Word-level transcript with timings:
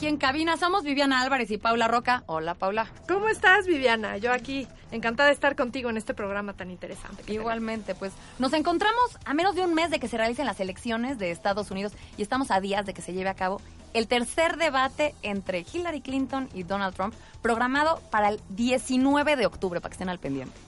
aquí 0.00 0.06
en 0.06 0.16
cabina. 0.16 0.56
Somos 0.56 0.82
Viviana 0.82 1.20
Álvarez 1.20 1.50
y 1.50 1.58
Paula 1.58 1.86
Roca. 1.86 2.22
Hola, 2.24 2.54
Paula. 2.54 2.86
¿Cómo 3.06 3.28
estás, 3.28 3.66
Viviana? 3.66 4.16
Yo 4.16 4.32
aquí, 4.32 4.66
encantada 4.92 5.26
de 5.26 5.34
estar 5.34 5.56
contigo 5.56 5.90
en 5.90 5.98
este 5.98 6.14
programa 6.14 6.54
tan 6.54 6.70
interesante. 6.70 7.22
Igualmente, 7.30 7.94
pues 7.94 8.14
nos 8.38 8.54
encontramos 8.54 9.18
a 9.26 9.34
menos 9.34 9.56
de 9.56 9.60
un 9.60 9.74
mes 9.74 9.90
de 9.90 10.00
que 10.00 10.08
se 10.08 10.16
realicen 10.16 10.46
las 10.46 10.58
elecciones 10.58 11.18
de 11.18 11.30
Estados 11.30 11.70
Unidos 11.70 11.92
y 12.16 12.22
estamos 12.22 12.50
a 12.50 12.62
días 12.62 12.86
de 12.86 12.94
que 12.94 13.02
se 13.02 13.12
lleve 13.12 13.28
a 13.28 13.34
cabo 13.34 13.60
el 13.92 14.08
tercer 14.08 14.56
debate 14.56 15.14
entre 15.22 15.66
Hillary 15.70 16.00
Clinton 16.00 16.48
y 16.54 16.62
Donald 16.62 16.94
Trump, 16.94 17.12
programado 17.42 18.00
para 18.10 18.30
el 18.30 18.40
19 18.48 19.36
de 19.36 19.44
octubre, 19.44 19.82
para 19.82 19.90
que 19.90 19.96
estén 19.96 20.08
al 20.08 20.18
pendiente. 20.18 20.58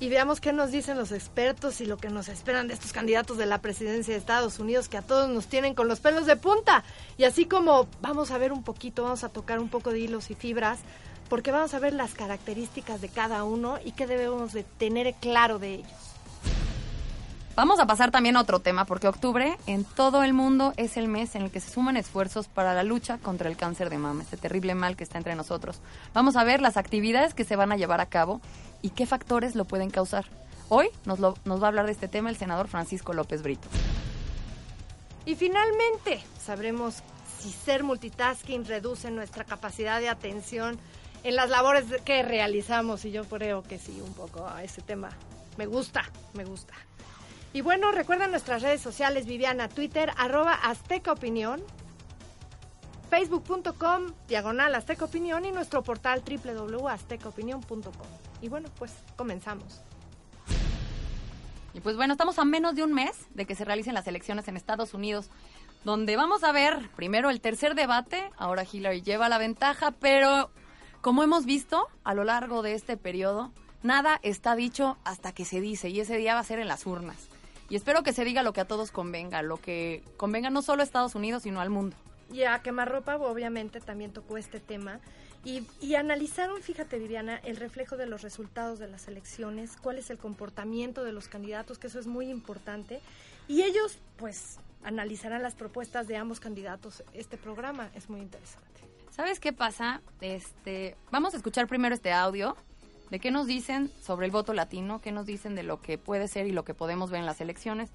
Y 0.00 0.08
veamos 0.08 0.40
qué 0.40 0.52
nos 0.52 0.70
dicen 0.70 0.96
los 0.96 1.10
expertos 1.10 1.80
y 1.80 1.86
lo 1.86 1.96
que 1.96 2.08
nos 2.08 2.28
esperan 2.28 2.68
de 2.68 2.74
estos 2.74 2.92
candidatos 2.92 3.36
de 3.36 3.46
la 3.46 3.60
presidencia 3.60 4.14
de 4.14 4.20
Estados 4.20 4.60
Unidos 4.60 4.88
que 4.88 4.96
a 4.96 5.02
todos 5.02 5.28
nos 5.28 5.46
tienen 5.46 5.74
con 5.74 5.88
los 5.88 5.98
pelos 5.98 6.26
de 6.26 6.36
punta. 6.36 6.84
Y 7.16 7.24
así 7.24 7.46
como 7.46 7.88
vamos 8.00 8.30
a 8.30 8.38
ver 8.38 8.52
un 8.52 8.62
poquito, 8.62 9.02
vamos 9.02 9.24
a 9.24 9.28
tocar 9.28 9.58
un 9.58 9.68
poco 9.68 9.90
de 9.90 9.98
hilos 9.98 10.30
y 10.30 10.36
fibras, 10.36 10.78
porque 11.28 11.50
vamos 11.50 11.74
a 11.74 11.80
ver 11.80 11.94
las 11.94 12.14
características 12.14 13.00
de 13.00 13.08
cada 13.08 13.42
uno 13.42 13.78
y 13.84 13.92
qué 13.92 14.06
debemos 14.06 14.52
de 14.52 14.62
tener 14.62 15.14
claro 15.14 15.58
de 15.58 15.74
ellos. 15.74 16.17
Vamos 17.58 17.80
a 17.80 17.86
pasar 17.86 18.12
también 18.12 18.36
a 18.36 18.40
otro 18.42 18.60
tema, 18.60 18.84
porque 18.84 19.08
octubre 19.08 19.58
en 19.66 19.82
todo 19.82 20.22
el 20.22 20.32
mundo 20.32 20.74
es 20.76 20.96
el 20.96 21.08
mes 21.08 21.34
en 21.34 21.42
el 21.42 21.50
que 21.50 21.58
se 21.58 21.68
suman 21.72 21.96
esfuerzos 21.96 22.46
para 22.46 22.72
la 22.72 22.84
lucha 22.84 23.18
contra 23.18 23.48
el 23.50 23.56
cáncer 23.56 23.90
de 23.90 23.98
mama, 23.98 24.22
este 24.22 24.36
terrible 24.36 24.76
mal 24.76 24.94
que 24.96 25.02
está 25.02 25.18
entre 25.18 25.34
nosotros. 25.34 25.80
Vamos 26.14 26.36
a 26.36 26.44
ver 26.44 26.60
las 26.60 26.76
actividades 26.76 27.34
que 27.34 27.42
se 27.42 27.56
van 27.56 27.72
a 27.72 27.76
llevar 27.76 28.00
a 28.00 28.06
cabo 28.06 28.40
y 28.80 28.90
qué 28.90 29.06
factores 29.06 29.56
lo 29.56 29.64
pueden 29.64 29.90
causar. 29.90 30.26
Hoy 30.68 30.88
nos, 31.04 31.18
lo- 31.18 31.34
nos 31.44 31.60
va 31.60 31.64
a 31.64 31.68
hablar 31.70 31.86
de 31.86 31.92
este 31.92 32.06
tema 32.06 32.30
el 32.30 32.36
senador 32.36 32.68
Francisco 32.68 33.12
López 33.12 33.42
Brito. 33.42 33.66
Y 35.26 35.34
finalmente 35.34 36.22
sabremos 36.40 37.02
si 37.40 37.50
ser 37.50 37.82
multitasking 37.82 38.66
reduce 38.66 39.10
nuestra 39.10 39.42
capacidad 39.42 39.98
de 39.98 40.08
atención 40.08 40.78
en 41.24 41.34
las 41.34 41.50
labores 41.50 41.86
que 42.04 42.22
realizamos. 42.22 43.04
Y 43.04 43.10
yo 43.10 43.24
creo 43.24 43.64
que 43.64 43.80
sí, 43.80 44.00
un 44.00 44.14
poco 44.14 44.46
a 44.46 44.62
ese 44.62 44.80
tema. 44.80 45.08
Me 45.56 45.66
gusta, 45.66 46.04
me 46.34 46.44
gusta. 46.44 46.74
Y 47.52 47.62
bueno, 47.62 47.92
recuerden 47.92 48.30
nuestras 48.30 48.62
redes 48.62 48.80
sociales, 48.80 49.26
Viviana, 49.26 49.68
Twitter, 49.68 50.12
arroba 50.16 50.52
Azteca 50.52 51.12
Opinión, 51.12 51.62
facebook.com, 53.08 54.12
diagonal 54.28 54.74
Azteca 54.74 55.06
Opinión 55.06 55.44
y 55.44 55.52
nuestro 55.52 55.82
portal 55.82 56.22
www.aztecaopinión.com. 56.22 58.06
Y 58.42 58.48
bueno, 58.48 58.68
pues 58.78 58.92
comenzamos. 59.16 59.80
Y 61.74 61.80
pues 61.80 61.96
bueno, 61.96 62.12
estamos 62.12 62.38
a 62.38 62.44
menos 62.44 62.74
de 62.74 62.82
un 62.82 62.92
mes 62.92 63.12
de 63.34 63.46
que 63.46 63.54
se 63.54 63.64
realicen 63.64 63.94
las 63.94 64.06
elecciones 64.06 64.46
en 64.48 64.56
Estados 64.56 64.94
Unidos, 64.94 65.30
donde 65.84 66.16
vamos 66.16 66.44
a 66.44 66.52
ver 66.52 66.90
primero 66.96 67.30
el 67.30 67.40
tercer 67.40 67.74
debate. 67.74 68.30
Ahora 68.36 68.64
Hillary 68.70 69.02
lleva 69.02 69.28
la 69.28 69.38
ventaja, 69.38 69.92
pero 69.92 70.50
como 71.00 71.22
hemos 71.22 71.46
visto 71.46 71.86
a 72.04 72.14
lo 72.14 72.24
largo 72.24 72.62
de 72.62 72.74
este 72.74 72.96
periodo, 72.96 73.52
nada 73.82 74.18
está 74.22 74.54
dicho 74.54 74.98
hasta 75.04 75.32
que 75.32 75.44
se 75.44 75.60
dice, 75.60 75.88
y 75.88 76.00
ese 76.00 76.16
día 76.16 76.34
va 76.34 76.40
a 76.40 76.44
ser 76.44 76.58
en 76.58 76.68
las 76.68 76.84
urnas. 76.84 77.28
Y 77.68 77.76
espero 77.76 78.02
que 78.02 78.12
se 78.12 78.24
diga 78.24 78.42
lo 78.42 78.52
que 78.52 78.60
a 78.60 78.64
todos 78.66 78.90
convenga, 78.90 79.42
lo 79.42 79.58
que 79.58 80.02
convenga 80.16 80.50
no 80.50 80.62
solo 80.62 80.82
a 80.82 80.84
Estados 80.84 81.14
Unidos, 81.14 81.42
sino 81.42 81.60
al 81.60 81.70
mundo. 81.70 81.96
Y 82.32 82.42
a 82.42 82.60
Quemarropa 82.62 83.16
obviamente 83.16 83.80
también 83.80 84.12
tocó 84.12 84.38
este 84.38 84.60
tema 84.60 85.00
y, 85.44 85.66
y 85.80 85.94
analizaron, 85.94 86.60
fíjate 86.62 86.98
Viviana, 86.98 87.36
el 87.44 87.56
reflejo 87.56 87.96
de 87.96 88.06
los 88.06 88.22
resultados 88.22 88.78
de 88.78 88.88
las 88.88 89.08
elecciones, 89.08 89.76
cuál 89.80 89.98
es 89.98 90.10
el 90.10 90.18
comportamiento 90.18 91.04
de 91.04 91.12
los 91.12 91.28
candidatos, 91.28 91.78
que 91.78 91.86
eso 91.86 91.98
es 91.98 92.06
muy 92.06 92.30
importante. 92.30 93.00
Y 93.48 93.62
ellos 93.62 93.98
pues 94.16 94.58
analizarán 94.84 95.42
las 95.42 95.54
propuestas 95.54 96.06
de 96.06 96.16
ambos 96.16 96.40
candidatos. 96.40 97.02
Este 97.12 97.36
programa 97.36 97.90
es 97.94 98.10
muy 98.10 98.20
interesante. 98.20 98.68
¿Sabes 99.10 99.40
qué 99.40 99.52
pasa? 99.52 100.00
Este, 100.20 100.96
vamos 101.10 101.34
a 101.34 101.38
escuchar 101.38 101.66
primero 101.66 101.94
este 101.94 102.12
audio 102.12 102.56
de 103.10 103.18
qué 103.20 103.30
nos 103.30 103.46
dicen 103.46 103.90
sobre 104.00 104.26
el 104.26 104.32
voto 104.32 104.52
latino, 104.52 105.00
qué 105.00 105.12
nos 105.12 105.26
dicen 105.26 105.54
de 105.54 105.62
lo 105.62 105.80
que 105.80 105.98
puede 105.98 106.28
ser 106.28 106.46
y 106.46 106.52
lo 106.52 106.64
que 106.64 106.74
podemos 106.74 107.10
ver 107.10 107.20
en 107.20 107.26
las 107.26 107.40
elecciones. 107.40 107.90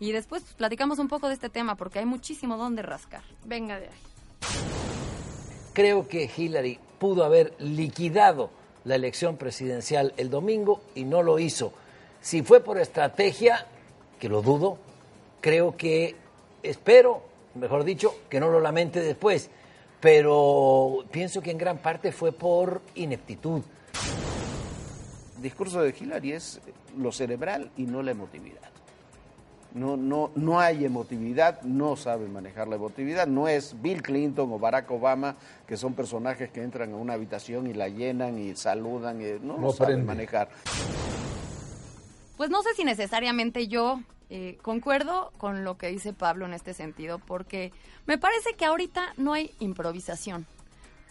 Y 0.00 0.12
después 0.12 0.42
pues, 0.42 0.54
platicamos 0.54 0.98
un 0.98 1.08
poco 1.08 1.28
de 1.28 1.34
este 1.34 1.48
tema 1.48 1.74
porque 1.74 1.98
hay 1.98 2.04
muchísimo 2.04 2.56
donde 2.56 2.82
rascar. 2.82 3.22
Venga 3.44 3.78
de 3.78 3.86
ahí. 3.86 4.00
Creo 5.72 6.08
que 6.08 6.30
Hillary 6.34 6.78
pudo 6.98 7.24
haber 7.24 7.54
liquidado 7.58 8.50
la 8.84 8.94
elección 8.94 9.36
presidencial 9.36 10.14
el 10.16 10.30
domingo 10.30 10.80
y 10.94 11.04
no 11.04 11.22
lo 11.22 11.38
hizo. 11.38 11.72
Si 12.20 12.42
fue 12.42 12.60
por 12.60 12.78
estrategia, 12.78 13.66
que 14.18 14.28
lo 14.28 14.42
dudo, 14.42 14.78
creo 15.40 15.76
que, 15.76 16.16
espero, 16.62 17.22
mejor 17.54 17.84
dicho, 17.84 18.14
que 18.28 18.40
no 18.40 18.48
lo 18.48 18.60
lamente 18.60 19.00
después, 19.00 19.50
pero 20.00 21.04
pienso 21.10 21.40
que 21.40 21.50
en 21.50 21.58
gran 21.58 21.78
parte 21.78 22.12
fue 22.12 22.32
por 22.32 22.82
ineptitud. 22.94 23.62
Discurso 25.40 25.80
de 25.80 25.94
Hillary 25.98 26.32
es 26.32 26.60
lo 26.96 27.12
cerebral 27.12 27.70
y 27.76 27.84
no 27.84 28.02
la 28.02 28.10
emotividad. 28.10 28.68
No, 29.74 29.96
no, 29.96 30.30
no 30.34 30.60
hay 30.60 30.84
emotividad, 30.84 31.60
no 31.62 31.94
sabe 31.94 32.26
manejar 32.26 32.68
la 32.68 32.76
emotividad. 32.76 33.26
No 33.26 33.48
es 33.48 33.80
Bill 33.80 34.02
Clinton 34.02 34.50
o 34.52 34.58
Barack 34.58 34.90
Obama, 34.90 35.36
que 35.66 35.76
son 35.76 35.94
personajes 35.94 36.50
que 36.50 36.62
entran 36.62 36.92
a 36.92 36.96
una 36.96 37.12
habitación 37.12 37.66
y 37.66 37.74
la 37.74 37.88
llenan 37.88 38.38
y 38.38 38.56
saludan. 38.56 39.20
y 39.20 39.38
no, 39.44 39.58
lo 39.58 39.72
saben 39.72 40.06
manejar. 40.06 40.48
Pues 42.36 42.50
no 42.50 42.62
sé 42.62 42.70
si 42.74 42.84
necesariamente 42.84 43.68
yo 43.68 44.00
eh, 44.30 44.58
concuerdo 44.62 45.32
con 45.36 45.64
lo 45.64 45.76
que 45.76 45.88
dice 45.88 46.12
Pablo 46.12 46.46
en 46.46 46.54
este 46.54 46.72
sentido, 46.72 47.18
porque 47.18 47.72
me 48.06 48.16
parece 48.16 48.54
que 48.54 48.64
ahorita 48.64 49.12
no 49.16 49.34
hay 49.34 49.52
improvisación. 49.58 50.46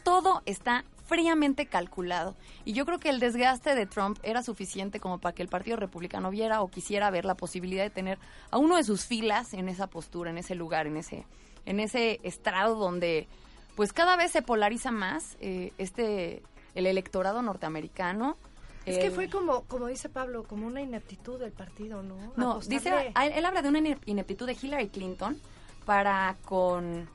Todo 0.03 0.41
está 0.45 0.83
fríamente 1.07 1.65
calculado. 1.65 2.35
Y 2.65 2.73
yo 2.73 2.85
creo 2.85 2.99
que 2.99 3.09
el 3.09 3.19
desgaste 3.19 3.73
de 3.75 3.85
Trump 3.85 4.19
era 4.23 4.43
suficiente 4.43 4.99
como 4.99 5.17
para 5.19 5.33
que 5.33 5.41
el 5.41 5.47
Partido 5.49 5.77
Republicano 5.77 6.29
viera 6.29 6.61
o 6.61 6.67
quisiera 6.69 7.09
ver 7.09 7.25
la 7.25 7.35
posibilidad 7.35 7.83
de 7.83 7.89
tener 7.89 8.19
a 8.51 8.57
uno 8.57 8.75
de 8.75 8.83
sus 8.83 9.05
filas 9.05 9.53
en 9.53 9.69
esa 9.69 9.87
postura, 9.87 10.29
en 10.29 10.37
ese 10.37 10.53
lugar, 10.53 10.85
en 10.85 10.97
ese, 10.97 11.25
en 11.65 11.79
ese 11.79 12.19
estrado 12.23 12.75
donde 12.75 13.27
pues 13.75 13.93
cada 13.93 14.15
vez 14.17 14.31
se 14.31 14.41
polariza 14.41 14.91
más 14.91 15.37
eh, 15.39 15.71
este 15.77 16.43
el 16.75 16.85
electorado 16.85 17.41
norteamericano. 17.41 18.37
Es 18.85 18.99
que 18.99 19.11
fue 19.11 19.29
como, 19.29 19.63
como 19.63 19.87
dice 19.87 20.07
Pablo, 20.09 20.43
como 20.45 20.65
una 20.65 20.81
ineptitud 20.81 21.39
del 21.39 21.51
partido, 21.51 22.03
¿no? 22.03 22.15
no, 22.37 22.55
Apostarle- 22.61 22.67
dice, 22.69 23.13
él 23.37 23.45
habla 23.45 23.61
de 23.61 23.69
una 23.69 23.79
ine- 23.79 23.99
ineptitud 24.05 24.45
de 24.47 24.53
Hillary 24.61 24.87
Clinton 24.89 25.37
para 25.85 26.37
con, 26.45 27.09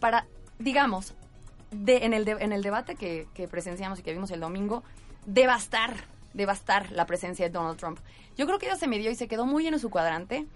para, 0.00 0.26
digamos, 0.58 1.14
de, 1.70 2.04
en, 2.04 2.12
el 2.14 2.24
de- 2.24 2.32
en 2.40 2.52
el 2.52 2.62
debate 2.62 2.94
que, 2.96 3.26
que 3.34 3.48
presenciamos 3.48 3.98
y 3.98 4.02
que 4.02 4.12
vimos 4.12 4.30
el 4.30 4.40
domingo, 4.40 4.82
devastar, 5.26 5.94
devastar 6.34 6.90
la 6.92 7.06
presencia 7.06 7.46
de 7.46 7.50
Donald 7.52 7.78
Trump. 7.78 7.98
Yo 8.36 8.46
creo 8.46 8.58
que 8.58 8.66
ella 8.66 8.76
se 8.76 8.88
midió 8.88 9.10
y 9.10 9.14
se 9.14 9.28
quedó 9.28 9.46
muy 9.46 9.66
en 9.66 9.78
su 9.78 9.90
cuadrante 9.90 10.46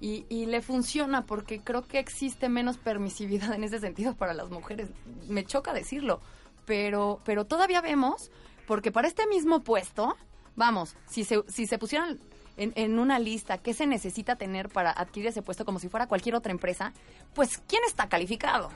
y, 0.00 0.26
y 0.28 0.46
le 0.46 0.62
funciona 0.62 1.24
porque 1.26 1.60
creo 1.60 1.82
que 1.82 1.98
existe 1.98 2.48
menos 2.48 2.76
permisividad 2.78 3.52
en 3.54 3.64
ese 3.64 3.78
sentido 3.80 4.14
para 4.14 4.34
las 4.34 4.50
mujeres. 4.50 4.90
Me 5.28 5.44
choca 5.44 5.72
decirlo, 5.72 6.20
pero, 6.66 7.20
pero 7.24 7.44
todavía 7.46 7.80
vemos, 7.80 8.30
porque 8.66 8.92
para 8.92 9.08
este 9.08 9.26
mismo 9.26 9.62
puesto, 9.62 10.16
vamos, 10.56 10.96
si 11.06 11.24
se, 11.24 11.42
si 11.48 11.66
se 11.66 11.78
pusieran 11.78 12.18
en, 12.56 12.72
en 12.76 12.98
una 12.98 13.18
lista 13.18 13.58
qué 13.58 13.74
se 13.74 13.86
necesita 13.86 14.36
tener 14.36 14.68
para 14.68 14.90
adquirir 14.90 15.28
ese 15.30 15.42
puesto 15.42 15.64
como 15.64 15.78
si 15.78 15.88
fuera 15.88 16.06
cualquier 16.06 16.34
otra 16.34 16.52
empresa, 16.52 16.92
pues 17.34 17.58
¿quién 17.66 17.82
está 17.86 18.08
calificado? 18.08 18.70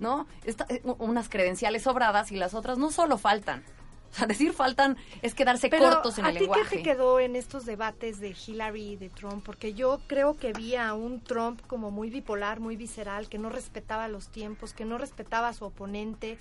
¿No? 0.00 0.26
Está- 0.44 0.66
eh, 0.68 0.82
unas 0.98 1.28
credenciales 1.28 1.82
sobradas 1.82 2.32
y 2.32 2.36
las 2.36 2.54
otras 2.54 2.78
no 2.78 2.90
solo 2.90 3.16
faltan. 3.18 3.62
O 4.10 4.16
sea, 4.16 4.26
decir 4.28 4.52
faltan 4.52 4.96
es 5.22 5.34
quedarse 5.34 5.68
Pero, 5.68 5.86
cortos 5.90 6.18
en 6.18 6.26
¿a 6.26 6.28
el 6.28 6.34
ti 6.34 6.40
lenguaje. 6.42 6.62
qué 6.70 6.76
te 6.76 6.82
quedó 6.84 7.18
en 7.18 7.34
estos 7.34 7.64
debates 7.66 8.20
de 8.20 8.30
Hillary 8.46 8.90
y 8.92 8.96
de 8.96 9.08
Trump? 9.10 9.44
Porque 9.44 9.74
yo 9.74 10.00
creo 10.06 10.36
que 10.36 10.52
vi 10.52 10.76
a 10.76 10.94
un 10.94 11.20
Trump 11.20 11.60
como 11.66 11.90
muy 11.90 12.10
bipolar, 12.10 12.60
muy 12.60 12.76
visceral, 12.76 13.28
que 13.28 13.38
no 13.38 13.48
respetaba 13.50 14.06
los 14.06 14.28
tiempos, 14.28 14.72
que 14.72 14.84
no 14.84 14.98
respetaba 14.98 15.48
a 15.48 15.52
su 15.52 15.64
oponente. 15.64 16.38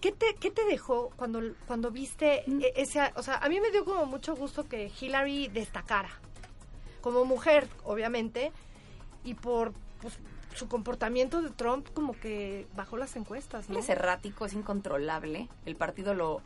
¿Qué 0.00 0.10
te, 0.12 0.34
qué 0.40 0.50
te 0.50 0.64
dejó 0.64 1.10
cuando, 1.16 1.40
cuando 1.66 1.90
viste 1.90 2.44
Mm. 2.46 2.60
e- 2.62 2.72
ese... 2.76 3.00
O 3.16 3.22
sea, 3.22 3.36
a 3.36 3.48
mí 3.50 3.60
me 3.60 3.70
dio 3.70 3.84
como 3.84 4.06
mucho 4.06 4.34
gusto 4.34 4.66
que 4.68 4.90
Hillary 5.00 5.48
destacara. 5.48 6.10
como 7.02 7.24
mujer, 7.24 7.68
obviamente, 7.84 8.52
y 9.24 9.34
por 9.34 9.72
pues, 10.00 10.18
su 10.54 10.68
comportamiento 10.68 11.42
de 11.42 11.50
Trump 11.50 11.88
como 11.94 12.12
que 12.12 12.66
bajó 12.74 12.96
las 12.96 13.16
encuestas, 13.16 13.68
¿no? 13.68 13.78
es 13.78 13.88
errático, 13.88 14.44
es 14.46 14.52
incontrolable. 14.54 15.48
El 15.66 15.76
partido 15.76 16.14
lo... 16.14 16.40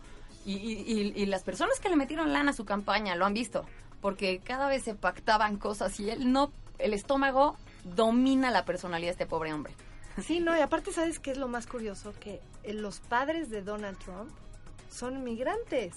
Y, 0.44 0.54
y- 0.54 0.84
y- 0.86 1.12
y 1.22 1.26
las 1.26 1.42
personas 1.42 1.80
que 1.80 1.88
le 1.88 1.96
metieron 1.96 2.32
lana 2.32 2.50
a 2.50 2.54
su 2.54 2.64
campaña 2.64 3.16
lo 3.16 3.26
han 3.26 3.34
visto. 3.34 3.64
Porque 4.00 4.38
cada 4.38 4.68
vez 4.68 4.82
se 4.84 4.94
pactaban 4.94 5.56
cosas 5.56 5.98
y 6.00 6.10
él 6.10 6.32
no... 6.32 6.52
El 6.78 6.92
estómago 6.94 7.56
domina 7.84 8.50
la 8.50 8.64
personalidad 8.64 9.08
de 9.08 9.12
este 9.12 9.26
pobre 9.26 9.52
hombre. 9.52 9.74
Sí, 10.22 10.40
no, 10.40 10.56
y 10.56 10.60
aparte, 10.60 10.92
¿sabes 10.92 11.18
qué 11.18 11.30
es 11.32 11.38
lo 11.38 11.48
más 11.48 11.66
curioso? 11.66 12.12
Que 12.20 12.40
los 12.72 13.00
padres 13.00 13.50
de 13.50 13.62
Donald 13.62 13.98
Trump 13.98 14.30
son 14.90 15.24
migrantes. 15.24 15.94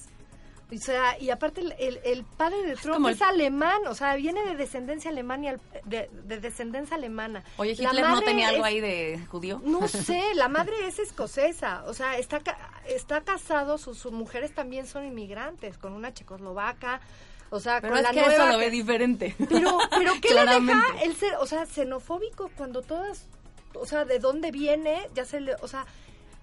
O 0.71 0.77
sea, 0.77 1.17
y 1.19 1.31
aparte 1.31 1.61
el, 1.61 1.73
el- 1.79 1.99
el 2.03 2.23
padre 2.23 2.61
de 2.63 2.75
Trump 2.75 3.07
es 3.09 3.17
el- 3.21 3.27
alemán, 3.27 3.87
o 3.87 3.95
sea, 3.95 4.15
viene 4.15 4.45
de 4.45 4.55
descendencia 4.55 5.09
alemana, 5.09 5.57
de, 5.85 6.09
de 6.25 6.39
descendencia 6.39 6.95
alemana. 6.95 7.43
Oye, 7.57 7.71
Hitler 7.71 8.07
no 8.07 8.21
tenía 8.21 8.49
algo 8.49 8.63
ahí 8.63 8.79
de 8.79 9.19
judío. 9.31 9.61
No 9.65 9.87
sé, 9.87 10.21
la 10.35 10.47
madre 10.47 10.75
es 10.87 10.99
escocesa, 10.99 11.83
o 11.87 11.93
sea, 11.95 12.17
está, 12.19 12.41
está 12.87 13.21
casado, 13.21 13.79
sus, 13.79 13.97
sus 13.97 14.11
mujeres 14.11 14.53
también 14.53 14.85
son 14.85 15.05
inmigrantes, 15.05 15.77
con 15.79 15.93
una 15.93 16.13
checoslovaca, 16.13 17.01
o 17.49 17.59
sea, 17.59 17.81
Pero 17.81 17.93
con 17.93 17.97
es 17.97 18.03
la 18.03 18.11
que 18.11 18.19
nueva... 18.27 18.33
eso 18.35 18.45
lo 18.51 18.57
ve 18.59 18.69
diferente. 18.69 19.35
Pero, 19.49 19.79
pero 19.97 20.13
¿qué 20.21 20.35
le 20.35 20.41
deja 20.45 20.83
el 21.03 21.15
ser, 21.15 21.33
o 21.39 21.47
sea, 21.47 21.65
xenofóbico 21.65 22.51
cuando 22.55 22.83
todas, 22.83 23.25
o 23.73 23.87
sea, 23.87 24.05
de 24.05 24.19
dónde 24.19 24.51
viene, 24.51 25.09
ya 25.15 25.25
se 25.25 25.41
le, 25.41 25.55
o 25.55 25.67
sea, 25.67 25.87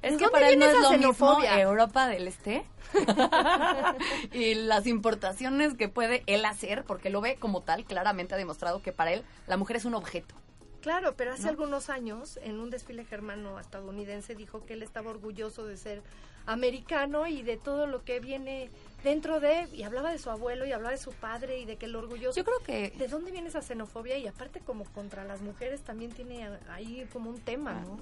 Es 0.02 0.12
¿de 0.12 0.18
que 0.18 0.28
para 0.28 0.48
él 0.48 0.58
no 0.58 0.66
es 0.66 0.72
lo 0.74 0.90
mismo 0.90 1.12
xenofobia? 1.12 1.60
Europa 1.60 2.06
del 2.08 2.28
Este 2.28 2.64
y 4.32 4.54
las 4.54 4.86
importaciones 4.86 5.74
que 5.74 5.88
puede 5.88 6.22
él 6.26 6.44
hacer, 6.44 6.84
porque 6.84 7.10
lo 7.10 7.20
ve 7.20 7.36
como 7.36 7.62
tal, 7.62 7.84
claramente 7.84 8.34
ha 8.34 8.38
demostrado 8.38 8.82
que 8.82 8.92
para 8.92 9.12
él 9.12 9.24
la 9.46 9.56
mujer 9.56 9.76
es 9.76 9.84
un 9.84 9.94
objeto. 9.94 10.34
Claro, 10.80 11.16
pero 11.16 11.32
hace 11.32 11.44
¿No? 11.44 11.48
algunos 11.48 11.90
años, 11.90 12.38
en 12.42 12.60
un 12.60 12.70
desfile 12.70 13.04
germano 13.04 13.58
estadounidense, 13.58 14.36
dijo 14.36 14.64
que 14.64 14.74
él 14.74 14.82
estaba 14.82 15.10
orgulloso 15.10 15.66
de 15.66 15.76
ser 15.76 16.02
americano 16.46 17.26
y 17.26 17.42
de 17.42 17.56
todo 17.56 17.86
lo 17.86 18.04
que 18.04 18.20
viene 18.20 18.70
dentro 19.02 19.38
de, 19.40 19.68
y 19.72 19.82
hablaba 19.82 20.10
de 20.10 20.18
su 20.18 20.30
abuelo 20.30 20.66
y 20.66 20.72
hablaba 20.72 20.92
de 20.92 21.00
su 21.00 21.12
padre 21.12 21.58
y 21.58 21.64
de 21.64 21.76
que 21.76 21.86
el 21.86 21.94
orgulloso... 21.94 22.36
Yo 22.36 22.44
creo 22.44 22.58
que 22.60 22.96
¿De 22.96 23.08
dónde 23.08 23.30
viene 23.30 23.48
esa 23.48 23.62
xenofobia? 23.62 24.18
Y 24.18 24.26
aparte 24.26 24.60
como 24.60 24.84
contra 24.84 25.24
las 25.24 25.42
mujeres 25.42 25.82
también 25.82 26.12
tiene 26.12 26.48
ahí 26.68 27.06
como 27.12 27.30
un 27.30 27.40
tema, 27.40 27.74
¿no? 27.74 27.98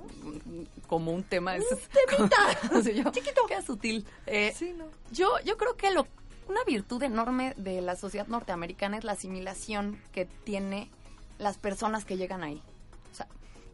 como 0.86 1.12
un 1.12 1.22
tema 1.22 1.56
es 1.56 1.66
temita. 1.88 2.36
chiquito 3.12 3.42
qué 3.46 3.62
sutil 3.62 4.06
Eh, 4.26 4.52
Sí, 4.54 4.72
¿no? 4.72 4.86
yo 5.10 5.38
yo 5.44 5.56
creo 5.56 5.76
que 5.76 5.90
lo 5.90 6.06
una 6.48 6.62
virtud 6.64 7.02
enorme 7.02 7.54
de 7.56 7.80
la 7.80 7.96
sociedad 7.96 8.26
norteamericana 8.26 8.98
es 8.98 9.04
la 9.04 9.12
asimilación 9.12 9.98
que 10.12 10.26
tiene 10.26 10.90
las 11.38 11.58
personas 11.58 12.04
que 12.04 12.16
llegan 12.16 12.42
ahí 12.42 12.62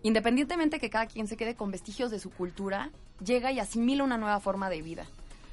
independientemente 0.03 0.79
que 0.79 0.91
cada 0.91 1.07
quien 1.07 1.27
se 1.27 1.37
quede 1.37 1.55
con 1.55 1.71
vestigios 1.71 2.11
de 2.11 2.19
su 2.19 2.31
cultura 2.31 2.91
llega 3.25 3.53
y 3.53 3.61
asimila 3.61 4.05
una 4.05 4.19
nueva 4.19 4.41
forma 4.41 4.71
de 4.71 4.83
vida. 4.83 5.07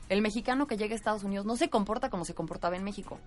El 0.09 0.21
mexicano 0.21 0.67
que 0.67 0.77
llega 0.77 0.93
a 0.93 0.95
Estados 0.95 1.23
Unidos 1.23 1.45
no 1.45 1.57
se 1.57 1.69
comporta 1.69 2.09
como 2.09 2.25
se 2.25 2.33
comportaba 2.33 2.75
en 2.75 2.83
México. 2.83 3.19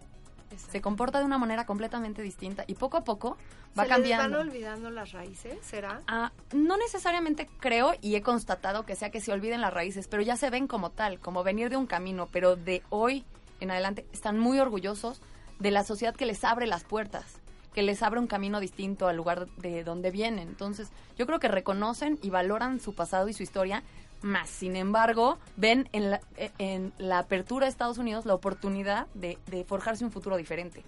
Se 0.71 0.81
comporta 0.81 1.21
de 1.21 1.25
una 1.25 1.39
manera 1.39 1.65
completamente 1.65 2.23
distinta 2.23 2.65
y 2.67 2.75
poco 2.75 2.97
a 2.97 3.05
poco 3.05 3.37
va 3.79 3.85
¿Se 3.85 3.89
cambiando 3.89 4.39
van 4.39 4.49
olvidando 4.49 4.91
las 4.91 5.13
raíces? 5.13 5.59
¿Será? 5.63 6.03
Ah, 6.09 6.33
no 6.53 6.77
necesariamente 6.77 7.49
creo 7.61 7.95
y 8.01 8.17
he 8.17 8.23
constatado 8.23 8.85
que 8.85 8.97
sea 8.97 9.11
que 9.11 9.21
se 9.21 9.33
olviden 9.33 9.61
las 9.61 9.73
raíces, 9.73 10.09
pero 10.09 10.23
ya 10.23 10.37
se 10.37 10.51
ven 10.51 10.67
como 10.67 10.91
tal, 10.91 11.21
como 11.21 11.45
venir 11.45 11.71
de 11.71 11.77
un 11.77 11.87
camino, 11.87 12.29
pero 12.33 12.57
de 12.57 12.83
hoy 12.91 13.25
en 13.61 13.71
adelante 13.71 14.07
están 14.13 14.39
muy 14.39 14.59
orgullosos 14.59 15.21
de 15.61 15.71
la 15.71 15.85
sociedad 15.85 16.17
que 16.17 16.27
les 16.27 16.43
abre 16.43 16.67
las 16.67 16.83
puertas, 16.83 17.40
que 17.75 17.83
les 17.83 18.03
abre 18.03 18.19
un 18.21 18.27
camino 18.27 18.61
distinto 18.61 19.07
al 19.09 19.17
lugar 19.17 19.47
de 19.59 19.85
donde 19.85 20.11
vienen. 20.11 20.49
Entonces, 20.49 20.89
yo 21.17 21.27
creo 21.27 21.39
que 21.39 21.49
reconocen 21.49 22.19
y 22.23 22.31
valoran 22.31 22.81
su 22.81 22.95
pasado 22.95 23.29
y 23.29 23.33
su 23.33 23.43
historia, 23.43 23.83
más 24.23 24.51
sin 24.51 24.77
embargo, 24.77 25.39
ven 25.57 25.89
en 25.93 26.11
la, 26.11 26.21
eh, 26.37 26.51
en 26.59 26.93
la 26.99 27.19
apertura 27.21 27.67
de 27.67 27.71
Estados 27.71 27.99
Unidos 27.99 28.27
la 28.27 28.35
oportunidad 28.35 29.07
de, 29.15 29.39
de 29.47 29.65
forjarse 29.65 30.05
un 30.05 30.11
futuro 30.11 30.37
diferente. 30.37 30.83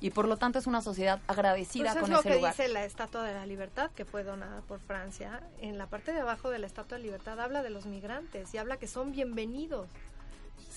Y 0.00 0.10
por 0.10 0.26
lo 0.26 0.36
tanto 0.36 0.58
es 0.58 0.66
una 0.66 0.82
sociedad 0.82 1.20
agradecida 1.28 1.84
Pues 1.84 1.96
es 1.96 2.00
con 2.02 2.10
lo 2.10 2.18
ese 2.20 2.28
que 2.28 2.34
lugar. 2.34 2.52
dice 2.52 2.68
la 2.68 2.84
Estatua 2.84 3.22
de 3.22 3.32
la 3.32 3.46
Libertad, 3.46 3.90
que 3.92 4.04
fue 4.04 4.22
donada 4.22 4.60
por 4.62 4.80
Francia. 4.80 5.40
En 5.60 5.78
la 5.78 5.86
parte 5.86 6.12
de 6.12 6.20
abajo 6.20 6.50
de 6.50 6.58
la 6.58 6.66
Estatua 6.66 6.98
de 6.98 7.02
la 7.04 7.06
Libertad 7.06 7.40
habla 7.40 7.62
de 7.62 7.70
los 7.70 7.86
migrantes 7.86 8.52
y 8.52 8.58
habla 8.58 8.76
que 8.76 8.86
son 8.88 9.12
bienvenidos. 9.12 9.88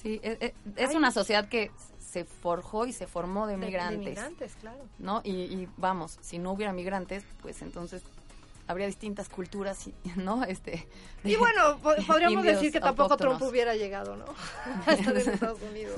Sí, 0.01 0.19
es, 0.23 0.37
es- 0.41 0.53
es 0.75 0.95
una 0.95 1.11
sociedad 1.11 1.47
que 1.49 1.71
se 1.99 2.23
forjó 2.23 2.85
y 2.85 2.93
se 2.93 3.07
formó 3.07 3.47
de 3.47 3.57
migrantes, 3.57 3.99
De, 3.99 4.05
migrantes, 4.09 4.55
claro. 4.55 4.79
¿no? 4.99 5.21
Y, 5.23 5.31
y 5.31 5.67
vamos, 5.77 6.17
si 6.21 6.37
no 6.39 6.51
hubiera 6.51 6.71
migrantes, 6.73 7.23
pues 7.41 7.61
entonces 7.61 8.01
habría 8.67 8.85
distintas 8.87 9.29
culturas, 9.29 9.87
y- 9.87 9.93
¿no? 10.15 10.43
Este, 10.43 10.87
Y 11.23 11.35
bueno, 11.35 11.77
po- 11.81 11.95
podríamos 12.05 12.43
decir 12.43 12.71
que 12.71 12.79
tampoco 12.79 13.13
autóctonos. 13.13 13.37
Trump 13.39 13.51
hubiera 13.51 13.75
llegado, 13.75 14.15
¿no? 14.15 14.25
Estados 14.87 15.59
Unidos. 15.61 15.95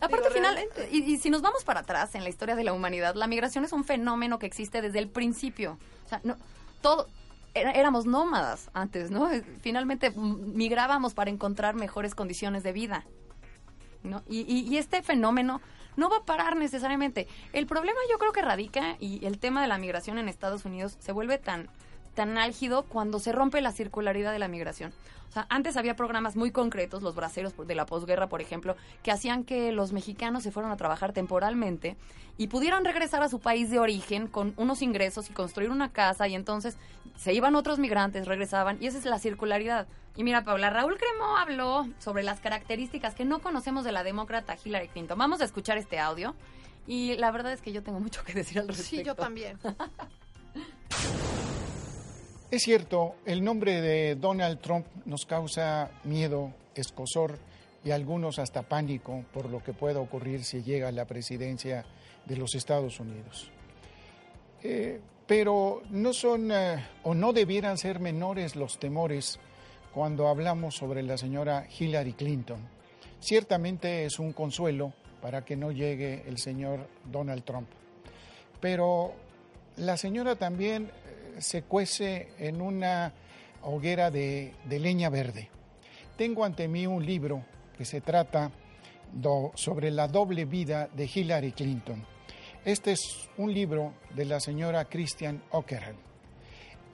Aparte, 0.00 0.30
final, 0.30 0.58
y, 0.92 1.02
y 1.14 1.16
si 1.18 1.30
nos 1.30 1.40
vamos 1.40 1.64
para 1.64 1.80
atrás 1.80 2.14
en 2.14 2.22
la 2.22 2.28
historia 2.28 2.54
de 2.54 2.64
la 2.64 2.72
humanidad, 2.74 3.14
la 3.14 3.26
migración 3.26 3.64
es 3.64 3.72
un 3.72 3.82
fenómeno 3.84 4.38
que 4.38 4.44
existe 4.46 4.82
desde 4.82 4.98
el 4.98 5.08
principio. 5.08 5.78
O 6.04 6.08
sea, 6.08 6.20
no, 6.22 6.36
todo, 6.82 7.08
éramos 7.60 8.06
nómadas 8.06 8.70
antes, 8.74 9.10
¿no? 9.10 9.28
Finalmente 9.60 10.10
migrábamos 10.10 11.14
para 11.14 11.30
encontrar 11.30 11.74
mejores 11.74 12.14
condiciones 12.14 12.62
de 12.62 12.72
vida. 12.72 13.04
¿no? 14.02 14.22
Y, 14.28 14.40
y- 14.42 14.60
y 14.72 14.78
este 14.78 15.02
fenómeno 15.02 15.60
no 15.96 16.08
va 16.08 16.18
a 16.18 16.24
parar 16.24 16.56
necesariamente. 16.56 17.26
El 17.52 17.66
problema 17.66 17.98
yo 18.10 18.18
creo 18.18 18.32
que 18.32 18.42
radica 18.42 18.96
y 19.00 19.24
el 19.26 19.38
tema 19.38 19.62
de 19.62 19.66
la 19.68 19.78
migración 19.78 20.18
en 20.18 20.28
Estados 20.28 20.64
Unidos 20.64 20.96
se 21.00 21.10
vuelve 21.12 21.38
tan 21.38 21.68
tan 22.16 22.38
álgido 22.38 22.82
cuando 22.82 23.20
se 23.20 23.30
rompe 23.30 23.60
la 23.60 23.70
circularidad 23.70 24.32
de 24.32 24.40
la 24.40 24.48
migración. 24.48 24.92
O 25.28 25.32
sea, 25.32 25.46
antes 25.50 25.76
había 25.76 25.96
programas 25.96 26.34
muy 26.34 26.50
concretos, 26.50 27.02
los 27.02 27.14
braceros 27.14 27.54
de 27.56 27.74
la 27.74 27.84
posguerra, 27.84 28.28
por 28.28 28.40
ejemplo, 28.40 28.74
que 29.02 29.12
hacían 29.12 29.44
que 29.44 29.70
los 29.70 29.92
mexicanos 29.92 30.42
se 30.42 30.50
fueran 30.50 30.72
a 30.72 30.76
trabajar 30.76 31.12
temporalmente 31.12 31.96
y 32.38 32.48
pudieran 32.48 32.84
regresar 32.84 33.22
a 33.22 33.28
su 33.28 33.38
país 33.38 33.70
de 33.70 33.78
origen 33.78 34.28
con 34.28 34.54
unos 34.56 34.82
ingresos 34.82 35.28
y 35.28 35.34
construir 35.34 35.70
una 35.70 35.92
casa 35.92 36.26
y 36.26 36.34
entonces 36.34 36.78
se 37.16 37.34
iban 37.34 37.54
otros 37.54 37.78
migrantes, 37.78 38.26
regresaban 38.26 38.78
y 38.80 38.86
esa 38.86 38.98
es 38.98 39.04
la 39.04 39.18
circularidad. 39.18 39.86
Y 40.16 40.24
mira, 40.24 40.42
Paula, 40.42 40.70
Raúl 40.70 40.96
Cremo 40.96 41.36
habló 41.36 41.86
sobre 41.98 42.22
las 42.22 42.40
características 42.40 43.14
que 43.14 43.26
no 43.26 43.40
conocemos 43.40 43.84
de 43.84 43.92
la 43.92 44.02
demócrata 44.02 44.56
Hillary 44.64 44.88
Clinton. 44.88 45.18
Vamos 45.18 45.42
a 45.42 45.44
escuchar 45.44 45.76
este 45.76 45.98
audio 45.98 46.34
y 46.86 47.16
la 47.16 47.30
verdad 47.30 47.52
es 47.52 47.60
que 47.60 47.72
yo 47.72 47.82
tengo 47.82 48.00
mucho 48.00 48.24
que 48.24 48.32
decir 48.32 48.58
al 48.58 48.68
respecto. 48.68 48.96
Sí, 48.96 49.02
yo 49.04 49.14
también. 49.14 49.58
Es 52.48 52.62
cierto, 52.62 53.16
el 53.24 53.42
nombre 53.42 53.80
de 53.80 54.14
Donald 54.14 54.60
Trump 54.60 54.86
nos 55.04 55.26
causa 55.26 55.90
miedo, 56.04 56.52
escosor 56.76 57.40
y 57.84 57.90
algunos 57.90 58.38
hasta 58.38 58.62
pánico 58.62 59.24
por 59.32 59.50
lo 59.50 59.64
que 59.64 59.72
pueda 59.72 59.98
ocurrir 59.98 60.44
si 60.44 60.62
llega 60.62 60.88
a 60.88 60.92
la 60.92 61.06
presidencia 61.06 61.84
de 62.24 62.36
los 62.36 62.54
Estados 62.54 63.00
Unidos. 63.00 63.50
Eh, 64.62 65.00
pero 65.26 65.82
no 65.90 66.12
son 66.12 66.52
eh, 66.52 66.86
o 67.02 67.14
no 67.14 67.32
debieran 67.32 67.78
ser 67.78 67.98
menores 67.98 68.54
los 68.54 68.78
temores 68.78 69.40
cuando 69.92 70.28
hablamos 70.28 70.76
sobre 70.76 71.02
la 71.02 71.18
señora 71.18 71.66
Hillary 71.76 72.12
Clinton. 72.12 72.60
Ciertamente 73.18 74.04
es 74.04 74.20
un 74.20 74.32
consuelo 74.32 74.92
para 75.20 75.44
que 75.44 75.56
no 75.56 75.72
llegue 75.72 76.22
el 76.28 76.38
señor 76.38 76.86
Donald 77.10 77.42
Trump. 77.42 77.68
Pero 78.60 79.14
la 79.76 79.96
señora 79.96 80.36
también 80.36 80.92
se 81.38 81.62
cuece 81.62 82.28
en 82.38 82.60
una 82.60 83.12
hoguera 83.62 84.10
de, 84.10 84.54
leña 84.68 85.10
verde. 85.10 85.50
Tengo 86.16 86.44
ante 86.44 86.68
mí 86.68 86.86
un 86.86 87.04
libro 87.04 87.44
que 87.76 87.84
se 87.84 88.00
trata 88.00 88.50
sobre 89.54 89.90
la 89.90 90.08
doble 90.08 90.44
vida 90.44 90.88
de 90.92 91.10
Hillary 91.12 91.52
Clinton. 91.52 92.04
Este 92.64 92.92
es 92.92 93.28
un 93.36 93.52
libro 93.52 93.94
de 94.14 94.24
la 94.24 94.40
señora 94.40 94.86
Christian 94.86 95.42
Ockerham. 95.50 95.96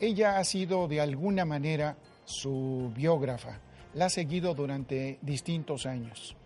Ella 0.01 0.39
ha 0.39 0.45
sido 0.45 0.89
de 0.89 1.01
alguna 1.01 1.45
manera 1.45 1.97
su 2.25 2.93
biógrafa, 2.95 3.61
la 3.95 4.07
ha 4.07 4.11
seguido 4.11 4.55
durante 4.55 5.19
distintos 5.23 5.87
años 5.87 6.37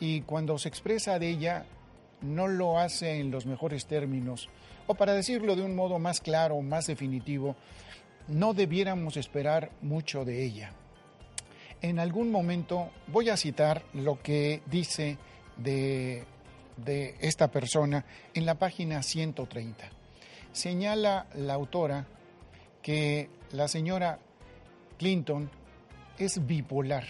y 0.00 0.22
cuando 0.22 0.58
se 0.58 0.68
expresa 0.68 1.18
de 1.18 1.28
ella 1.28 1.66
no 2.20 2.48
lo 2.48 2.78
hace 2.78 3.20
en 3.20 3.30
los 3.30 3.46
mejores 3.46 3.86
términos, 3.86 4.48
o 4.86 4.94
para 4.94 5.14
decirlo 5.14 5.56
de 5.56 5.62
un 5.62 5.74
modo 5.74 5.98
más 5.98 6.20
claro, 6.20 6.60
más 6.60 6.86
definitivo, 6.86 7.56
no 8.28 8.54
debiéramos 8.54 9.16
esperar 9.16 9.70
mucho 9.82 10.24
de 10.24 10.44
ella. 10.44 10.72
En 11.82 11.98
algún 11.98 12.30
momento 12.30 12.90
voy 13.08 13.28
a 13.28 13.36
citar 13.36 13.82
lo 13.92 14.20
que 14.22 14.62
dice 14.66 15.18
de, 15.56 16.24
de 16.76 17.16
esta 17.20 17.48
persona 17.48 18.04
en 18.32 18.46
la 18.46 18.54
página 18.54 19.02
130. 19.02 19.84
Señala 20.52 21.26
la 21.34 21.54
autora 21.54 22.06
que 22.80 23.28
la 23.52 23.68
señora 23.68 24.18
Clinton 24.98 25.50
es 26.18 26.46
bipolar, 26.46 27.04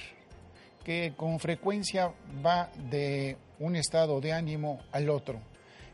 que 0.85 1.15
con 1.17 1.39
frecuencia 1.39 2.13
va 2.45 2.71
de 2.91 3.37
un 3.59 3.77
estado 3.77 4.21
de 4.21 4.33
ánimo 4.33 4.81
al 4.93 5.11
otro, 5.11 5.41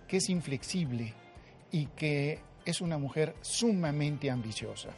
que 0.08 0.18
es 0.18 0.28
inflexible, 0.28 1.14
y 1.72 1.86
que 1.86 2.40
es 2.64 2.80
una 2.80 2.98
mujer 2.98 3.34
sumamente 3.40 4.30
ambiciosa. 4.30 4.90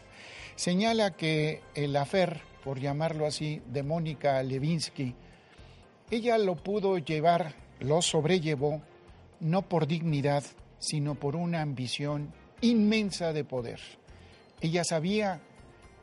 Señala 0.57 1.17
que 1.17 1.61
el 1.75 1.97
afer, 1.97 2.41
por 2.65 2.79
llamarlo 2.81 3.27
así, 3.27 3.63
de 3.67 3.83
Mónica 3.83 4.43
Levinsky, 4.43 5.15
ella 6.11 6.37
lo 6.39 6.57
pudo 6.57 6.99
llevar, 6.99 7.55
lo 7.81 8.03
sobrellevó, 8.03 8.83
no 9.41 9.63
por 9.63 9.87
dignidad, 9.87 10.45
sino 10.79 11.15
por 11.15 11.37
una 11.37 11.63
ambición 11.63 12.33
inmensa 12.61 13.33
de 13.33 13.45
poder. 13.45 13.81
Ella 14.61 14.85
sabía 14.85 15.41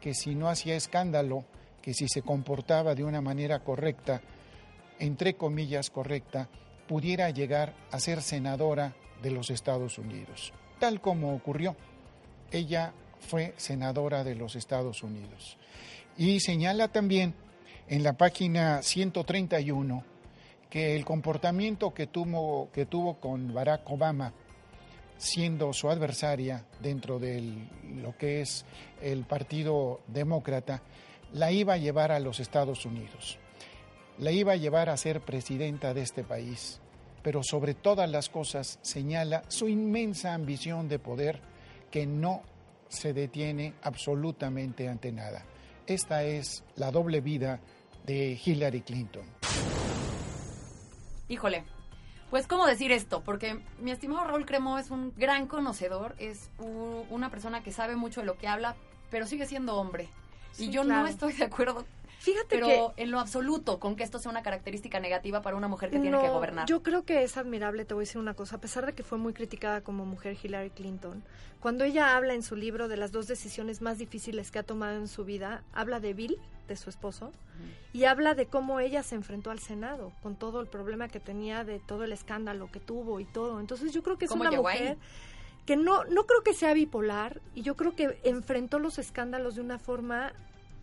que 0.02 0.14
si 0.14 0.36
no 0.36 0.50
hacía 0.50 0.76
escándalo, 0.76 1.46
que 1.82 1.94
si 1.94 2.08
se 2.08 2.22
comportaba 2.22 2.96
de 2.96 3.04
una 3.04 3.22
manera 3.22 3.60
correcta, 3.60 4.22
entre 5.00 5.36
comillas 5.36 5.90
correcta, 5.90 6.50
pudiera 6.88 7.30
llegar 7.30 7.74
a 7.92 8.00
ser 8.00 8.22
senadora 8.22 8.96
de 9.22 9.32
los 9.32 9.50
Estados 9.50 9.98
Unidos, 9.98 10.54
tal 10.80 11.02
como 11.02 11.34
ocurrió. 11.34 11.76
Ella 12.52 12.94
fue 13.20 13.54
senadora 13.58 14.24
de 14.24 14.36
los 14.36 14.56
Estados 14.56 15.04
Unidos. 15.04 15.58
Y 16.18 16.40
señala 16.40 16.88
también 16.90 17.34
en 17.88 18.04
la 18.04 18.14
página 18.14 18.82
131 18.82 20.04
que 20.70 20.96
el 20.96 21.06
comportamiento 21.06 21.94
que 21.94 22.08
tuvo, 22.08 22.70
que 22.72 22.86
tuvo 22.86 23.16
con 23.16 23.54
Barack 23.54 23.90
Obama, 23.90 24.34
siendo 25.18 25.74
su 25.74 25.90
adversaria 25.90 26.66
dentro 26.80 27.20
de 27.20 27.44
lo 28.02 28.18
que 28.18 28.42
es 28.42 28.66
el 29.02 29.26
Partido 29.26 30.02
Demócrata, 30.08 30.82
la 31.34 31.52
iba 31.52 31.74
a 31.74 31.78
llevar 31.78 32.12
a 32.12 32.20
los 32.20 32.40
Estados 32.40 32.86
Unidos, 32.86 33.38
la 34.18 34.32
iba 34.32 34.54
a 34.54 34.58
llevar 34.58 34.90
a 34.90 34.98
ser 34.98 35.22
presidenta 35.22 35.94
de 35.94 36.02
este 36.02 36.24
país, 36.24 36.80
pero 37.24 37.42
sobre 37.44 37.74
todas 37.74 38.10
las 38.10 38.30
cosas 38.30 38.80
señala 38.82 39.44
su 39.48 39.68
inmensa 39.68 40.34
ambición 40.34 40.88
de 40.88 41.00
poder 41.00 41.42
que 41.92 42.06
no 42.06 42.44
se 42.88 43.14
detiene 43.14 43.74
absolutamente 43.84 44.88
ante 44.88 45.12
nada. 45.12 45.46
Esta 45.86 46.24
es 46.24 46.64
la 46.76 46.92
doble 46.92 47.22
vida 47.22 47.60
de 48.06 48.40
Hillary 48.44 48.82
Clinton. 48.82 49.26
Híjole, 51.28 51.64
pues 52.30 52.48
cómo 52.48 52.66
decir 52.66 52.92
esto, 52.92 53.24
porque 53.24 53.60
mi 53.80 53.92
estimado 53.92 54.26
Raúl 54.26 54.46
Cremo 54.46 54.78
es 54.78 54.92
un 54.92 55.14
gran 55.16 55.48
conocedor, 55.48 56.16
es 56.20 56.50
una 56.58 57.30
persona 57.30 57.64
que 57.64 57.72
sabe 57.72 57.96
mucho 57.96 58.22
de 58.22 58.28
lo 58.28 58.38
que 58.38 58.48
habla, 58.48 58.76
pero 59.12 59.26
sigue 59.26 59.46
siendo 59.46 59.76
hombre. 59.76 60.10
y 60.58 60.70
yo 60.70 60.84
no 60.84 61.06
estoy 61.08 61.34
de 61.34 61.46
acuerdo 61.46 61.86
Fíjate 62.20 62.48
pero 62.50 62.94
en 62.98 63.12
lo 63.12 63.20
absoluto, 63.20 63.80
con 63.80 63.96
que 63.96 64.04
esto 64.04 64.20
sea 64.20 64.30
una 64.30 64.44
característica 64.44 65.00
negativa 65.00 65.42
para 65.42 65.56
una 65.56 65.70
mujer 65.70 65.90
que 65.90 66.00
tiene 66.00 66.20
que 66.20 66.28
gobernar. 66.28 66.68
Yo 66.68 66.84
creo 66.84 67.06
que 67.06 67.24
es 67.24 67.38
admirable, 67.38 67.86
te 67.86 67.94
voy 67.94 68.02
a 68.02 68.06
decir 68.06 68.20
una 68.20 68.34
cosa, 68.34 68.58
a 68.58 68.60
pesar 68.60 68.86
de 68.86 68.92
que 68.92 69.04
fue 69.04 69.18
muy 69.18 69.32
criticada 69.32 69.82
como 69.82 70.06
mujer 70.06 70.38
Hillary 70.42 70.70
Clinton, 70.72 71.24
cuando 71.62 71.86
ella 71.86 72.18
habla 72.18 72.34
en 72.34 72.44
su 72.44 72.58
libro 72.58 72.90
de 72.90 72.98
las 72.98 73.14
dos 73.14 73.28
decisiones 73.28 73.82
más 73.82 73.98
difíciles 73.98 74.52
que 74.52 74.60
ha 74.60 74.64
tomado 74.64 74.98
en 74.98 75.08
su 75.08 75.24
vida, 75.24 75.64
habla 75.72 76.02
de 76.02 76.14
Bill, 76.14 76.38
de 76.68 76.76
su 76.76 76.90
esposo, 76.90 77.32
y 77.94 78.04
habla 78.04 78.36
de 78.36 78.48
cómo 78.48 78.82
ella 78.82 79.02
se 79.02 79.16
enfrentó 79.16 79.50
al 79.50 79.60
Senado, 79.60 80.12
con 80.22 80.36
todo 80.36 80.60
el 80.60 80.68
problema 80.68 81.08
que 81.08 81.22
tenía, 81.22 81.64
de 81.64 81.80
todo 81.80 82.04
el 82.04 82.12
escándalo 82.12 82.70
que 82.70 82.82
tuvo 82.82 83.22
y 83.22 83.26
todo. 83.26 83.62
Entonces 83.62 83.94
yo 83.94 84.04
creo 84.04 84.18
que 84.18 84.26
es 84.26 84.32
una 84.32 84.52
mujer... 84.52 84.98
que 85.66 85.78
no, 85.78 86.04
no 86.06 86.26
creo 86.26 86.44
que 86.44 86.54
sea 86.54 86.74
bipolar 86.74 87.42
y 87.54 87.62
yo 87.62 87.76
creo 87.76 87.96
que 87.96 88.20
enfrentó 88.24 88.80
los 88.80 88.98
escándalos 88.98 89.56
de 89.56 89.62
una 89.62 89.78
forma 89.78 90.34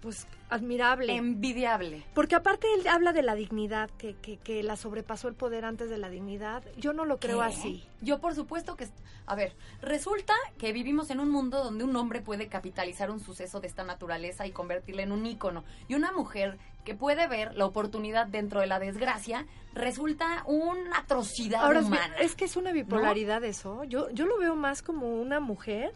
pues 0.01 0.27
admirable. 0.49 1.15
Envidiable. 1.15 2.05
Porque 2.15 2.35
aparte 2.35 2.67
él 2.75 2.87
habla 2.87 3.13
de 3.13 3.23
la 3.23 3.35
dignidad, 3.35 3.91
que, 3.99 4.15
que, 4.15 4.37
que 4.37 4.63
la 4.63 4.77
sobrepasó 4.77 5.29
el 5.29 5.35
poder 5.35 5.65
antes 5.65 5.91
de 5.91 5.99
la 5.99 6.09
dignidad. 6.09 6.63
Yo 6.77 6.93
no 6.93 7.05
lo 7.05 7.19
creo 7.19 7.43
así. 7.43 7.85
Yo 8.01 8.21
por 8.21 8.35
supuesto 8.35 8.77
que... 8.77 8.89
A 9.27 9.35
ver, 9.35 9.55
resulta 9.83 10.35
que 10.59 10.73
vivimos 10.73 11.11
en 11.11 11.21
un 11.21 11.31
mundo 11.31 11.65
donde 11.65 11.85
un 11.85 11.97
hombre 11.97 12.21
puede 12.21 12.49
capitalizar 12.49 13.11
un 13.11 13.21
suceso 13.21 13.61
de 13.61 13.67
esta 13.67 13.85
naturaleza 13.85 14.47
y 14.47 14.53
convertirle 14.53 15.03
en 15.03 15.13
un 15.13 15.27
ícono. 15.27 15.65
Y 15.89 15.95
una 15.95 16.13
mujer 16.13 16.59
que 16.85 16.95
puede 16.95 17.27
ver 17.27 17.55
la 17.57 17.67
oportunidad 17.67 18.29
dentro 18.29 18.61
de 18.61 18.69
la 18.69 18.79
desgracia 18.79 19.47
resulta 19.75 20.45
una 20.47 20.99
atrocidad 20.99 21.65
Ahora, 21.65 21.81
humana. 21.81 22.15
Es 22.21 22.37
que 22.37 22.45
es 22.45 22.57
una 22.57 22.71
bipolaridad 22.71 23.43
eso. 23.45 23.83
Yo, 23.85 24.09
yo 24.11 24.27
lo 24.27 24.39
veo 24.39 24.55
más 24.55 24.83
como 24.83 25.21
una 25.21 25.41
mujer 25.41 25.93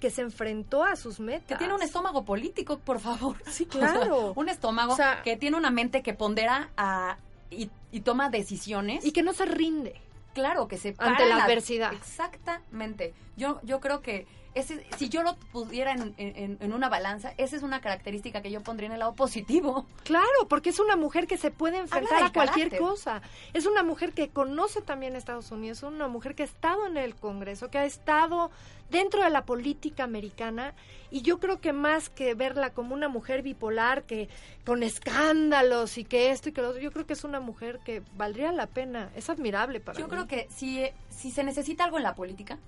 que 0.00 0.10
se 0.10 0.22
enfrentó 0.22 0.84
a 0.84 0.96
sus 0.96 1.20
metas. 1.20 1.46
Que 1.46 1.56
tiene 1.56 1.74
un 1.74 1.82
estómago 1.82 2.24
político, 2.24 2.78
por 2.78 3.00
favor. 3.00 3.36
Sí, 3.48 3.66
claro. 3.66 4.32
un 4.36 4.48
estómago 4.48 4.96
que 5.24 5.36
tiene 5.36 5.56
una 5.56 5.70
mente 5.70 6.02
que 6.02 6.14
pondera 6.14 6.70
a, 6.76 7.18
y, 7.50 7.70
toma 8.00 8.30
decisiones. 8.30 9.04
Y 9.04 9.12
que 9.12 9.22
no 9.22 9.32
se 9.32 9.46
rinde. 9.46 10.00
Claro, 10.34 10.68
que 10.68 10.76
se 10.76 10.94
Ante 10.98 11.26
la, 11.26 11.44
adversidad. 11.44 11.92
Exactamente. 11.92 13.12
Yo, 13.36 13.60
yo 13.64 13.80
creo 13.80 14.02
que 14.02 14.26
ese, 14.54 14.84
si 14.96 15.08
yo 15.08 15.22
lo 15.22 15.36
pudiera 15.52 15.92
en, 15.92 16.72
una 16.72 16.88
balanza, 16.88 17.32
esa 17.36 17.56
es 17.56 17.62
una 17.62 17.80
característica 17.80 18.42
que 18.42 18.50
yo 18.50 18.62
pondría 18.62 18.86
en 18.86 18.92
el 18.94 18.98
lado 19.00 19.14
positivo. 19.14 19.86
Claro, 20.04 20.26
porque 20.48 20.70
es 20.70 20.80
una 20.80 20.96
mujer 20.96 21.26
que 21.26 21.36
se 21.36 21.50
puede 21.50 21.78
enfrentar 21.78 22.22
a 22.22 22.32
cualquier 22.32 22.76
cosa. 22.78 23.22
Es 23.52 23.66
una 23.66 23.82
mujer 23.82 24.12
que 24.12 24.28
conoce 24.28 24.80
también 24.80 25.16
Estados 25.16 25.50
Unidos, 25.50 25.78
es 25.78 25.84
una 25.84 26.08
mujer 26.08 26.34
que 26.34 26.42
ha 26.42 26.46
estado 26.46 26.86
en 26.86 26.96
el 26.96 27.14
Congreso, 27.14 27.70
que 27.70 27.78
ha 27.78 27.84
estado 27.84 28.50
dentro 28.90 29.22
de 29.22 29.30
la 29.30 29.44
política 29.44 30.04
americana 30.04 30.74
y 31.10 31.22
yo 31.22 31.38
creo 31.38 31.60
que 31.60 31.72
más 31.72 32.08
que 32.08 32.34
verla 32.34 32.70
como 32.70 32.94
una 32.94 33.08
mujer 33.08 33.42
bipolar 33.42 34.04
que 34.04 34.28
con 34.64 34.82
escándalos 34.82 35.98
y 35.98 36.04
que 36.04 36.30
esto 36.30 36.48
y 36.48 36.52
que 36.52 36.62
lo 36.62 36.70
otro, 36.70 36.80
yo 36.80 36.90
creo 36.92 37.06
que 37.06 37.12
es 37.12 37.24
una 37.24 37.40
mujer 37.40 37.80
que 37.84 38.02
valdría 38.16 38.52
la 38.52 38.66
pena, 38.66 39.10
es 39.14 39.30
admirable 39.30 39.80
para 39.80 39.98
yo 39.98 40.06
mí. 40.06 40.10
Yo 40.10 40.16
creo 40.16 40.26
que 40.26 40.48
si, 40.50 40.84
si 41.10 41.30
se 41.30 41.44
necesita 41.44 41.84
algo 41.84 41.96
en 41.98 42.02
la 42.02 42.14
política, 42.14 42.58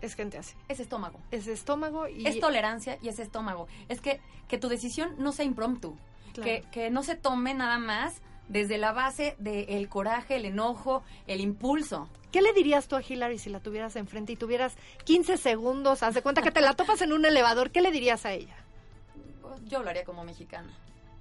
es 0.00 0.14
gente 0.14 0.38
así. 0.38 0.54
Es 0.68 0.80
estómago. 0.80 1.20
Es 1.30 1.46
estómago 1.46 2.08
y... 2.08 2.26
Es 2.26 2.40
tolerancia 2.40 2.98
y 3.02 3.08
es 3.08 3.18
estómago. 3.18 3.66
Es 3.88 4.00
que, 4.00 4.20
que 4.48 4.58
tu 4.58 4.68
decisión 4.68 5.14
no 5.18 5.32
sea 5.32 5.44
impromptu. 5.44 5.96
Que, 6.34 6.64
que 6.70 6.90
no 6.90 7.02
se 7.02 7.16
tome 7.16 7.54
nada 7.54 7.78
más 7.78 8.22
desde 8.48 8.78
la 8.78 8.92
base 8.92 9.36
del 9.38 9.88
coraje, 9.88 10.36
el 10.36 10.44
enojo, 10.44 11.02
el 11.26 11.40
impulso. 11.40 12.08
¿Qué 12.32 12.42
le 12.42 12.52
dirías 12.52 12.88
tú 12.88 12.96
a 12.96 13.02
Hillary 13.02 13.38
si 13.38 13.50
la 13.50 13.60
tuvieras 13.60 13.96
enfrente 13.96 14.32
y 14.32 14.36
tuvieras 14.36 14.76
15 15.04 15.36
segundos? 15.36 16.02
Haz 16.02 16.14
de 16.14 16.22
cuenta 16.22 16.42
que 16.42 16.50
te 16.50 16.60
la 16.60 16.74
topas 16.74 17.02
en 17.02 17.12
un 17.12 17.24
elevador. 17.24 17.70
¿Qué 17.70 17.80
le 17.80 17.90
dirías 17.90 18.24
a 18.26 18.32
ella? 18.32 18.54
Yo 19.66 19.78
hablaría 19.78 20.04
como 20.04 20.24
mexicana. 20.24 20.72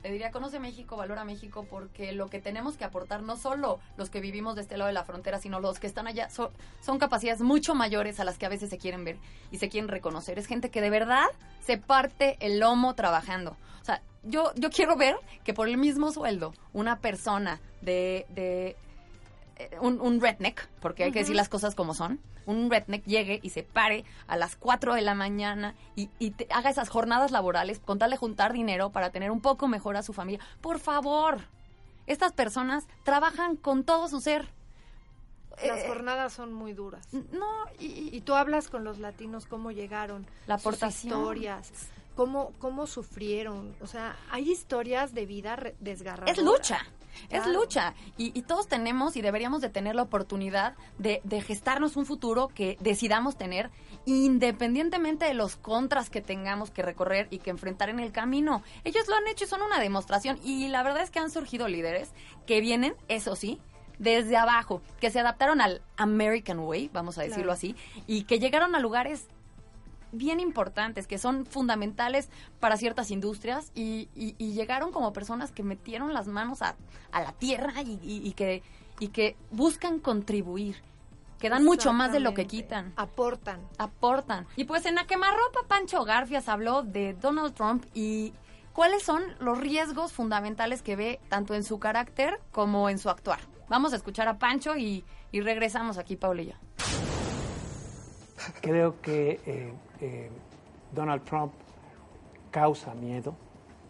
Le 0.03 0.11
diría, 0.11 0.31
conoce 0.31 0.59
México, 0.59 0.95
valora 0.95 1.25
México, 1.25 1.65
porque 1.69 2.13
lo 2.13 2.29
que 2.29 2.39
tenemos 2.39 2.77
que 2.77 2.85
aportar, 2.85 3.21
no 3.21 3.35
solo 3.35 3.79
los 3.97 4.09
que 4.09 4.21
vivimos 4.21 4.55
de 4.55 4.61
este 4.61 4.77
lado 4.77 4.87
de 4.87 4.93
la 4.93 5.03
frontera, 5.03 5.39
sino 5.39 5.59
los 5.59 5.79
que 5.79 5.87
están 5.87 6.07
allá, 6.07 6.29
son, 6.29 6.99
capacidades 6.99 7.41
mucho 7.41 7.75
mayores 7.75 8.19
a 8.19 8.23
las 8.23 8.37
que 8.37 8.45
a 8.45 8.49
veces 8.49 8.69
se 8.69 8.77
quieren 8.77 9.03
ver 9.03 9.17
y 9.51 9.57
se 9.57 9.69
quieren 9.69 9.89
reconocer. 9.89 10.39
Es 10.39 10.45
gente 10.45 10.69
que 10.69 10.81
de 10.81 10.89
verdad 10.89 11.25
se 11.61 11.77
parte 11.77 12.37
el 12.39 12.59
lomo 12.59 12.95
trabajando. 12.95 13.57
O 13.81 13.85
sea, 13.85 14.01
yo, 14.23 14.53
yo 14.55 14.69
quiero 14.69 14.95
ver 14.95 15.17
que 15.43 15.53
por 15.53 15.67
el 15.67 15.77
mismo 15.77 16.11
sueldo, 16.11 16.53
una 16.73 16.99
persona 16.99 17.59
de 17.81 18.75
eh, 19.59 19.77
un, 19.81 20.21
redneck, 20.21 20.69
porque 20.79 21.03
hay 21.03 21.11
que 21.11 21.19
decir 21.19 21.35
las 21.35 21.49
cosas 21.49 21.75
como 21.75 21.93
son, 21.93 22.21
un 22.45 22.71
redneck 22.71 23.03
llegue 23.03 23.41
y 23.43 23.49
se 23.49 23.61
pare 23.61 24.05
a 24.25 24.37
las 24.37 24.55
4 24.55 24.93
de 24.93 25.01
la 25.01 25.15
mañana 25.15 25.75
y, 25.95 26.07
te 26.31 26.47
haga 26.49 26.69
esas 26.69 26.87
jornadas 26.87 27.31
laborales 27.31 27.79
con 27.79 27.99
tal 27.99 28.11
de 28.11 28.15
juntar 28.15 28.53
dinero 28.53 28.91
para 28.91 29.09
tener 29.09 29.31
un 29.31 29.41
poco 29.41 29.67
mejor 29.67 29.97
a 29.97 30.01
su 30.01 30.13
familia. 30.13 30.39
Por 30.61 30.79
favor, 30.79 31.41
estas 32.07 32.31
personas 32.31 32.87
trabajan 33.03 33.57
con 33.57 33.83
todo 33.83 34.07
su 34.07 34.21
ser. 34.21 34.47
Las 35.61 35.79
eh, 35.79 35.87
jornadas 35.89 36.31
son 36.31 36.53
muy 36.53 36.71
duras. 36.71 37.05
No, 37.11 37.65
y, 37.79 38.21
tú 38.21 38.35
hablas 38.35 38.69
con 38.69 38.85
los 38.85 38.97
latinos 38.99 39.45
cómo 39.45 39.71
llegaron, 39.71 40.25
la 40.47 40.55
aportación. 40.55 41.19
historias, 41.19 41.69
cómo, 42.15 42.53
cómo 42.59 42.87
sufrieron. 42.87 43.75
O 43.81 43.87
sea, 43.87 44.15
hay 44.31 44.49
historias 44.49 45.13
de 45.13 45.25
vida 45.25 45.59
desgarradoras. 45.81 46.37
Es 46.37 46.41
lucha. 46.41 46.79
Es 47.29 47.45
lucha 47.47 47.93
y, 48.17 48.41
todos 48.43 48.67
tenemos 48.67 49.15
y 49.15 49.21
deberíamos 49.21 49.61
de 49.61 49.69
tener 49.69 49.95
la 49.95 50.03
oportunidad 50.03 50.75
de, 50.97 51.21
gestarnos 51.41 51.97
un 51.97 52.05
futuro 52.05 52.47
que 52.47 52.77
decidamos 52.79 53.37
tener 53.37 53.69
independientemente 54.05 55.25
de 55.25 55.33
los 55.33 55.55
contras 55.55 56.09
que 56.09 56.21
tengamos 56.21 56.71
que 56.71 56.81
recorrer 56.81 57.27
y 57.29 57.39
que 57.39 57.49
enfrentar 57.49 57.89
en 57.89 57.99
el 57.99 58.11
camino. 58.11 58.63
Ellos 58.83 59.07
lo 59.07 59.15
han 59.15 59.27
hecho 59.27 59.45
y 59.45 59.47
son 59.47 59.61
una 59.61 59.79
demostración 59.79 60.39
y 60.43 60.67
la 60.69 60.83
verdad 60.83 61.03
es 61.03 61.11
que 61.11 61.19
han 61.19 61.29
surgido 61.29 61.67
líderes 61.67 62.11
que 62.45 62.61
vienen, 62.61 62.95
eso 63.07 63.35
sí, 63.35 63.59
desde 63.99 64.37
abajo, 64.37 64.81
que 64.99 65.11
se 65.11 65.19
adaptaron 65.19 65.61
al 65.61 65.81
American 65.97 66.59
Way, 66.59 66.89
vamos 66.93 67.17
a 67.17 67.23
decirlo 67.23 67.51
así, 67.51 67.75
y 68.07 68.23
que 68.23 68.39
llegaron 68.39 68.73
a 68.75 68.79
lugares 68.79 69.27
bien 70.11 70.39
importantes, 70.39 71.07
que 71.07 71.17
son 71.17 71.45
fundamentales 71.45 72.29
para 72.59 72.77
ciertas 72.77 73.11
industrias 73.11 73.71
y, 73.75 74.09
llegaron 74.37 74.91
como 74.91 75.13
personas 75.13 75.51
que 75.51 75.63
metieron 75.63 76.13
las 76.13 76.27
manos 76.27 76.61
a, 76.61 76.75
la 77.13 77.31
tierra 77.33 77.73
y, 77.81 78.31
que, 78.33 78.63
y 78.99 79.09
que 79.09 79.35
buscan 79.51 79.99
contribuir 79.99 80.77
que 81.39 81.49
dan 81.49 81.63
mucho 81.63 81.93
más 81.93 82.11
de 82.11 82.19
lo 82.19 82.33
que 82.33 82.45
quitan. 82.45 82.93
Aportan. 82.97 83.61
Aportan. 83.77 84.45
Y 84.57 84.65
pues 84.65 84.85
en 84.85 84.95
la 84.95 85.07
quemarropa 85.07 85.61
Pancho 85.67 86.03
Garfias 86.03 86.49
habló 86.49 86.83
de 86.83 87.13
Donald 87.13 87.53
Trump 87.53 87.85
y 87.93 88.33
cuáles 88.73 89.03
son 89.03 89.23
los 89.39 89.57
riesgos 89.57 90.11
fundamentales 90.11 90.81
que 90.81 90.97
ve 90.97 91.19
tanto 91.29 91.53
en 91.53 91.63
su 91.63 91.79
carácter 91.79 92.39
como 92.51 92.89
en 92.89 92.99
su 92.99 93.09
actuar. 93.09 93.39
Vamos 93.69 93.93
a 93.93 93.95
escuchar 93.95 94.27
a 94.27 94.37
Pancho 94.37 94.75
y, 94.75 95.05
y 95.31 95.41
regresamos 95.41 95.97
aquí, 95.97 96.17
Paulilla. 96.17 96.59
Creo 98.61 99.01
que 99.01 99.39
eh, 99.45 99.73
eh, 100.01 100.29
Donald 100.93 101.23
Trump 101.23 101.51
causa 102.51 102.93
miedo, 102.93 103.35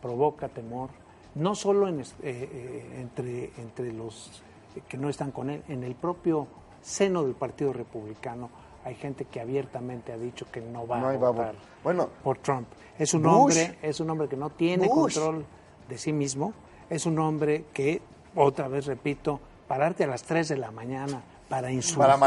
provoca 0.02 0.50
temor, 0.50 0.90
no 1.36 1.56
solo 1.56 1.88
en, 1.88 2.04
entre, 2.24 3.52
entre 3.58 3.94
los 3.94 4.44
que 4.88 4.98
no 4.98 5.10
están 5.10 5.32
con 5.32 5.50
él, 5.50 5.64
en 5.68 5.84
el 5.84 5.96
propio 5.96 6.48
seno 6.82 7.24
del 7.24 7.36
Partido 7.36 7.74
Republicano 7.74 8.50
hay 8.86 8.96
gente 8.96 9.26
que 9.26 9.40
abiertamente 9.40 10.14
ha 10.14 10.18
dicho 10.18 10.46
que 10.52 10.62
no 10.62 10.88
va 10.88 11.00
a 11.00 11.18
votar 11.18 11.56
bueno, 11.84 12.10
por 12.24 12.38
Trump. 12.38 12.68
Es 12.98 13.14
un 13.14 13.26
hombre, 13.26 13.78
es 13.82 14.00
un 14.00 14.10
hombre 14.10 14.28
que 14.28 14.38
no 14.38 14.50
tiene 14.50 14.88
control 14.88 15.46
de 15.88 15.98
sí 15.98 16.14
mismo, 16.14 16.54
es 16.90 17.06
un 17.06 17.20
hombre 17.20 17.66
que, 17.74 18.02
otra 18.36 18.68
vez 18.68 18.86
repito, 18.86 19.40
pararte 19.68 20.06
a 20.06 20.08
las 20.08 20.24
3 20.24 20.50
de 20.50 20.58
la 20.58 20.72
mañana 20.72 21.22
para 21.48 21.72
insultar 21.72 22.20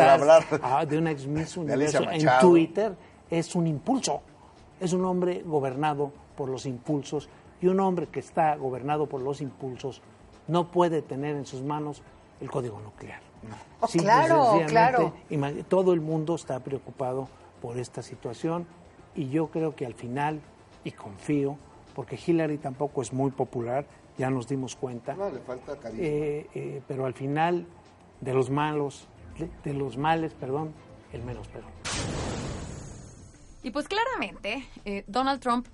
a, 0.63 0.85
de 0.85 0.99
un 0.99 1.07
ex 1.09 1.27
Miss 1.27 1.57
Universo 1.57 2.11
en 2.11 2.29
Twitter 2.41 2.95
es 3.33 3.55
un 3.55 3.67
impulso. 3.67 4.21
Es 4.79 4.93
un 4.93 5.05
hombre 5.05 5.43
gobernado 5.45 6.13
por 6.37 6.49
los 6.49 6.67
impulsos 6.67 7.29
y 7.61 7.69
un 7.69 7.81
hombre 7.81 8.09
que 8.09 8.21
está 8.21 8.57
gobernado 8.57 9.07
por 9.07 9.23
los 9.23 9.41
impulsos 9.41 10.03
no 10.49 10.71
puede 10.71 11.03
tener 11.03 11.37
en 11.37 11.47
sus 11.47 11.63
manos 11.63 12.03
el 12.41 12.51
código 12.51 12.79
nuclear. 12.81 13.21
Oh, 13.81 13.87
claro, 13.87 14.61
claro. 14.67 15.15
Todo 15.69 15.93
el 15.93 16.01
mundo 16.01 16.35
está 16.35 16.61
preocupado 16.61 17.29
por 17.63 17.79
esta 17.79 18.03
situación 18.03 18.67
y 19.15 19.29
yo 19.29 19.47
creo 19.49 19.75
que 19.75 19.87
al 19.87 19.95
final, 19.95 20.41
y 20.85 20.91
confío, 20.91 21.57
porque 21.95 22.19
Hillary 22.25 22.59
tampoco 22.59 23.01
es 23.03 23.13
muy 23.13 23.31
popular, 23.31 23.87
ya 24.19 24.31
nos 24.31 24.47
dimos 24.47 24.77
cuenta. 24.77 25.15
No, 25.15 25.31
le 25.31 25.41
falta 25.41 25.77
cariño. 25.77 26.03
Eh, 26.03 26.47
eh, 26.55 26.83
pero 26.87 27.07
al 27.07 27.15
final, 27.15 27.67
de 28.21 28.35
los 28.35 28.51
malos, 28.51 29.07
de, 29.65 29.73
los 29.73 29.97
males, 29.97 30.35
perdón, 30.35 30.73
el 31.13 31.23
menos 31.23 31.49
peor. 31.49 31.65
Y 33.63 33.71
pues 33.71 33.89
claramente, 33.89 34.69
eh, 34.85 35.05
Donald 35.07 35.41
Trump 35.41 35.67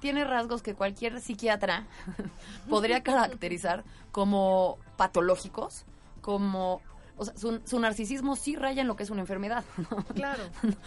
tiene 0.00 0.24
rasgos 0.24 0.62
que 0.62 0.74
cualquier 0.74 1.20
psiquiatra 1.20 1.86
podría 2.68 3.02
caracterizar 3.02 3.84
como 4.12 4.78
patológicos, 4.96 5.84
como 6.20 6.80
o 7.18 7.24
sea, 7.24 7.34
su, 7.36 7.80
narcisismo 7.80 8.36
sí 8.36 8.56
raya 8.56 8.82
en 8.82 8.88
lo 8.88 8.96
que 8.96 9.02
es 9.02 9.10
una 9.10 9.20
enfermedad. 9.20 9.64
Claro, 10.14 10.42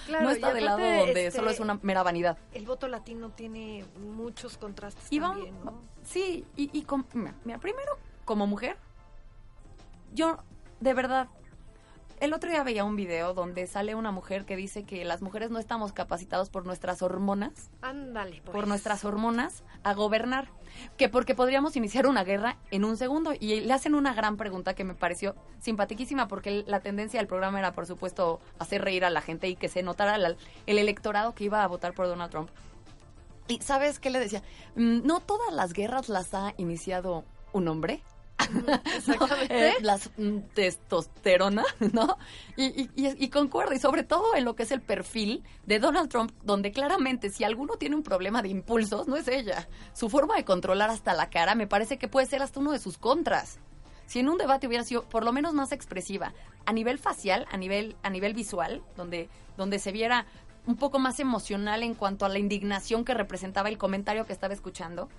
claro. 0.05 0.23
No 0.23 0.31
está 0.31 0.53
del 0.53 0.65
lado 0.65 0.79
donde 0.79 1.27
este, 1.27 1.31
solo 1.31 1.49
es 1.49 1.59
una 1.59 1.79
mera 1.81 2.03
vanidad. 2.03 2.37
El 2.53 2.65
voto 2.65 2.87
latino 2.87 3.29
tiene 3.29 3.85
muchos 3.99 4.57
contrastes 4.57 5.09
también, 5.09 5.55
Sí, 6.03 6.45
y, 6.55 6.65
y 6.77 6.85
mira, 7.45 7.59
primero, 7.59 7.97
como 8.25 8.47
mujer, 8.47 8.77
yo 10.13 10.37
de 10.79 10.93
verdad 10.93 11.29
el 12.19 12.33
otro 12.33 12.49
día 12.49 12.63
veía 12.63 12.83
un 12.83 12.95
video 12.95 13.33
donde 13.33 13.67
sale 13.67 13.95
una 13.95 14.11
mujer 14.11 14.45
que 14.45 14.55
dice 14.55 14.83
que 14.83 15.05
las 15.05 15.21
mujeres 15.21 15.49
no 15.51 15.59
estamos 15.59 15.93
capacitados 15.93 16.49
por 16.49 16.65
nuestras 16.65 17.01
hormonas. 17.01 17.69
Ándale, 17.81 18.41
pues. 18.43 18.55
Por 18.55 18.67
nuestras 18.67 19.05
hormonas 19.05 19.63
a 19.83 19.93
gobernar. 19.93 20.49
Que 20.97 21.09
porque 21.09 21.35
podríamos 21.35 21.75
iniciar 21.75 22.07
una 22.07 22.23
guerra 22.23 22.57
en 22.71 22.85
un 22.85 22.97
segundo. 22.97 23.33
Y 23.39 23.61
le 23.61 23.73
hacen 23.73 23.95
una 23.95 24.13
gran 24.13 24.37
pregunta 24.37 24.73
que 24.73 24.83
me 24.83 24.93
pareció 24.93 25.35
simpaticísima 25.59 26.27
porque 26.27 26.63
la 26.67 26.79
tendencia 26.79 27.19
del 27.19 27.27
programa 27.27 27.59
era, 27.59 27.73
por 27.73 27.85
supuesto, 27.85 28.39
hacer 28.59 28.83
reír 28.83 29.05
a 29.05 29.09
la 29.09 29.21
gente 29.21 29.47
y 29.47 29.55
que 29.55 29.69
se 29.69 29.83
notara 29.83 30.15
el 30.15 30.37
electorado 30.79 31.33
que 31.33 31.45
iba 31.45 31.63
a 31.63 31.67
votar 31.67 31.93
por 31.93 32.07
Donald 32.07 32.31
Trump. 32.31 32.49
Y 33.47 33.59
¿sabes 33.61 33.99
qué 33.99 34.11
le 34.11 34.19
decía? 34.19 34.43
Mm, 34.75 35.05
no 35.05 35.21
todas 35.21 35.53
las 35.53 35.73
guerras 35.73 36.07
las 36.07 36.33
ha 36.33 36.53
iniciado 36.57 37.25
un 37.51 37.67
hombre. 37.67 38.03
Exactamente. 38.97 39.69
Eh, 39.69 39.73
las 39.81 40.09
mm, 40.17 40.39
testosterona, 40.53 41.63
¿no? 41.93 42.17
Y, 42.55 42.89
y, 42.95 43.29
concuerda, 43.29 43.75
y 43.75 43.79
sobre 43.79 44.03
todo 44.03 44.35
en 44.35 44.45
lo 44.45 44.55
que 44.55 44.63
es 44.63 44.71
el 44.71 44.81
perfil 44.81 45.43
de 45.65 45.79
Donald 45.79 46.09
Trump, 46.09 46.31
donde 46.43 46.71
claramente 46.71 47.29
si 47.29 47.43
alguno 47.43 47.75
tiene 47.75 47.95
un 47.95 48.03
problema 48.03 48.41
de 48.41 48.49
impulsos, 48.49 49.07
no 49.07 49.15
es 49.15 49.27
ella. 49.27 49.67
Su 49.93 50.09
forma 50.09 50.35
de 50.35 50.45
controlar 50.45 50.89
hasta 50.89 51.13
la 51.13 51.29
cara 51.29 51.55
me 51.55 51.67
parece 51.67 51.97
que 51.97 52.07
puede 52.07 52.27
ser 52.27 52.41
hasta 52.41 52.59
uno 52.59 52.71
de 52.71 52.79
sus 52.79 52.97
contras. 52.97 53.59
Si 54.07 54.19
en 54.19 54.27
un 54.27 54.37
debate 54.37 54.65
hubiera 54.65 54.83
sido 54.83 55.03
por 55.03 55.23
lo 55.23 55.31
menos 55.31 55.53
más 55.53 55.71
expresiva, 55.71 56.33
a 56.65 56.73
nivel 56.73 56.97
facial, 56.97 57.45
a 57.51 57.57
nivel, 57.57 57.95
a 58.01 58.09
nivel 58.09 58.33
visual, 58.33 58.81
donde, 58.97 59.29
donde 59.55 59.77
se 59.77 59.91
viera 59.91 60.25
un 60.65 60.75
poco 60.75 60.99
más 60.99 61.19
emocional 61.19 61.83
en 61.83 61.93
cuanto 61.93 62.25
a 62.25 62.29
la 62.29 62.39
indignación 62.39 63.05
que 63.05 63.13
representaba 63.13 63.69
el 63.69 63.77
comentario 63.77 64.25
que 64.25 64.33
estaba 64.33 64.53
escuchando, 64.53 65.09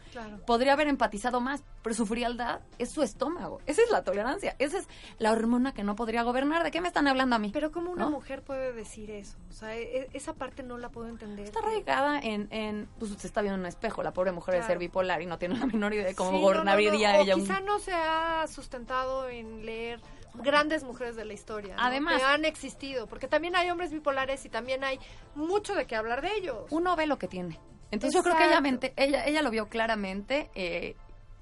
podría 0.46 0.74
haber 0.74 0.88
empatizado 0.88 1.40
más, 1.40 1.62
pero 1.82 1.94
su 1.94 2.06
frialdad 2.06 2.60
es 2.78 2.90
su 2.90 3.02
estómago. 3.02 3.60
Esa 3.66 3.82
es 3.82 3.90
la 3.90 4.02
tolerancia, 4.02 4.54
esa 4.58 4.78
es 4.78 4.88
la 5.18 5.32
hormona 5.32 5.72
que 5.72 5.82
no 5.82 5.96
podría 5.96 6.22
gobernar. 6.22 6.62
¿De 6.62 6.70
qué 6.70 6.80
me 6.80 6.88
están 6.88 7.08
hablando 7.08 7.36
a 7.36 7.38
mí? 7.38 7.50
Pero 7.52 7.72
¿cómo 7.72 7.90
una 7.90 8.08
mujer 8.08 8.42
puede 8.42 8.72
decir 8.72 9.10
eso? 9.10 9.36
O 9.48 9.52
sea, 9.52 9.76
e, 9.76 9.82
e, 9.82 10.08
esa 10.12 10.34
parte 10.34 10.62
no 10.62 10.78
la 10.78 10.90
puedo 10.90 11.08
entender. 11.08 11.46
Está 11.46 11.60
arraigada 11.60 12.20
en, 12.20 12.48
en, 12.50 12.88
pues 12.98 13.12
se 13.12 13.26
está 13.26 13.42
viendo 13.42 13.56
en 13.56 13.60
un 13.60 13.66
espejo, 13.66 14.02
la 14.02 14.12
pobre 14.12 14.32
mujer 14.32 14.54
de 14.54 14.62
ser 14.62 14.78
bipolar 14.78 15.22
y 15.22 15.26
no 15.26 15.38
tiene 15.38 15.58
la 15.58 15.66
menor 15.66 15.94
idea 15.94 16.06
de 16.06 16.14
cómo 16.14 16.38
gobernaría 16.38 17.20
ella. 17.20 17.34
quizá 17.34 17.60
no 17.60 17.78
se 17.78 17.92
ha 17.92 18.46
sustentado 18.46 19.28
en 19.28 19.64
leer 19.64 20.00
grandes 20.34 20.84
mujeres 20.84 21.16
de 21.16 21.24
la 21.24 21.32
historia. 21.32 21.74
Además. 21.78 22.18
Que 22.18 22.24
han 22.24 22.44
existido. 22.44 23.06
Porque 23.06 23.28
también 23.28 23.56
hay 23.56 23.70
hombres 23.70 23.90
bipolares 23.90 24.44
y 24.44 24.48
también 24.48 24.84
hay 24.84 24.98
mucho 25.34 25.74
de 25.74 25.86
qué 25.86 25.96
hablar 25.96 26.22
de 26.22 26.34
ellos. 26.34 26.66
Uno 26.70 26.96
ve 26.96 27.06
lo 27.06 27.18
que 27.18 27.28
tiene. 27.28 27.58
Entonces 27.90 28.14
yo 28.14 28.22
creo 28.22 28.36
que 28.36 28.46
ella, 28.46 28.60
mente, 28.60 28.92
ella, 28.96 29.26
ella 29.26 29.42
lo 29.42 29.50
vio 29.50 29.68
claramente, 29.68 30.48
eh, 30.54 30.94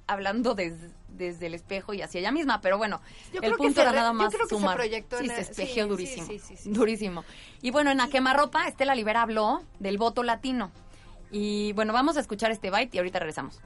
hablando 0.07 0.55
desde 0.55 1.47
el 1.47 1.55
espejo 1.55 1.93
y 1.93 2.01
hacia 2.01 2.21
ella 2.21 2.33
misma. 2.33 2.61
Pero 2.61 2.79
bueno, 2.79 3.01
el 3.41 3.53
punto 3.55 3.83
era 3.83 3.93
nada 3.93 4.13
más 4.13 4.33
sumar. 4.49 4.81
Se 4.81 5.05
sí, 5.19 5.29
se 5.29 5.41
espejeó 5.41 5.87
durísimo. 5.87 6.27
durísimo. 6.65 7.25
Y 7.61 7.71
bueno, 7.71 7.91
en 7.91 7.99
la 7.99 8.09
quemarropa, 8.09 8.67
Estela 8.67 8.95
Libera 8.95 9.23
habló 9.23 9.63
del 9.79 9.99
voto 9.99 10.23
latino. 10.23 10.73
Y 11.31 11.73
bueno, 11.75 11.93
vamos 11.93 12.17
a 12.17 12.21
escuchar 12.21 12.51
este 12.51 12.71
byte 12.71 12.95
y 12.95 12.99
ahorita 12.99 13.19
regresamos. 13.19 13.61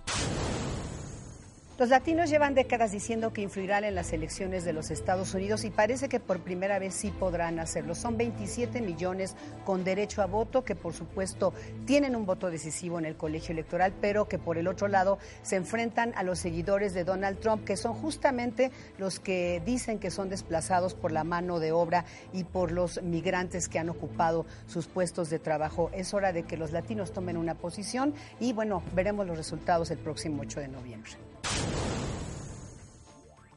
Los 1.79 1.89
latinos 1.89 2.29
llevan 2.29 2.55
décadas 2.55 2.93
diciendo 2.93 3.33
que 3.33 3.41
influirán 3.41 3.85
en 3.85 3.95
las 3.95 4.13
elecciones 4.13 4.63
de 4.65 4.75
los 4.75 4.91
Estados 4.91 5.33
Unidos 5.33 5.65
y 5.65 5.71
parece 5.71 6.11
que 6.11 6.21
por 6.21 6.39
primera 6.41 6.79
vez 6.79 6.93
sí 6.93 7.11
podrán 7.11 7.59
hacerlo. 7.59 7.95
Son 7.95 8.19
27 8.19 8.83
millones 8.83 9.35
con 9.65 9.83
derecho 9.83 10.21
a 10.21 10.27
voto 10.27 10.65
que 10.65 10.77
por 10.77 10.93
supuesto 10.93 11.55
tienen 11.87 12.15
un 12.15 12.27
voto 12.27 12.51
decisivo 12.51 12.99
en 12.99 13.07
el 13.07 13.17
colegio 13.17 13.53
electoral, 13.53 13.95
pero 14.03 14.29
que 14.29 14.39
por 14.39 14.59
el 14.59 14.69
otro 14.69 14.87
lado 14.87 15.19
se 15.41 15.57
enfrentan 15.57 16.13
a 16.15 16.23
los 16.25 16.39
seguidores 16.39 16.93
de 16.93 17.05
Donald 17.05 17.41
Trump, 17.41 17.65
que 17.65 17.79
son 17.79 17.95
justamente 17.95 18.71
los 18.99 19.19
que 19.19 19.63
dicen 19.65 19.99
que 19.99 20.11
son 20.11 20.29
desplazados 20.29 20.93
por 20.93 21.11
la 21.11 21.25
mano 21.25 21.59
de 21.59 21.73
obra 21.73 22.05
y 22.35 22.45
por 22.45 22.71
los 22.71 23.03
migrantes 23.03 23.71
que 23.71 23.79
han 23.79 23.89
ocupado 23.89 24.45
sus 24.67 24.89
puestos 24.89 25.31
de 25.31 25.39
trabajo. 25.39 25.91
Es 25.95 26.13
hora 26.13 26.35
de 26.35 26.43
que 26.43 26.59
los 26.59 26.71
latinos 26.71 27.15
tomen 27.15 27.39
una 27.39 27.55
posición 27.55 28.13
y 28.41 28.53
bueno, 28.53 28.83
veremos 28.95 29.27
los 29.27 29.39
resultados 29.39 29.91
el 29.91 29.99
próximo 29.99 30.43
8 30.43 30.61
de 30.61 30.69
noviembre. 30.69 31.32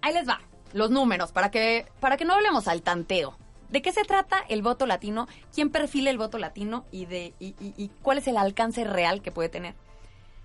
Ahí 0.06 0.14
les 0.14 0.30
va, 0.30 0.40
los 0.72 0.92
números, 0.92 1.32
para 1.32 1.50
que, 1.50 1.88
para 2.00 2.16
que 2.16 2.26
no 2.26 2.36
hablemos 2.36 2.68
al 2.68 2.84
tanteo. 2.84 3.36
¿De 3.70 3.82
qué 3.82 3.92
se 3.92 4.04
trata 4.04 4.38
el 4.50 4.62
voto 4.62 4.86
latino? 4.86 5.28
¿Quién 5.52 5.72
perfila 5.72 6.12
el 6.12 6.20
voto 6.20 6.38
latino? 6.38 6.86
Y, 6.92 7.08
de, 7.08 7.34
y, 7.40 7.90
cuál 8.04 8.20
es 8.20 8.28
el 8.28 8.38
alcance 8.38 8.84
real 8.84 9.24
que 9.24 9.32
puede 9.32 9.50
tener? 9.50 9.74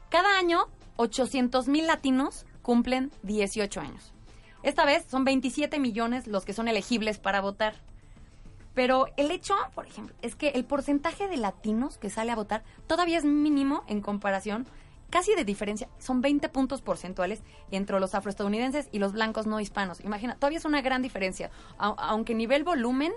Cada 0.08 0.38
año, 0.38 0.68
800 0.96 1.68
mil 1.68 1.86
latinos 1.86 2.46
cumplen 2.62 3.12
18 3.22 3.82
años. 3.82 4.14
Esta 4.62 4.86
vez 4.86 5.04
son 5.10 5.26
27 5.26 5.78
millones 5.78 6.26
los 6.26 6.46
que 6.46 6.54
son 6.54 6.66
elegibles 6.66 7.18
para 7.18 7.42
votar. 7.42 7.74
Pero 8.72 9.08
el 9.18 9.30
hecho, 9.30 9.54
por 9.74 9.86
ejemplo, 9.86 10.16
es 10.22 10.36
que 10.36 10.48
el 10.48 10.64
porcentaje 10.64 11.28
de 11.28 11.36
latinos 11.36 11.98
que 11.98 12.08
sale 12.08 12.32
a 12.32 12.36
votar 12.36 12.64
todavía 12.86 13.18
es 13.18 13.26
mínimo 13.26 13.84
en 13.88 14.00
comparación 14.00 14.66
casi 15.10 15.34
de 15.34 15.44
diferencia, 15.44 15.88
son 15.98 16.20
20 16.20 16.48
puntos 16.48 16.82
porcentuales 16.82 17.42
entre 17.70 17.98
los 18.00 18.14
afroestadounidenses 18.14 18.88
y 18.92 18.98
los 18.98 19.12
blancos 19.12 19.46
no 19.46 19.60
hispanos. 19.60 20.00
Imagina, 20.00 20.36
todavía 20.36 20.58
es 20.58 20.64
una 20.64 20.80
gran 20.80 21.02
diferencia, 21.02 21.50
aunque 21.78 22.34
nivel 22.34 22.64
volumen 22.64 23.12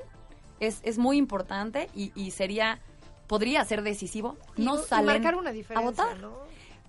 es, 0.59 0.81
es 0.83 0.97
muy 0.97 1.17
importante 1.17 1.89
y, 1.95 2.31
sería, 2.31 2.79
podría 3.27 3.63
ser 3.65 3.83
decisivo, 3.83 4.37
no 4.57 4.77
salen 4.77 5.25
una 5.35 5.51
a 5.75 5.81
votar. 5.81 6.17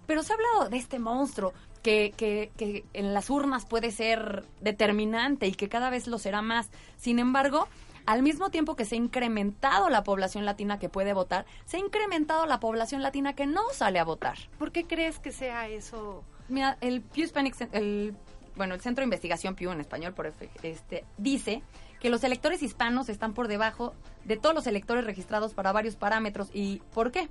Pero 0.07 0.23
se 0.23 0.33
ha 0.33 0.37
hablado 0.37 0.69
de 0.69 0.77
este 0.77 0.99
monstruo 0.99 1.55
que, 1.83 2.13
que, 2.17 2.51
que 2.59 2.85
en 2.93 3.15
las 3.15 3.31
urnas 3.31 3.65
puede 3.65 3.91
ser 3.91 4.45
determinante 4.61 5.47
y 5.47 5.53
que 5.53 5.69
cada 5.69 5.89
vez 5.89 6.07
lo 6.07 6.19
será 6.19 6.43
más. 6.43 6.69
Sin 6.99 7.19
embargo, 7.19 7.69
al 8.07 8.23
mismo 8.23 8.51
tiempo 8.51 8.77
que 8.77 8.85
se 8.85 8.95
ha 8.95 8.99
incrementado 8.99 9.89
la 9.91 10.05
población 10.05 10.45
latina 10.45 10.79
que 10.79 10.89
puede 10.89 11.13
votar, 11.13 11.47
se 11.65 11.77
ha 11.77 11.81
incrementado 11.81 12.47
la 12.47 12.61
población 12.61 13.03
latina 13.03 13.35
que 13.35 13.47
no 13.47 13.63
sale 13.73 13.99
a 13.99 14.05
votar. 14.05 14.37
¿Por 14.59 14.73
qué 14.73 14.85
crees 14.85 15.19
que 15.19 15.33
sea 15.33 15.69
eso? 15.69 16.23
Mira, 16.49 16.77
el 16.81 17.01
Pew 17.01 17.25
Hispanic, 17.25 17.57
el, 17.73 18.15
bueno, 18.57 18.75
el 18.75 18.81
Centro 18.81 19.03
de 19.03 19.07
Investigación 19.07 19.55
Pew 19.55 19.71
en 19.71 19.81
español, 19.81 20.13
por 20.13 20.33
este, 20.63 21.05
dice 21.17 21.63
que 22.01 22.11
los 22.11 22.23
electores 22.23 22.63
hispanos 22.63 23.09
están 23.09 23.33
por 23.33 23.49
debajo 23.49 23.95
de 24.25 24.37
todos 24.37 24.55
los 24.55 24.67
electores 24.67 25.05
registrados 25.05 25.55
para 25.55 25.73
varios 25.73 25.97
parámetros. 25.97 26.51
¿Y 26.53 26.83
por 26.93 27.11
qué? 27.11 27.31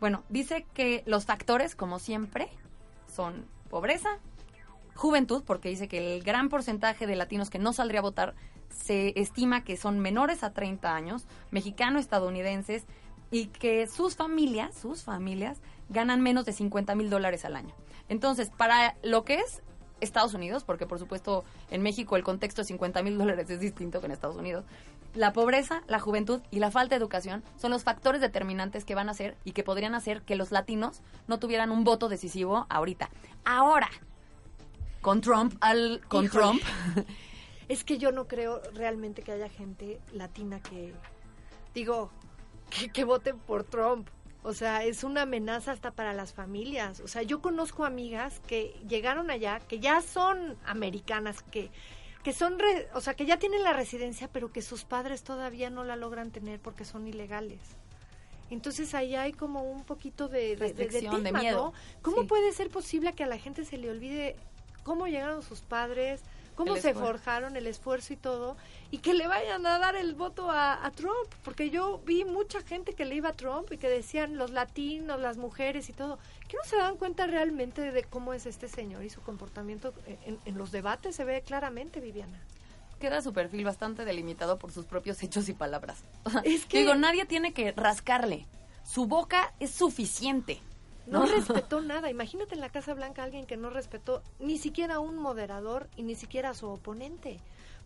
Bueno, 0.00 0.24
dice 0.30 0.64
que 0.72 1.02
los 1.06 1.26
factores, 1.26 1.74
como 1.74 1.98
siempre, 1.98 2.48
son 3.14 3.46
pobreza, 3.68 4.08
juventud, 4.94 5.42
porque 5.44 5.68
dice 5.68 5.88
que 5.88 6.16
el 6.16 6.22
gran 6.22 6.48
porcentaje 6.48 7.06
de 7.06 7.16
latinos 7.16 7.50
que 7.50 7.58
no 7.58 7.72
saldría 7.74 8.00
a 8.00 8.02
votar 8.02 8.34
se 8.70 9.18
estima 9.20 9.64
que 9.64 9.76
son 9.76 9.98
menores 9.98 10.42
a 10.42 10.52
30 10.52 10.94
años, 10.94 11.26
mexicano-estadounidenses, 11.50 12.84
y 13.30 13.46
que 13.46 13.86
sus 13.86 14.16
familias, 14.16 14.74
sus 14.74 15.02
familias, 15.02 15.60
ganan 15.88 16.22
menos 16.22 16.44
de 16.44 16.52
50 16.52 16.94
mil 16.94 17.10
dólares 17.10 17.44
al 17.44 17.56
año. 17.56 17.74
Entonces, 18.08 18.50
para 18.56 18.96
lo 19.02 19.24
que 19.24 19.34
es 19.36 19.62
Estados 20.00 20.34
Unidos, 20.34 20.64
porque 20.64 20.86
por 20.86 20.98
supuesto 20.98 21.44
en 21.70 21.82
México 21.82 22.16
el 22.16 22.22
contexto 22.22 22.62
de 22.62 22.66
50 22.66 23.02
mil 23.02 23.18
dólares 23.18 23.50
es 23.50 23.60
distinto 23.60 24.00
que 24.00 24.06
en 24.06 24.12
Estados 24.12 24.36
Unidos, 24.36 24.64
la 25.14 25.32
pobreza, 25.32 25.82
la 25.88 25.98
juventud 25.98 26.40
y 26.50 26.60
la 26.60 26.70
falta 26.70 26.94
de 26.94 27.00
educación 27.00 27.42
son 27.56 27.70
los 27.70 27.82
factores 27.82 28.20
determinantes 28.20 28.84
que 28.84 28.94
van 28.94 29.08
a 29.08 29.12
hacer 29.12 29.36
y 29.44 29.52
que 29.52 29.64
podrían 29.64 29.94
hacer 29.94 30.22
que 30.22 30.36
los 30.36 30.52
latinos 30.52 31.00
no 31.26 31.38
tuvieran 31.38 31.70
un 31.70 31.84
voto 31.84 32.08
decisivo 32.08 32.66
ahorita. 32.68 33.10
Ahora, 33.44 33.88
con 35.00 35.20
Trump, 35.20 35.54
al, 35.60 36.00
con 36.08 36.26
Híjole. 36.26 36.60
Trump, 36.60 36.62
Es 37.68 37.84
que 37.84 37.98
yo 37.98 38.12
no 38.12 38.26
creo 38.26 38.60
realmente 38.74 39.22
que 39.22 39.32
haya 39.32 39.48
gente 39.48 40.00
latina 40.12 40.60
que, 40.60 40.94
digo, 41.74 42.10
que, 42.70 42.88
que 42.90 43.04
vote 43.04 43.34
por 43.34 43.64
Trump. 43.64 44.08
O 44.42 44.54
sea, 44.54 44.84
es 44.84 45.04
una 45.04 45.22
amenaza 45.22 45.72
hasta 45.72 45.90
para 45.90 46.14
las 46.14 46.32
familias. 46.32 47.00
O 47.00 47.08
sea, 47.08 47.22
yo 47.22 47.42
conozco 47.42 47.84
amigas 47.84 48.40
que 48.46 48.74
llegaron 48.88 49.30
allá, 49.30 49.60
que 49.60 49.80
ya 49.80 50.00
son 50.00 50.56
americanas, 50.64 51.42
que, 51.42 51.70
que 52.22 52.32
son, 52.32 52.58
re- 52.58 52.88
o 52.94 53.00
sea, 53.00 53.14
que 53.14 53.26
ya 53.26 53.38
tienen 53.38 53.62
la 53.62 53.72
residencia, 53.74 54.28
pero 54.32 54.50
que 54.52 54.62
sus 54.62 54.84
padres 54.84 55.22
todavía 55.22 55.68
no 55.70 55.84
la 55.84 55.96
logran 55.96 56.30
tener 56.30 56.60
porque 56.60 56.84
son 56.86 57.06
ilegales. 57.06 57.60
Entonces 58.50 58.94
ahí 58.94 59.14
hay 59.14 59.32
como 59.32 59.62
un 59.62 59.84
poquito 59.84 60.28
de, 60.28 60.56
de- 60.56 60.72
de, 60.72 60.86
tema, 60.86 61.40
miedo. 61.40 61.64
¿no? 61.66 61.72
¿Cómo 62.00 62.22
Sí. 62.22 62.26
puede 62.28 62.52
ser 62.52 62.70
posible 62.70 63.12
que 63.12 63.24
a 63.24 63.26
la 63.26 63.36
gente 63.38 63.64
se 63.66 63.76
le 63.76 63.90
olvide 63.90 64.36
cómo 64.84 65.06
llegaron 65.06 65.42
sus 65.42 65.60
padres, 65.60 66.22
cómo 66.58 66.76
se 66.82 66.92
forjaron, 67.06 67.56
el 67.56 67.66
esfuerzo 67.66 68.12
y 68.12 68.16
todo, 68.16 68.56
y 68.90 68.98
que 68.98 69.14
le 69.14 69.26
vayan 69.26 69.64
a 69.66 69.78
dar 69.78 69.96
el 69.96 70.14
voto 70.14 70.50
a, 70.50 70.84
a 70.84 70.90
Trump? 70.90 71.14
Porque 71.44 71.70
yo 71.70 72.00
vi 72.04 72.24
mucha 72.24 72.60
gente 72.62 72.94
que 72.94 73.04
le 73.04 73.14
iba 73.14 73.30
a 73.30 73.32
Trump 73.32 73.72
y 73.72 73.78
que 73.78 73.88
decían 73.88 74.36
los 74.36 74.50
latinos, 74.50 75.20
las 75.20 75.36
mujeres 75.36 75.88
y 75.88 75.92
todo, 75.92 76.18
que 76.48 76.56
no 76.56 76.64
se 76.64 76.76
dan 76.76 76.96
cuenta 76.96 77.26
realmente 77.26 77.92
de 77.92 78.02
cómo 78.04 78.34
es 78.34 78.44
este 78.46 78.68
señor 78.68 79.04
y 79.04 79.10
su 79.10 79.20
comportamiento 79.22 79.94
en, 80.26 80.38
en 80.44 80.58
los 80.58 80.70
debates 80.72 81.16
se 81.16 81.24
ve 81.24 81.42
claramente, 81.42 82.00
Viviana. 82.00 82.38
queda 83.00 83.22
su 83.22 83.32
perfil 83.32 83.64
bastante 83.64 84.04
delimitado 84.04 84.58
por 84.58 84.72
sus 84.72 84.84
propios 84.84 85.22
hechos 85.22 85.48
y 85.48 85.54
palabras. 85.54 86.02
Es 86.44 86.64
que- 86.66 86.78
digo, 86.78 86.94
nadie 86.96 87.24
tiene 87.26 87.52
que 87.52 87.70
rascarle. 87.72 88.46
Su 88.84 89.06
boca 89.06 89.52
es 89.60 89.70
suficiente. 89.70 90.60
No 91.10 91.26
respetó 91.26 91.80
nada. 91.80 92.10
Imagínate 92.10 92.54
en 92.54 92.60
la 92.60 92.70
Casa 92.70 92.94
Blanca 92.94 93.22
alguien 93.22 93.46
que 93.46 93.56
no 93.56 93.70
respetó 93.70 94.22
ni 94.38 94.58
siquiera 94.58 94.96
a 94.96 95.00
un 95.00 95.16
moderador 95.16 95.88
y 95.96 96.02
ni 96.02 96.14
siquiera 96.14 96.50
a 96.50 96.54
su 96.54 96.68
oponente. 96.68 97.40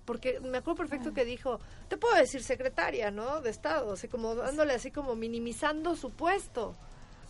Porque 0.05 0.41
me 0.41 0.59
acuerdo 0.59 0.79
perfecto 0.79 1.15
que 1.15 1.25
dijo, 1.25 1.61
te 1.89 1.97
puedo 1.97 2.17
decir 2.17 2.43
secretaria, 2.43 3.11
¿no? 3.11 3.41
De 3.41 3.51
Estado, 3.51 3.93
así 3.93 4.09
como 4.09 4.35
dándole 4.35 4.75
así 4.75 4.91
como 4.91 5.15
minimizando 5.15 5.95
su 5.95 6.11
puesto. 6.11 6.75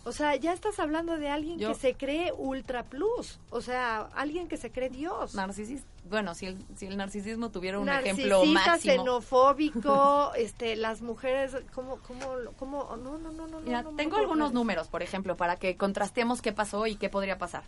O 0.05 0.11
sea, 0.11 0.35
ya 0.35 0.51
estás 0.51 0.79
hablando 0.79 1.17
de 1.17 1.29
alguien 1.29 1.57
Yo- 1.59 1.69
que 1.69 1.75
se 1.75 1.93
cree 1.95 2.33
ultra 2.37 2.83
plus. 2.83 3.39
O 3.49 3.61
sea, 3.61 4.09
alguien 4.15 4.47
que 4.49 4.57
se 4.57 4.69
cree 4.71 4.89
Dios. 4.89 5.33
Narcisis, 5.33 5.83
bueno, 6.09 6.35
si 6.35 6.47
el, 6.47 6.57
si 6.75 6.87
el 6.87 6.97
narcisismo 6.97 7.51
tuviera 7.51 7.79
un 7.79 7.85
Narcisista, 7.85 8.35
ejemplo 8.35 8.45
máximo. 8.53 8.93
xenofóbico, 9.03 10.33
este, 10.35 10.75
las 10.75 11.01
mujeres, 11.01 11.55
¿cómo, 11.73 11.97
cómo, 12.07 12.25
cómo? 12.57 12.95
No, 12.97 13.17
no, 13.17 13.31
no, 13.31 13.47
no. 13.47 13.59
Mira, 13.61 13.81
no, 13.81 13.91
no, 13.91 13.97
tengo 13.97 14.17
no, 14.17 14.21
algunos 14.23 14.51
no. 14.53 14.59
números, 14.59 14.87
por 14.89 15.03
ejemplo, 15.03 15.37
para 15.37 15.55
que 15.57 15.77
contrastemos 15.77 16.41
qué 16.41 16.51
pasó 16.51 16.85
y 16.87 16.95
qué 16.95 17.09
podría 17.09 17.37
pasar. 17.37 17.63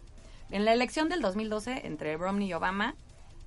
En 0.51 0.65
la 0.65 0.73
elección 0.73 1.09
del 1.09 1.21
2012 1.21 1.87
entre 1.87 2.17
Romney 2.17 2.49
y 2.49 2.53
Obama, 2.53 2.95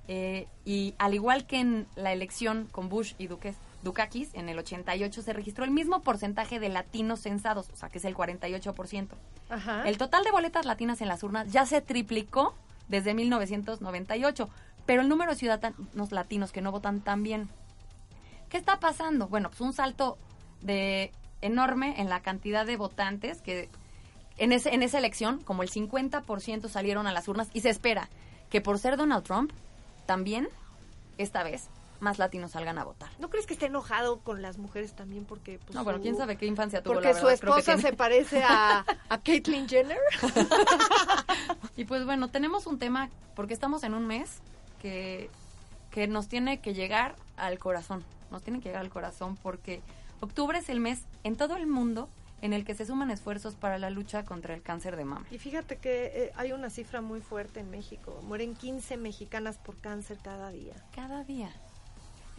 eh, 0.07 0.47
y 0.65 0.95
al 0.97 1.13
igual 1.13 1.45
que 1.45 1.59
en 1.59 1.87
la 1.95 2.11
elección 2.11 2.67
con 2.71 2.89
Bush 2.89 3.13
y 3.19 3.27
Duque, 3.27 3.53
Dukakis, 3.83 4.33
en 4.33 4.49
el 4.49 4.59
88 4.59 5.21
se 5.21 5.33
registró 5.33 5.63
el 5.63 5.71
mismo 5.71 6.01
porcentaje 6.01 6.59
de 6.59 6.69
latinos 6.69 7.21
censados, 7.21 7.69
o 7.71 7.75
sea, 7.75 7.89
que 7.89 7.99
es 7.99 8.05
el 8.05 8.15
48%. 8.15 9.07
Ajá. 9.49 9.87
El 9.87 9.97
total 9.97 10.23
de 10.23 10.31
boletas 10.31 10.65
latinas 10.65 11.01
en 11.01 11.07
las 11.07 11.23
urnas 11.23 11.51
ya 11.51 11.65
se 11.65 11.81
triplicó 11.81 12.55
desde 12.87 13.13
1998, 13.13 14.49
pero 14.85 15.01
el 15.01 15.09
número 15.09 15.31
de 15.31 15.37
ciudadanos 15.37 16.11
latinos 16.11 16.51
que 16.51 16.61
no 16.61 16.71
votan 16.71 17.01
también. 17.01 17.49
¿Qué 18.49 18.57
está 18.57 18.79
pasando? 18.79 19.27
Bueno, 19.27 19.49
pues 19.49 19.61
un 19.61 19.73
salto 19.73 20.17
de 20.61 21.11
enorme 21.41 22.01
en 22.01 22.09
la 22.09 22.21
cantidad 22.21 22.65
de 22.65 22.75
votantes 22.75 23.41
que 23.41 23.69
en, 24.37 24.51
ese, 24.51 24.73
en 24.73 24.83
esa 24.83 24.97
elección, 24.97 25.39
como 25.39 25.63
el 25.63 25.69
50% 25.69 26.67
salieron 26.67 27.07
a 27.07 27.13
las 27.13 27.27
urnas 27.27 27.49
y 27.53 27.61
se 27.61 27.69
espera 27.69 28.09
que 28.49 28.61
por 28.61 28.79
ser 28.79 28.97
Donald 28.97 29.23
Trump, 29.23 29.51
también, 30.05 30.49
esta 31.17 31.43
vez, 31.43 31.69
más 31.99 32.19
latinos 32.19 32.51
salgan 32.51 32.77
a 32.77 32.83
votar. 32.83 33.09
¿No 33.19 33.29
crees 33.29 33.45
que 33.45 33.53
esté 33.53 33.65
enojado 33.67 34.19
con 34.19 34.41
las 34.41 34.57
mujeres 34.57 34.93
también 34.93 35.25
porque 35.25 35.59
pues, 35.59 35.75
No, 35.75 35.83
bueno, 35.83 35.99
su- 35.99 36.03
quién 36.03 36.17
sabe 36.17 36.37
qué 36.37 36.45
infancia 36.45 36.81
tuvo, 36.81 36.93
porque 36.95 37.09
la 37.09 37.19
su 37.19 37.25
verdad, 37.25 37.39
que 37.39 37.59
esposa 37.59 37.77
se 37.77 37.93
parece 37.93 38.43
a, 38.43 38.85
a 39.09 39.17
Caitlyn 39.21 39.67
Jenner? 39.67 39.99
Y 41.75 41.85
pues 41.85 42.03
bueno, 42.05 42.27
tenemos 42.29 42.67
un 42.67 42.77
tema, 42.77 43.09
porque 43.35 43.53
estamos 43.53 43.83
en 43.83 43.93
un 43.93 44.05
mes 44.05 44.39
que, 44.81 45.29
que 45.91 46.07
nos 46.07 46.27
tiene 46.27 46.59
que 46.59 46.73
llegar 46.73 47.15
al 47.37 47.57
corazón. 47.57 48.03
Nos 48.31 48.43
tiene 48.43 48.59
que 48.59 48.65
llegar 48.69 48.81
al 48.81 48.89
corazón 48.89 49.37
porque 49.41 49.81
octubre 50.19 50.59
es 50.59 50.67
el 50.69 50.79
mes 50.81 51.01
en 51.23 51.37
todo 51.37 51.55
el 51.55 51.67
mundo 51.67 52.09
en 52.41 52.53
el 52.53 52.63
que 52.65 52.75
se 52.75 52.85
suman 52.85 53.11
esfuerzos 53.11 53.55
para 53.55 53.77
la 53.77 53.89
lucha 53.89 54.23
contra 54.25 54.53
el 54.53 54.61
cáncer 54.61 54.95
de 54.97 55.05
mama. 55.05 55.25
Y 55.31 55.37
fíjate 55.37 55.77
que 55.77 56.05
eh, 56.13 56.31
hay 56.35 56.51
una 56.51 56.69
cifra 56.69 56.99
muy 57.01 57.21
fuerte 57.21 57.59
en 57.61 57.69
México. 57.71 58.19
Mueren 58.23 58.55
15 58.55 58.97
mexicanas 58.97 59.57
por 59.57 59.77
cáncer 59.77 60.17
cada 60.21 60.49
día. 60.51 60.73
Cada 60.93 61.23
día. 61.23 61.49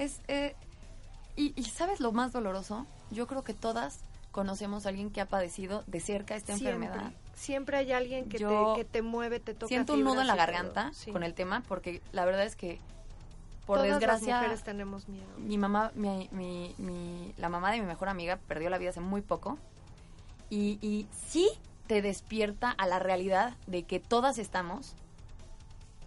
Es, 0.01 0.21
eh, 0.29 0.55
y, 1.37 1.53
y 1.61 1.65
¿sabes 1.65 2.01
lo 2.01 2.13
más 2.13 2.33
doloroso? 2.33 2.87
Yo 3.11 3.27
creo 3.27 3.43
que 3.45 3.55
todas 3.55 4.01
conocemos 4.33 4.87
a 4.87 4.89
alguien 4.91 5.11
que 5.11 5.21
ha 5.21 5.27
padecido 5.27 5.85
de 5.87 6.01
cerca 6.01 6.37
esta 6.37 6.57
Siempre. 6.57 6.87
enfermedad. 6.87 7.13
Siempre 7.35 7.77
hay 7.79 7.93
alguien 7.93 8.29
que, 8.29 8.39
Yo 8.39 8.75
te, 8.75 8.81
que 8.83 8.85
te 8.85 9.03
mueve, 9.03 9.41
te 9.41 9.55
toca 9.55 9.69
Siento 9.69 9.95
un 9.95 10.05
nudo 10.05 10.21
en 10.21 10.27
la 10.27 10.37
garganta 10.37 10.91
Sí. 10.95 11.11
con 11.11 11.23
el 11.23 11.35
tema 11.35 11.63
porque 11.69 12.01
la 12.13 12.25
verdad 12.25 12.45
es 12.45 12.55
que 12.57 12.79
por 13.67 13.79
Todas 13.79 13.91
desgracia 13.99 14.35
las 14.35 14.43
mujeres 14.43 14.63
tenemos 14.65 15.09
miedo. 15.09 15.27
mi 15.39 15.59
mamá, 15.59 15.93
mi, 15.95 16.29
mi- 16.33 16.75
mi- 16.79 17.35
la 17.39 17.49
mamá 17.49 17.71
de 17.73 17.81
mi 17.81 17.87
mejor 17.87 18.09
amiga 18.09 18.39
perdió 18.49 18.69
la 18.71 18.79
vida 18.79 18.91
hace 18.91 19.01
muy 19.01 19.21
poco 19.23 19.59
y, 20.51 20.79
y 20.83 21.07
sí 21.29 21.49
te 21.87 22.03
despierta 22.03 22.71
a 22.71 22.87
la 22.87 22.99
realidad 22.99 23.55
de 23.67 23.83
que 23.85 24.01
todas 24.01 24.39
estamos 24.39 24.95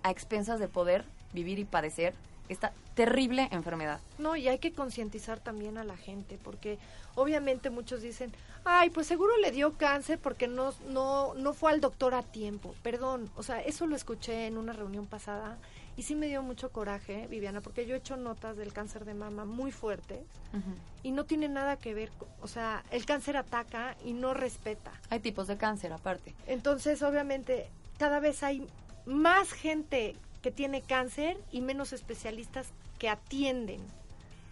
a 0.03 0.11
expensas 0.11 0.59
de 0.59 0.67
poder 0.67 1.05
vivir 1.33 1.59
y 1.59 1.65
padecer 1.65 2.13
esta 2.49 2.71
terrible 2.95 3.47
enfermedad. 3.51 3.99
No, 4.17 4.35
y 4.35 4.47
hay 4.47 4.59
que 4.59 4.73
concientizar 4.73 5.39
también 5.39 5.77
a 5.77 5.83
la 5.83 5.97
gente, 5.97 6.37
porque 6.43 6.77
obviamente 7.15 7.69
muchos 7.69 8.01
dicen, 8.01 8.31
ay, 8.65 8.89
pues 8.89 9.07
seguro 9.07 9.35
le 9.37 9.51
dio 9.51 9.73
cáncer 9.73 10.19
porque 10.19 10.47
no, 10.47 10.73
no, 10.89 11.33
no 11.35 11.53
fue 11.53 11.71
al 11.71 11.81
doctor 11.81 12.13
a 12.13 12.21
tiempo. 12.23 12.75
Perdón, 12.83 13.29
o 13.35 13.43
sea, 13.43 13.61
eso 13.61 13.87
lo 13.87 13.95
escuché 13.95 14.47
en 14.47 14.57
una 14.57 14.73
reunión 14.73 15.05
pasada 15.07 15.57
y 15.95 16.03
sí 16.03 16.15
me 16.15 16.27
dio 16.27 16.41
mucho 16.41 16.71
coraje, 16.71 17.27
Viviana, 17.27 17.61
porque 17.61 17.85
yo 17.85 17.93
he 17.95 17.99
hecho 17.99 18.17
notas 18.17 18.57
del 18.57 18.73
cáncer 18.73 19.05
de 19.05 19.13
mama 19.13 19.45
muy 19.45 19.71
fuertes 19.71 20.19
y 21.03 21.11
no 21.11 21.25
tiene 21.25 21.49
nada 21.49 21.77
que 21.77 21.93
ver, 21.93 22.09
con- 22.11 22.27
o 22.41 22.47
sea, 22.47 22.83
el 22.91 23.05
cáncer 23.05 23.37
ataca 23.37 23.95
y 24.05 24.13
no 24.13 24.33
respeta. 24.33 24.91
Hay 25.09 25.19
tipos 25.19 25.47
de 25.47 25.57
cáncer 25.57 25.91
aparte. 25.93 26.33
Entonces, 26.47 27.01
obviamente, 27.03 27.69
cada 27.97 28.19
vez 28.19 28.43
hay 28.43 28.67
más 29.05 29.51
gente 29.51 30.15
que 30.43 30.51
tiene 30.51 30.81
cáncer 30.83 31.37
y 31.51 31.61
menos 31.61 31.93
especialistas 31.93 32.67
que 32.99 33.09
atienden. 33.09 33.79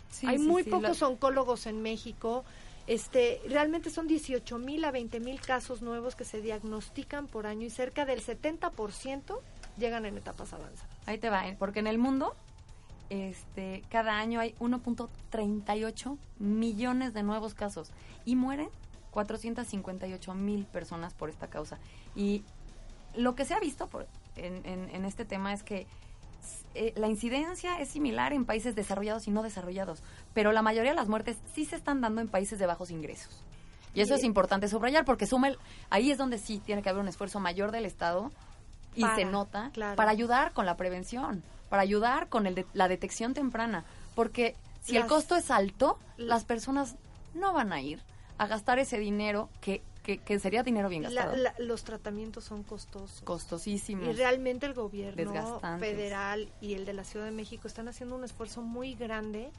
Sí, 0.10 0.26
hay 0.26 0.40
sí, 0.40 0.48
muy 0.48 0.64
sí, 0.64 0.72
pocos 0.72 1.02
lo- 1.02 1.10
oncólogos 1.10 1.68
en 1.68 1.84
México. 1.84 2.44
Este, 2.88 3.40
realmente 3.48 3.92
son 3.92 4.08
18 4.08 4.58
mil 4.58 4.84
a 4.86 4.92
20 4.92 5.20
mil 5.20 5.40
casos 5.40 5.84
nuevos 5.84 6.16
que 6.16 6.26
se 6.26 6.42
diagnostican 6.42 7.28
por 7.28 7.46
año 7.46 7.68
y 7.68 7.70
cerca 7.70 8.06
del 8.06 8.24
70% 8.24 9.40
llegan 9.78 10.06
en 10.06 10.18
etapas 10.18 10.52
avanzadas. 10.54 10.90
Ahí 11.06 11.18
te 11.20 11.30
va, 11.30 11.48
¿eh? 11.48 11.56
porque 11.60 11.80
en 11.80 11.88
el 11.88 12.00
mundo 12.00 12.34
este, 13.10 13.84
cada 13.90 14.18
año 14.18 14.40
hay 14.40 14.56
1.38 14.60 16.18
millones 16.40 17.14
de 17.14 17.24
nuevos 17.24 17.54
casos 17.54 17.92
y 18.26 18.36
mueren 18.36 18.70
458 19.12 20.34
mil 20.34 20.66
personas 20.66 21.14
por 21.14 21.30
esta 21.30 21.48
causa. 21.48 21.78
Y 22.16 22.44
lo 23.16 23.36
que 23.36 23.46
se 23.46 23.54
ha 23.54 23.60
visto 23.60 23.88
por, 23.88 24.08
en, 24.36 24.66
en- 24.66 24.90
en 24.94 25.06
este 25.06 25.26
tema 25.26 25.54
es 25.54 25.64
que 25.64 25.88
eh, 26.74 26.94
la 26.96 27.08
incidencia 27.08 27.80
es 27.82 27.90
similar 27.90 28.34
en 28.34 28.46
países 28.46 28.76
desarrollados 28.76 29.28
y 29.28 29.32
no 29.32 29.44
desarrollados, 29.44 30.02
pero 30.34 30.52
la 30.52 30.62
mayoría 30.62 30.92
de 30.92 30.96
las 30.96 31.10
muertes 31.10 31.38
sí 31.54 31.66
se 31.66 31.76
están 31.76 32.02
dando 32.02 32.22
en 32.22 32.28
países 32.30 32.60
de 32.60 32.66
bajos 32.66 32.92
ingresos. 32.92 33.44
Y 33.94 34.00
eso 34.02 34.16
es 34.16 34.24
importante 34.24 34.70
subrayar 34.70 35.04
porque 35.04 35.28
suma 35.28 35.50
el- 35.50 35.58
ahí 35.90 36.12
es 36.12 36.18
donde 36.18 36.38
sí 36.38 36.60
tiene 36.66 36.82
que 36.82 36.90
haber 36.90 37.02
un 37.02 37.10
esfuerzo 37.10 37.40
mayor 37.42 37.72
del 37.72 37.86
Estado 37.86 38.32
y 38.96 39.02
Para, 39.02 39.16
se 39.18 39.26
nota 39.26 39.70
claro. 39.74 39.96
para 39.98 40.12
ayudar 40.12 40.54
con 40.54 40.66
la 40.66 40.78
prevención, 40.78 41.44
para 41.70 41.82
ayudar 41.82 42.30
con 42.30 42.48
el 42.48 42.56
de- 42.56 42.66
la 42.74 42.88
detección 42.88 43.34
temprana, 43.34 43.84
porque 44.16 44.56
si 44.82 44.96
el 44.98 45.08
costo 45.08 45.36
es 45.36 45.52
alto, 45.52 46.00
las 46.18 46.46
personas 46.46 46.96
no 47.34 47.52
van 47.54 47.74
a 47.74 47.82
ir 47.82 48.02
a 48.38 48.48
gastar 48.48 48.80
ese 48.80 48.98
dinero 48.98 49.50
que 49.60 49.82
que, 50.04 50.40
sería 50.40 50.64
dinero 50.64 50.90
bien 50.90 51.04
gastado. 51.04 51.36
los 51.60 51.84
tratamientos 51.84 52.44
son 52.44 52.64
costosos. 52.64 53.22
Costosísimos. 53.22 54.08
Y 54.08 54.14
realmente 54.14 54.66
el 54.66 54.74
gobierno 54.74 55.60
federal 55.80 56.52
y 56.60 56.74
el 56.74 56.86
de 56.86 56.94
la 56.94 57.04
Ciudad 57.04 57.26
de 57.26 57.32
México 57.32 57.68
están 57.68 57.88
haciendo 57.88 58.16
un 58.16 58.24
esfuerzo 58.24 58.62
muy 58.62 58.96
grande 58.96 59.52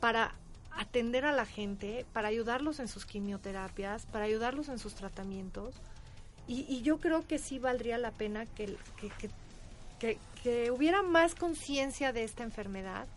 para 0.00 0.34
atender 0.72 1.24
a 1.24 1.32
la 1.32 1.46
gente, 1.46 2.06
para 2.12 2.28
ayudarlos 2.28 2.80
en 2.80 2.88
sus 2.88 3.06
quimioterapias, 3.06 4.06
para 4.06 4.24
ayudarlos 4.24 4.68
en 4.68 4.78
sus 4.78 4.94
tratamientos. 4.94 5.74
Y, 6.48 6.82
yo 6.82 6.98
creo 6.98 7.26
que 7.26 7.38
sí 7.38 7.58
valdría 7.58 7.98
la 7.98 8.12
pena 8.12 8.46
que, 8.46 8.76
que, 9.98 10.18
que 10.42 10.70
hubiera 10.70 11.02
más 11.02 11.34
conciencia 11.34 12.12
de 12.12 12.22
esta 12.22 12.44
enfermedad, 12.44 13.08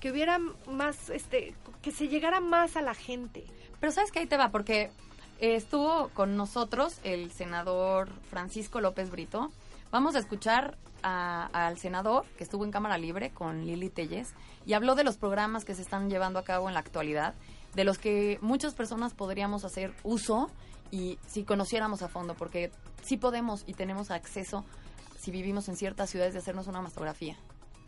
que 0.00 0.10
hubiera 0.10 0.38
más, 0.38 1.10
este, 1.10 1.54
que 1.82 1.92
se 1.92 2.08
llegara 2.08 2.40
más 2.40 2.76
a 2.76 2.82
la 2.82 2.94
gente. 2.94 3.44
Pero 3.78 3.92
sabes 3.92 4.10
que 4.10 4.20
ahí 4.20 4.26
te 4.26 4.36
va, 4.36 4.50
porque 4.50 4.90
estuvo 5.38 6.08
con 6.10 6.36
nosotros 6.36 6.98
el 7.04 7.30
senador 7.32 8.08
Francisco 8.30 8.80
López 8.80 9.10
Brito. 9.10 9.50
Vamos 9.90 10.14
a 10.16 10.18
escuchar 10.18 10.76
al 11.02 11.78
senador 11.78 12.26
que 12.36 12.44
estuvo 12.44 12.64
en 12.64 12.72
Cámara 12.72 12.98
Libre 12.98 13.30
con 13.30 13.64
Lili 13.64 13.88
Telles 13.88 14.34
y 14.66 14.72
habló 14.72 14.94
de 14.96 15.04
los 15.04 15.16
programas 15.16 15.64
que 15.64 15.74
se 15.74 15.82
están 15.82 16.10
llevando 16.10 16.38
a 16.38 16.44
cabo 16.44 16.68
en 16.68 16.74
la 16.74 16.80
actualidad, 16.80 17.34
de 17.74 17.84
los 17.84 17.98
que 17.98 18.38
muchas 18.42 18.74
personas 18.74 19.14
podríamos 19.14 19.64
hacer 19.64 19.94
uso 20.02 20.50
y 20.90 21.18
si 21.26 21.44
conociéramos 21.44 22.02
a 22.02 22.08
fondo, 22.08 22.34
porque 22.34 22.72
sí 23.02 23.16
podemos 23.16 23.62
y 23.66 23.74
tenemos 23.74 24.10
acceso, 24.10 24.64
si 25.18 25.30
vivimos 25.30 25.68
en 25.68 25.76
ciertas 25.76 26.10
ciudades, 26.10 26.32
de 26.32 26.40
hacernos 26.40 26.66
una 26.66 26.82
mastografía. 26.82 27.36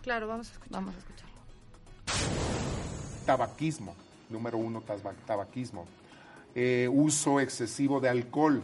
Claro, 0.02 0.28
vamos 0.28 0.48
a 0.48 0.52
escuchar. 0.52 0.72
Vamos 0.72 0.94
a 0.94 0.98
escucharlo. 0.98 1.34
Tabaquismo, 3.26 3.94
número 4.28 4.56
uno, 4.58 4.82
tabaquismo. 5.26 5.86
Eh, 6.54 6.88
uso 6.92 7.38
excesivo 7.38 8.00
de 8.00 8.08
alcohol 8.08 8.62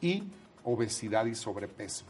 y 0.00 0.24
obesidad 0.64 1.26
y 1.26 1.34
sobrepeso. 1.34 2.04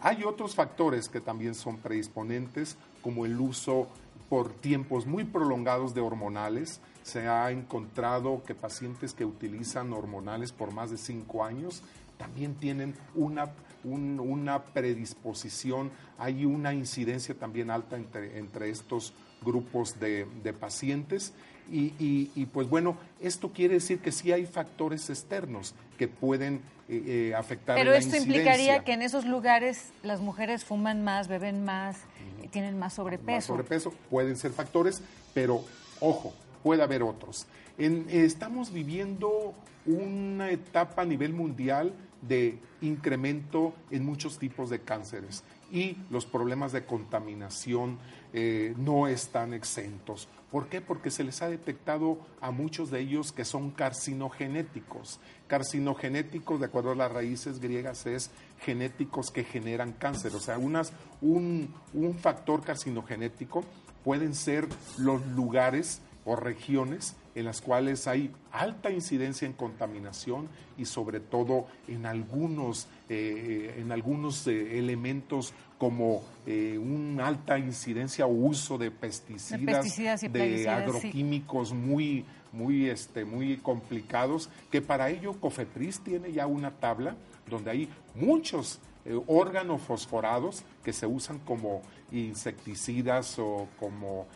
Hay 0.00 0.24
otros 0.24 0.54
factores 0.54 1.08
que 1.08 1.20
también 1.20 1.54
son 1.54 1.78
predisponentes, 1.78 2.76
como 3.00 3.26
el 3.26 3.40
uso 3.40 3.88
por 4.28 4.52
tiempos 4.52 5.06
muy 5.06 5.24
prolongados 5.24 5.94
de 5.94 6.00
hormonales. 6.00 6.80
Se 7.02 7.28
ha 7.28 7.50
encontrado 7.50 8.42
que 8.44 8.54
pacientes 8.54 9.14
que 9.14 9.24
utilizan 9.24 9.92
hormonales 9.92 10.52
por 10.52 10.72
más 10.72 10.90
de 10.90 10.96
cinco 10.96 11.44
años 11.44 11.82
también 12.18 12.54
tienen 12.54 12.94
una, 13.14 13.52
una 13.82 14.64
predisposición, 14.64 15.90
hay 16.18 16.44
una 16.44 16.72
incidencia 16.74 17.34
también 17.34 17.70
alta 17.70 17.96
entre, 17.96 18.38
entre 18.38 18.70
estos 18.70 19.14
grupos 19.42 19.98
de, 20.00 20.26
de 20.42 20.52
pacientes 20.52 21.34
y, 21.70 22.46
pues 22.52 22.68
bueno, 22.68 22.96
esto 23.20 23.50
quiere 23.52 23.74
decir 23.74 23.98
que 23.98 24.12
sí 24.12 24.32
hay 24.32 24.46
factores 24.46 25.08
externos 25.10 25.74
que 25.98 26.08
pueden 26.08 26.60
eh, 26.88 27.30
eh, 27.30 27.34
afectar 27.34 27.76
Pero 27.76 27.92
la 27.92 27.96
esto 27.96 28.16
implicaría 28.16 28.84
que 28.84 28.92
en 28.92 29.02
esos 29.02 29.24
lugares 29.24 29.92
las 30.02 30.20
mujeres 30.20 30.64
fuman 30.64 31.02
más, 31.02 31.28
beben 31.28 31.64
más, 31.64 31.98
y 32.42 32.48
tienen 32.48 32.78
más 32.78 32.94
sobrepeso. 32.94 33.32
Más 33.32 33.44
sobrepeso 33.44 33.92
pueden 34.10 34.36
ser 34.36 34.52
factores, 34.52 35.02
pero 35.32 35.64
ojo, 36.00 36.34
puede 36.62 36.82
haber 36.82 37.02
otros. 37.02 37.46
estamos 37.78 38.72
viviendo 38.72 39.54
una 39.86 40.50
etapa 40.50 41.02
a 41.02 41.04
nivel 41.04 41.32
mundial 41.32 41.92
de 42.22 42.58
incremento 42.80 43.74
en 43.90 44.04
muchos 44.04 44.38
tipos 44.38 44.70
de 44.70 44.80
cánceres 44.80 45.42
y 45.74 45.96
los 46.08 46.24
problemas 46.24 46.70
de 46.70 46.86
contaminación 46.86 47.98
eh, 48.32 48.74
no 48.78 49.08
están 49.08 49.52
exentos. 49.52 50.28
¿Por 50.52 50.68
qué? 50.68 50.80
Porque 50.80 51.10
se 51.10 51.24
les 51.24 51.42
ha 51.42 51.48
detectado 51.48 52.20
a 52.40 52.52
muchos 52.52 52.92
de 52.92 53.00
ellos 53.00 53.32
que 53.32 53.44
son 53.44 53.72
carcinogenéticos. 53.72 55.18
Carcinogenéticos, 55.48 56.60
de 56.60 56.66
acuerdo 56.66 56.92
a 56.92 56.94
las 56.94 57.10
raíces 57.10 57.58
griegas, 57.58 58.06
es 58.06 58.30
genéticos 58.60 59.32
que 59.32 59.42
generan 59.42 59.92
cáncer. 59.92 60.36
O 60.36 60.40
sea, 60.40 60.58
un, 60.58 61.74
un 61.92 62.14
factor 62.20 62.62
carcinogenético 62.62 63.64
pueden 64.04 64.36
ser 64.36 64.68
los 64.96 65.26
lugares 65.26 66.00
o 66.24 66.36
regiones 66.36 67.16
en 67.34 67.44
las 67.44 67.60
cuales 67.60 68.06
hay 68.06 68.30
alta 68.52 68.90
incidencia 68.90 69.46
en 69.46 69.52
contaminación 69.52 70.48
y 70.78 70.84
sobre 70.84 71.20
todo 71.20 71.66
en 71.88 72.06
algunos, 72.06 72.88
eh, 73.08 73.76
en 73.78 73.92
algunos 73.92 74.46
eh, 74.46 74.78
elementos 74.78 75.52
como 75.78 76.22
eh, 76.46 76.78
una 76.78 77.26
alta 77.26 77.58
incidencia 77.58 78.26
o 78.26 78.32
uso 78.32 78.78
de 78.78 78.90
pesticidas, 78.90 80.20
de, 80.32 80.68
agroquímicos 80.68 81.72
muy, 81.72 82.24
muy, 82.52 82.88
este, 82.88 83.24
muy 83.24 83.56
complicados, 83.56 84.48
que 84.70 84.80
para 84.80 85.10
ello 85.10 85.34
Cofepris 85.40 86.00
tiene 86.00 86.32
ya 86.32 86.46
una 86.46 86.70
tabla 86.70 87.16
donde 87.48 87.70
hay 87.70 87.88
muchos 88.14 88.80
órganos 89.26 89.82
fosforados 89.82 90.64
que 90.82 90.94
se 90.94 91.04
usan 91.04 91.38
como 91.40 91.82
insecticidas 92.10 93.38
o 93.38 93.68
como 93.78 94.26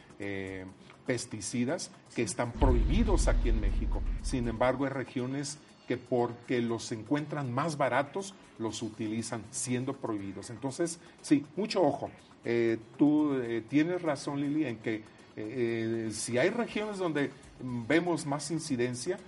pesticidas 1.06 1.90
que 2.14 2.22
están 2.22 2.52
prohibidos 2.52 3.28
aquí 3.28 3.48
en 3.48 3.60
México. 3.60 4.02
Sin 4.22 4.48
embargo, 4.48 4.84
hay 4.84 4.90
regiones 4.90 5.58
que 5.88 5.96
porque 5.96 6.60
los 6.60 6.92
encuentran 6.92 7.52
más 7.52 7.78
baratos, 7.78 8.34
los 8.58 8.82
utilizan 8.82 9.42
siendo 9.50 9.94
prohibidos. 9.94 10.50
Entonces, 10.50 11.00
sí, 11.22 11.46
mucho 11.56 11.82
ojo. 11.82 12.10
Eh, 12.44 12.78
tú 12.98 13.34
eh, 13.34 13.64
tienes 13.66 14.02
razón, 14.02 14.40
Lili, 14.40 14.66
en 14.66 14.76
que 14.78 15.02
eh, 15.36 16.10
si 16.12 16.36
hay 16.36 16.50
regiones 16.50 16.98
donde 16.98 17.30
vemos 17.60 18.26
más 18.26 18.50
incidencia, 18.50 19.18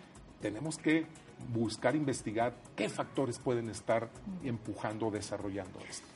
tenemos 0.41 0.77
que 0.77 1.07
buscar 1.53 1.97
investigar 1.97 2.55
qué 2.77 2.89
factores 2.89 3.39
pueden 3.39 3.71
estar 3.71 4.11
empujando 4.45 5.07
o 5.07 5.11
desarrollando 5.11 5.81
esto. 5.89 6.07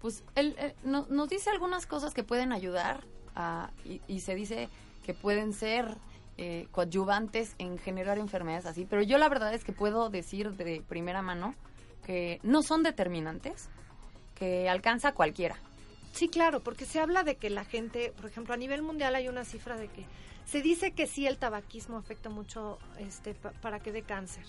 Pues 0.00 0.24
él, 0.34 0.56
nos 0.84 1.28
dice 1.28 1.50
algunas 1.50 1.86
cosas 1.86 2.14
que 2.14 2.22
pueden 2.22 2.52
ayudar 2.52 3.04
y, 3.84 4.20
se 4.20 4.34
dice 4.34 4.68
que 5.04 5.14
pueden 5.14 5.52
ser 5.52 5.96
eh, 6.38 6.68
coadyuvantes 6.70 7.54
en 7.58 7.78
generar 7.78 8.18
enfermedades 8.18 8.66
así, 8.66 8.86
pero 8.88 9.02
yo 9.02 9.18
la 9.18 9.28
verdad 9.28 9.54
es 9.54 9.64
que 9.64 9.72
puedo 9.72 10.10
decir 10.10 10.52
de 10.52 10.82
primera 10.86 11.22
mano 11.22 11.54
que 12.04 12.40
no 12.42 12.62
son 12.62 12.82
determinantes, 12.82 13.68
que 14.34 14.68
alcanza 14.68 15.12
cualquiera. 15.12 15.56
Sí, 16.12 16.28
claro, 16.28 16.60
porque 16.60 16.86
se 16.86 17.00
habla 17.00 17.24
de 17.24 17.36
que 17.36 17.50
la 17.50 17.64
gente, 17.64 18.12
por 18.16 18.26
ejemplo, 18.26 18.54
a 18.54 18.56
nivel 18.56 18.82
mundial 18.82 19.14
hay 19.14 19.28
una 19.28 19.44
cifra 19.44 19.76
de 19.76 19.88
que 19.88 20.06
se 20.46 20.62
dice 20.62 20.92
que 20.92 21.06
sí 21.06 21.26
el 21.26 21.36
tabaquismo 21.36 21.98
afecta 21.98 22.30
mucho 22.30 22.78
este 22.98 23.34
para 23.34 23.80
que 23.80 23.92
dé 23.92 24.02
cáncer. 24.02 24.44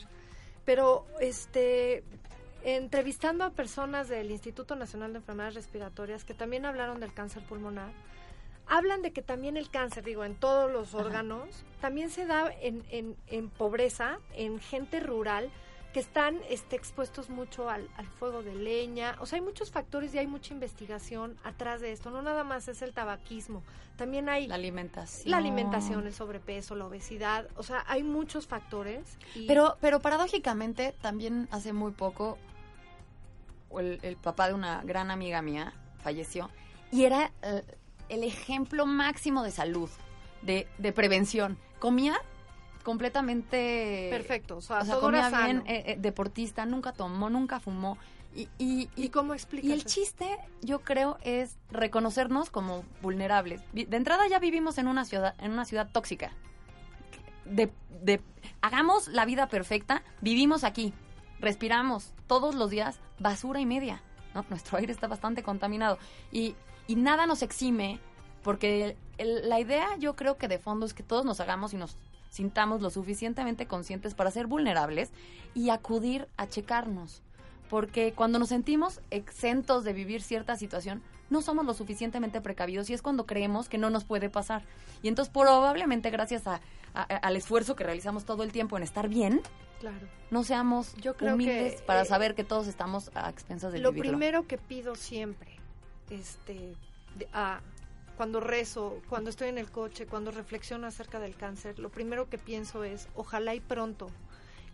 Pero 0.64 1.06
este 1.20 2.04
entrevistando 2.76 3.46
a 3.46 3.52
personas 3.52 4.10
del 4.10 4.30
Instituto 4.30 4.76
Nacional 4.76 5.14
de 5.14 5.20
Enfermedades 5.20 5.56
Respiratorias 5.56 6.26
que 6.26 6.34
también 6.34 6.66
hablaron 6.66 7.00
del 7.00 7.14
cáncer 7.14 7.44
pulmonar, 7.44 7.92
hablan 8.68 9.02
de 9.02 9.14
que 9.14 9.22
también 9.22 9.56
el 9.56 9.70
cáncer, 9.70 10.04
digo, 10.04 10.26
en 10.26 10.36
todos 10.36 10.70
los 10.70 10.94
órganos, 10.94 11.64
también 11.80 12.10
se 12.10 12.26
da 12.26 12.52
en, 12.62 12.84
en, 12.90 13.16
en, 13.28 13.50
pobreza, 13.50 14.20
en 14.34 14.60
gente 14.60 15.00
rural, 15.00 15.50
que 15.94 16.02
están 16.02 16.42
este, 16.50 16.76
expuestos 16.76 17.30
mucho 17.30 17.70
al, 17.70 17.88
fuego 18.20 18.44
de 18.44 18.54
leña. 18.54 19.16
O 19.22 19.26
sea, 19.26 19.38
hay 19.38 19.46
muchos 19.46 19.72
factores 19.72 20.14
y 20.14 20.18
hay 20.18 20.28
mucha 20.28 20.54
investigación 20.54 21.38
atrás 21.46 21.80
de 21.80 21.94
esto. 21.94 22.12
No 22.12 22.22
nada 22.22 22.44
más 22.44 22.68
es 22.68 22.82
el 22.82 22.94
tabaquismo, 22.94 23.64
también 23.96 24.28
hay... 24.28 24.48
La 24.48 24.56
alimentación. 24.56 25.32
La 25.32 25.38
alimentación, 25.38 26.06
el 26.06 26.14
sobrepeso, 26.14 26.76
la 26.76 26.86
obesidad. 26.86 27.48
O 27.56 27.64
sea, 27.64 27.86
hay 27.88 28.04
muchos 28.04 28.46
factores. 28.46 29.18
Pero, 29.48 29.78
pero 29.80 30.02
paradójicamente, 30.02 30.94
también 31.02 31.48
hace 31.52 31.72
muy 31.72 31.94
poco, 31.94 32.38
el, 33.78 34.00
el 34.02 34.18
papá 34.18 34.48
de 34.48 34.54
una 34.54 34.82
gran 34.84 35.12
amiga 35.12 35.42
mía 35.42 35.74
falleció 36.00 36.50
y 36.92 37.04
era... 37.04 37.32
Eh, 37.42 37.64
el 38.10 38.24
ejemplo 38.24 38.86
máximo 38.86 39.44
de 39.44 39.52
salud, 39.52 39.90
de, 40.42 40.68
de 40.78 40.92
prevención. 40.92 41.58
Comía 41.80 42.16
completamente... 42.84 44.08
Perfecto, 44.12 44.58
o 44.58 44.62
sea, 44.62 44.80
comía 45.00 45.30
bien, 45.30 45.64
eh, 45.68 45.84
eh, 45.88 45.98
deportista, 46.00 46.66
nunca 46.66 46.94
tomó, 46.94 47.30
nunca 47.30 47.60
fumó. 47.60 47.98
Y, 48.36 48.50
y, 48.60 48.90
y, 48.96 49.10
cómo 49.10 49.34
explicas? 49.34 49.70
Y 49.70 49.74
el 49.74 49.84
chiste, 49.84 50.38
yo 50.62 50.80
creo, 50.80 51.18
es 51.24 51.58
reconocernos 51.72 52.50
como 52.50 52.84
vulnerables. 53.02 53.62
De 53.74 53.98
entrada 53.98 54.28
ya 54.28 54.38
vivimos 54.38 54.78
en 54.78 54.88
una 54.88 55.06
ciudad, 55.06 55.34
en 55.40 55.52
una 55.52 55.66
ciudad 55.66 55.90
tóxica. 55.92 56.32
De, 57.46 57.72
de, 58.04 58.22
hagamos 58.62 59.08
la 59.08 59.26
vida 59.26 59.48
perfecta, 59.48 60.04
vivimos 60.22 60.64
aquí, 60.64 60.94
respiramos 61.40 62.14
todos 62.28 62.56
los 62.56 62.70
días 62.70 63.00
basura 63.20 63.60
y 63.60 63.66
media. 63.66 64.02
Nuestro 64.50 64.78
aire 64.78 64.92
está 64.92 65.08
bastante 65.08 65.42
contaminado. 65.42 65.98
Y 66.32 66.56
y 66.88 66.96
nada 66.96 67.28
nos 67.28 67.42
exime, 67.42 68.00
porque 68.44 68.96
la 69.20 69.60
idea 69.60 69.98
yo 70.00 70.16
creo 70.16 70.38
que 70.38 70.48
de 70.48 70.58
fondo 70.58 70.86
es 70.86 70.94
que 70.94 71.04
todos 71.04 71.26
nos 71.26 71.42
hagamos 71.42 71.74
y 71.74 71.78
nos 71.78 71.98
sintamos 72.30 72.82
lo 72.82 72.90
suficientemente 72.90 73.68
conscientes 73.68 74.14
para 74.14 74.32
ser 74.32 74.48
vulnerables 74.48 75.12
y 75.54 75.70
acudir 75.70 76.30
a 76.38 76.48
checarnos. 76.48 77.22
Porque 77.70 78.14
cuando 78.14 78.40
nos 78.40 78.50
sentimos 78.50 79.02
exentos 79.12 79.84
de 79.84 79.92
vivir 79.92 80.22
cierta 80.22 80.56
situación, 80.56 81.04
no 81.30 81.42
somos 81.42 81.66
lo 81.66 81.74
suficientemente 81.74 82.40
precavidos 82.40 82.90
y 82.90 82.94
es 82.94 83.02
cuando 83.02 83.26
creemos 83.26 83.68
que 83.68 83.78
no 83.78 83.90
nos 83.90 84.06
puede 84.06 84.30
pasar. 84.30 84.64
Y 85.04 85.10
entonces 85.10 85.34
probablemente 85.34 86.10
gracias 86.10 86.44
al 86.94 87.36
esfuerzo 87.36 87.76
que 87.76 87.84
realizamos 87.84 88.24
todo 88.24 88.44
el 88.44 88.54
tiempo 88.54 88.78
en 88.78 88.84
estar 88.84 89.10
bien, 89.10 89.42
claro. 89.80 90.08
no 90.32 90.44
seamos 90.44 90.94
Yo 90.96 91.16
creo 91.16 91.36
humildes 91.36 91.76
que, 91.82 91.86
para 91.86 92.02
eh, 92.02 92.06
saber 92.06 92.36
que 92.36 92.44
todos 92.44 92.68
estamos 92.68 93.12
a 93.16 93.30
expensas 93.30 93.72
de 93.74 93.80
Lo 93.80 93.92
vivirlo. 93.92 94.12
primero 94.12 94.48
que 94.48 94.58
pido 94.58 94.96
siempre, 94.96 95.50
este, 96.10 96.76
de- 97.18 97.28
a- 97.34 97.62
cuando 98.18 98.40
rezo, 98.40 99.00
cuando 99.10 99.30
estoy 99.30 99.50
en 99.50 99.58
el 99.60 99.70
coche, 99.70 100.08
cuando 100.08 100.32
reflexiono 100.32 100.88
acerca 100.88 101.20
del 101.20 101.36
cáncer, 101.36 101.78
lo 101.78 101.90
primero 101.90 102.30
que 102.30 102.38
pienso 102.40 102.84
es, 102.84 103.08
ojalá 103.16 103.54
y 103.54 103.60
pronto, 103.60 104.10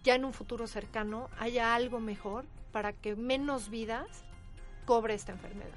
ya 0.03 0.15
en 0.15 0.23
un 0.23 0.31
futuro 0.33 0.65
cercano, 0.67 1.29
haya 1.39 1.75
algo 1.75 1.99
mejor 1.99 2.45
para 2.71 2.93
que 2.93 3.15
menos 3.17 3.69
vidas 3.69 4.07
cobre 4.85 5.13
esta 5.13 5.33
enfermedad. 5.33 5.69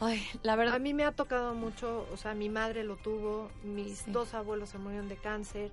Ay, 0.00 0.26
la 0.42 0.56
verdad. 0.56 0.74
A 0.74 0.78
mí 0.78 0.94
me 0.94 1.04
ha 1.04 1.12
tocado 1.12 1.54
mucho, 1.54 2.08
o 2.12 2.16
sea, 2.16 2.32
mi 2.34 2.48
madre 2.48 2.84
lo 2.84 2.96
tuvo, 2.96 3.50
mis 3.62 3.98
Sí. 3.98 4.10
dos 4.10 4.32
abuelos 4.34 4.70
se 4.70 4.78
murieron 4.78 5.08
de 5.08 5.16
cáncer 5.16 5.70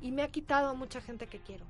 y 0.00 0.12
me 0.12 0.22
ha 0.22 0.28
quitado 0.28 0.68
a 0.70 0.74
mucha 0.74 1.00
gente 1.00 1.26
que 1.26 1.38
quiero. 1.40 1.64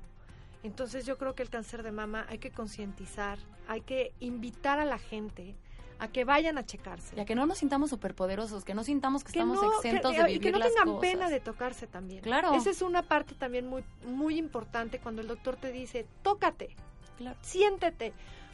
Entonces 0.63 1.05
yo 1.05 1.17
creo 1.17 1.35
que 1.35 1.43
el 1.43 1.49
cáncer 1.49 1.83
de 1.83 1.91
mama 1.91 2.25
hay 2.29 2.37
que 2.37 2.51
concientizar, 2.51 3.39
hay 3.67 3.81
que 3.81 4.11
invitar 4.19 4.79
a 4.79 4.85
la 4.85 4.97
gente 4.97 5.55
a 5.99 6.07
que 6.07 6.23
vayan 6.25 6.57
a 6.57 6.65
checarse. 6.65 7.15
Ya 7.15 7.25
que 7.25 7.35
no 7.35 7.45
nos 7.45 7.57
sintamos 7.57 7.89
superpoderosos, 7.89 8.63
que 8.63 8.73
no 8.73 8.83
sintamos 8.83 9.23
que, 9.23 9.33
Que 9.33 9.39
estamos 9.39 9.61
no, 9.61 9.73
exentos 9.75 10.13
que- 10.13 10.23
de 10.23 10.29
y 10.29 10.33
vivir 10.33 10.41
que 10.47 10.51
no 10.53 10.59
las 10.59 10.69
tengan 10.69 10.87
cosas. 10.95 11.01
pena 11.01 11.29
de 11.29 11.39
tocarse 11.41 11.87
también. 11.87 12.21
Claro. 12.21 12.53
Esa 12.53 12.69
es 12.69 12.81
una 12.81 13.03
parte 13.03 13.35
también 13.35 13.67
muy 13.67 13.83
muy 14.05 14.37
importante 14.37 14.99
cuando 14.99 15.21
el 15.21 15.27
doctor 15.27 15.55
te 15.57 15.71
dice, 15.71 16.05
"Tócate, 16.23 16.75
Claro. 17.17 17.37
siéntete." 17.41 18.13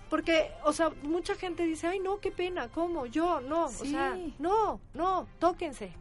Porque, 0.10 0.52
o 0.64 0.74
sea, 0.74 0.92
mucha 1.04 1.34
gente 1.36 1.64
dice, 1.66 1.88
"Ay, 1.88 2.00
no, 2.00 2.20
qué 2.20 2.32
pena, 2.32 2.68
¿cómo? 2.70 3.06
Yo, 3.08 3.42
no." 3.42 3.66
O 3.66 3.70
sea, 3.70 4.14
Sí. 4.16 4.36
no, 4.40 4.80
no, 4.94 5.28
tóquense. 5.40 5.92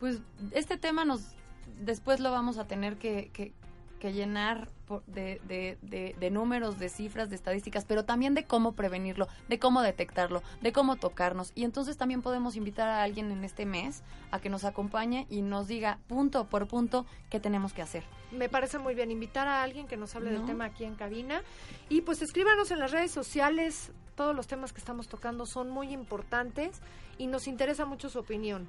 Pues 0.00 0.20
este 0.50 0.76
tema 0.76 1.04
nos 1.06 1.34
después 1.80 2.20
lo 2.20 2.30
vamos 2.30 2.58
a 2.58 2.66
tener 2.66 2.96
que, 2.96 3.30
que- 3.32 3.52
que 4.00 4.12
llenar 4.12 4.68
por- 4.86 5.02
de, 5.06 5.40
de- 5.48 5.78
de- 5.80 6.14
de 6.20 6.30
números, 6.30 6.78
de 6.78 6.90
cifras, 6.90 7.30
de 7.30 7.36
estadísticas, 7.36 7.86
pero 7.86 8.04
también 8.04 8.34
de 8.34 8.44
cómo 8.44 8.72
prevenirlo, 8.72 9.28
de 9.48 9.58
cómo 9.58 9.80
detectarlo, 9.80 10.42
de 10.60 10.72
cómo 10.72 10.96
tocarnos. 10.96 11.52
Y 11.54 11.64
entonces 11.64 11.96
también 11.96 12.20
podemos 12.20 12.54
invitar 12.56 12.86
a 12.90 13.02
alguien 13.02 13.30
en 13.32 13.44
este 13.44 13.64
mes 13.64 14.02
a 14.30 14.40
que 14.40 14.50
nos 14.50 14.64
acompañe 14.64 15.26
y 15.30 15.40
nos 15.40 15.68
diga 15.68 16.00
punto 16.06 16.44
por 16.48 16.68
punto 16.68 17.06
qué 17.30 17.40
tenemos 17.40 17.72
que 17.72 17.80
hacer. 17.80 18.04
Me 18.30 18.50
parece 18.50 18.78
muy 18.78 18.94
bien 18.94 19.10
invitar 19.10 19.48
a 19.48 19.62
alguien 19.62 19.86
que 19.86 19.96
nos 19.96 20.14
hable 20.16 20.32
del 20.32 20.44
tema 20.44 20.66
aquí 20.66 20.84
en 20.84 20.96
cabina. 20.96 21.40
Y 21.88 22.02
pues 22.02 22.20
escríbanos 22.20 22.70
en 22.72 22.80
las 22.80 22.90
redes 22.90 23.10
sociales. 23.10 23.90
Todos 24.16 24.36
los 24.36 24.46
temas 24.46 24.74
que 24.74 24.80
estamos 24.80 25.08
tocando 25.08 25.46
son 25.46 25.70
muy 25.70 25.92
importantes 25.92 26.80
y 27.16 27.26
nos 27.26 27.48
interesa 27.48 27.86
mucho 27.86 28.10
su 28.10 28.18
opinión. 28.18 28.68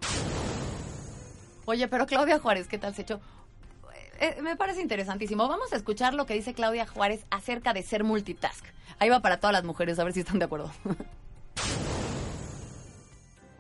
Oye, 1.66 1.88
pero 1.88 2.06
Claudia 2.06 2.40
Juárez, 2.40 2.68
¿qué 2.68 2.78
tal 2.78 2.94
se 2.94 3.02
echó? 3.02 3.20
Eh, 4.20 4.38
me 4.42 4.56
parece 4.56 4.82
interesantísimo. 4.82 5.48
Vamos 5.48 5.74
a 5.74 5.76
escuchar 5.76 6.14
lo 6.14 6.26
que 6.26 6.36
dice 6.36 6.54
Claudia 6.54 6.88
Juárez 6.88 7.26
acerca 7.32 7.74
de 7.74 7.84
ser 7.84 8.04
multitask. 8.04 8.66
Ahí 9.00 9.10
va 9.10 9.20
para 9.20 9.40
todas 9.40 9.54
las 9.54 9.64
mujeres, 9.64 10.00
a 10.00 10.04
ver 10.04 10.14
si 10.14 10.22
están 10.22 10.40
de 10.40 10.46
acuerdo. 10.46 10.72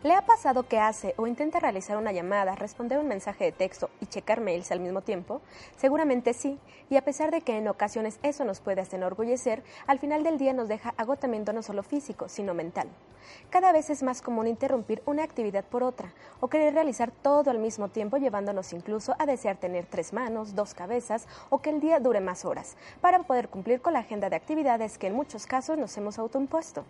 ¿Le 0.05 0.13
ha 0.13 0.21
pasado 0.21 0.67
que 0.67 0.77
hace 0.77 1.15
o 1.17 1.25
intenta 1.25 1.59
realizar 1.59 1.97
una 1.97 2.11
llamada, 2.11 2.53
responder 2.53 2.99
un 2.99 3.07
mensaje 3.07 3.45
de 3.45 3.51
texto 3.51 3.89
y 3.99 4.05
checar 4.05 4.39
mails 4.39 4.71
al 4.71 4.79
mismo 4.79 5.01
tiempo? 5.01 5.41
Seguramente 5.77 6.35
sí, 6.35 6.59
y 6.91 6.97
a 6.97 7.01
pesar 7.03 7.31
de 7.31 7.41
que 7.41 7.57
en 7.57 7.67
ocasiones 7.67 8.19
eso 8.21 8.45
nos 8.45 8.59
puede 8.59 8.81
hasta 8.81 8.97
enorgullecer, 8.97 9.63
al 9.87 9.97
final 9.97 10.21
del 10.21 10.37
día 10.37 10.53
nos 10.53 10.67
deja 10.67 10.93
agotamiento 10.97 11.53
no 11.53 11.63
solo 11.63 11.81
físico, 11.81 12.29
sino 12.29 12.53
mental. 12.53 12.87
Cada 13.49 13.71
vez 13.71 13.89
es 13.89 14.03
más 14.03 14.21
común 14.21 14.45
interrumpir 14.45 15.01
una 15.07 15.23
actividad 15.23 15.65
por 15.65 15.81
otra 15.81 16.13
o 16.39 16.49
querer 16.49 16.75
realizar 16.75 17.09
todo 17.09 17.49
al 17.49 17.57
mismo 17.57 17.87
tiempo 17.87 18.17
llevándonos 18.17 18.73
incluso 18.73 19.15
a 19.17 19.25
desear 19.25 19.57
tener 19.57 19.87
tres 19.87 20.13
manos, 20.13 20.53
dos 20.53 20.75
cabezas 20.75 21.25
o 21.49 21.63
que 21.63 21.71
el 21.71 21.79
día 21.79 21.99
dure 21.99 22.19
más 22.19 22.45
horas 22.45 22.77
para 23.01 23.23
poder 23.23 23.49
cumplir 23.49 23.81
con 23.81 23.93
la 23.93 24.01
agenda 24.01 24.29
de 24.29 24.35
actividades 24.35 24.99
que 24.99 25.07
en 25.07 25.15
muchos 25.15 25.47
casos 25.47 25.79
nos 25.79 25.97
hemos 25.97 26.19
autoimpuesto. 26.19 26.85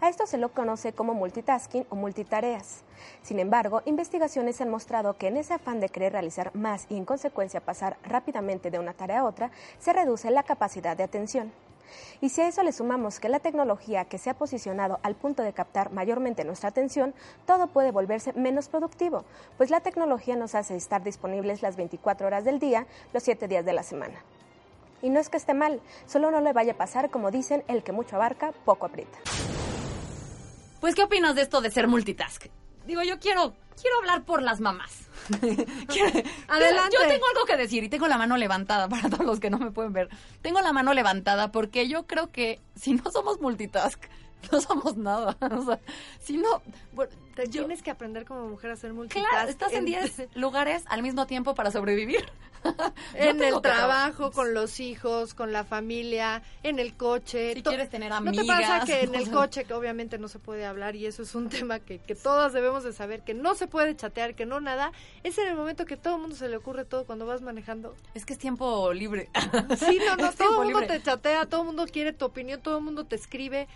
A 0.00 0.08
esto 0.08 0.26
se 0.26 0.38
lo 0.38 0.50
conoce 0.50 0.92
como 0.92 1.14
multitasking 1.14 1.86
o 1.90 1.96
multitareas. 1.96 2.82
Sin 3.22 3.38
embargo, 3.38 3.82
investigaciones 3.84 4.60
han 4.60 4.70
mostrado 4.70 5.16
que 5.16 5.28
en 5.28 5.36
ese 5.36 5.54
afán 5.54 5.80
de 5.80 5.88
querer 5.88 6.12
realizar 6.12 6.54
más 6.54 6.86
y 6.88 6.96
en 6.96 7.04
consecuencia 7.04 7.60
pasar 7.60 7.96
rápidamente 8.02 8.70
de 8.70 8.78
una 8.78 8.94
tarea 8.94 9.20
a 9.20 9.24
otra, 9.24 9.50
se 9.78 9.92
reduce 9.92 10.30
la 10.30 10.42
capacidad 10.42 10.96
de 10.96 11.04
atención. 11.04 11.52
Y 12.20 12.28
si 12.28 12.40
a 12.40 12.48
eso 12.48 12.62
le 12.62 12.72
sumamos 12.72 13.20
que 13.20 13.28
la 13.28 13.40
tecnología 13.40 14.04
que 14.04 14.18
se 14.18 14.30
ha 14.30 14.34
posicionado 14.34 14.98
al 15.02 15.14
punto 15.14 15.42
de 15.42 15.52
captar 15.52 15.92
mayormente 15.92 16.44
nuestra 16.44 16.68
atención, 16.68 17.14
todo 17.46 17.68
puede 17.68 17.92
volverse 17.92 18.32
menos 18.32 18.68
productivo, 18.68 19.24
pues 19.56 19.70
la 19.70 19.80
tecnología 19.80 20.36
nos 20.36 20.54
hace 20.54 20.76
estar 20.76 21.02
disponibles 21.02 21.62
las 21.62 21.76
24 21.76 22.26
horas 22.26 22.44
del 22.44 22.58
día, 22.58 22.86
los 23.12 23.22
7 23.22 23.48
días 23.48 23.64
de 23.64 23.72
la 23.72 23.82
semana. 23.82 24.22
Y 25.00 25.10
no 25.10 25.20
es 25.20 25.28
que 25.28 25.36
esté 25.36 25.54
mal, 25.54 25.80
solo 26.06 26.30
no 26.30 26.40
le 26.40 26.52
vaya 26.52 26.72
a 26.72 26.76
pasar 26.76 27.10
como 27.10 27.30
dicen, 27.30 27.62
el 27.68 27.82
que 27.82 27.92
mucho 27.92 28.16
abarca, 28.16 28.52
poco 28.64 28.86
aprieta. 28.86 29.18
Pues, 30.80 30.94
¿qué 30.94 31.02
opinas 31.02 31.34
de 31.34 31.42
esto 31.42 31.60
de 31.60 31.70
ser 31.70 31.88
multitask? 31.88 32.46
Digo, 32.86 33.02
yo 33.02 33.18
quiero, 33.18 33.54
quiero 33.80 33.98
hablar 33.98 34.24
por 34.24 34.42
las 34.42 34.60
mamás. 34.60 35.08
Adelante. 36.48 36.96
Yo 36.98 37.06
tengo 37.06 37.26
algo 37.34 37.46
que 37.46 37.56
decir 37.56 37.84
y 37.84 37.88
tengo 37.88 38.08
la 38.08 38.16
mano 38.16 38.36
levantada 38.36 38.88
para 38.88 39.10
todos 39.10 39.26
los 39.26 39.40
que 39.40 39.50
no 39.50 39.58
me 39.58 39.70
pueden 39.70 39.92
ver. 39.92 40.08
Tengo 40.40 40.60
la 40.60 40.72
mano 40.72 40.94
levantada 40.94 41.52
porque 41.52 41.88
yo 41.88 42.06
creo 42.06 42.30
que 42.30 42.60
si 42.76 42.94
no 42.94 43.10
somos 43.10 43.40
multitask, 43.40 44.02
no 44.52 44.60
somos 44.60 44.96
nada. 44.96 45.36
O 45.58 45.64
sea, 45.64 45.80
si 46.20 46.36
no, 46.36 46.62
bueno, 46.92 47.12
Te 47.34 47.44
yo- 47.46 47.62
tienes 47.62 47.82
que 47.82 47.90
aprender 47.90 48.24
como 48.24 48.48
mujer 48.48 48.70
a 48.70 48.74
hacer 48.74 48.92
multitask. 48.92 49.28
claro, 49.28 49.48
estás 49.50 49.72
en 49.72 49.84
10 49.84 50.28
lugares 50.36 50.84
al 50.88 51.02
mismo 51.02 51.26
tiempo 51.26 51.54
para 51.54 51.70
sobrevivir. 51.70 52.24
En 53.14 53.40
el 53.40 53.60
trabajo, 53.62 54.32
con 54.32 54.52
los 54.52 54.80
hijos, 54.80 55.32
con 55.34 55.52
la 55.52 55.62
familia, 55.64 56.42
en 56.64 56.80
el 56.80 56.96
coche. 56.96 57.54
Si 57.54 57.62
quieres 57.62 57.88
tener 57.88 58.10
¿No 58.10 58.32
te 58.32 58.44
pasa 58.44 58.78
amigas, 58.78 58.84
que 58.84 59.02
en 59.02 59.14
el 59.14 59.30
coche, 59.30 59.64
que 59.64 59.74
obviamente 59.74 60.18
no 60.18 60.26
se 60.26 60.40
puede 60.40 60.66
hablar 60.66 60.96
y 60.96 61.06
eso 61.06 61.22
es 61.22 61.36
un 61.36 61.48
tema 61.48 61.78
que, 61.78 61.98
que 62.00 62.16
todas 62.16 62.52
debemos 62.52 62.82
de 62.82 62.92
saber, 62.92 63.22
que 63.22 63.32
no 63.32 63.54
se 63.54 63.68
puede 63.68 63.94
chatear, 63.94 64.34
que 64.34 64.44
no 64.44 64.60
nada, 64.60 64.90
es 65.22 65.38
en 65.38 65.46
el 65.46 65.54
momento 65.54 65.84
que 65.86 65.96
todo 65.96 66.16
el 66.16 66.20
mundo 66.22 66.34
se 66.36 66.48
le 66.48 66.56
ocurre 66.56 66.84
todo 66.84 67.04
cuando 67.06 67.26
vas 67.26 67.42
manejando? 67.42 67.94
Es 68.14 68.26
que 68.26 68.32
es 68.32 68.38
tiempo 68.40 68.92
libre. 68.92 69.30
Sí, 69.78 70.00
no, 70.04 70.16
no, 70.16 70.26
Es 70.30 70.34
todo 70.36 70.62
el 70.62 70.64
mundo 70.64 70.80
libre. 70.80 70.98
te 70.98 71.02
chatea, 71.04 71.46
todo 71.46 71.60
el 71.60 71.66
mundo 71.68 71.86
quiere 71.86 72.12
tu 72.12 72.24
opinión, 72.24 72.60
todo 72.60 72.78
el 72.78 72.84
mundo 72.84 73.04
te 73.06 73.14
escribe. 73.14 73.68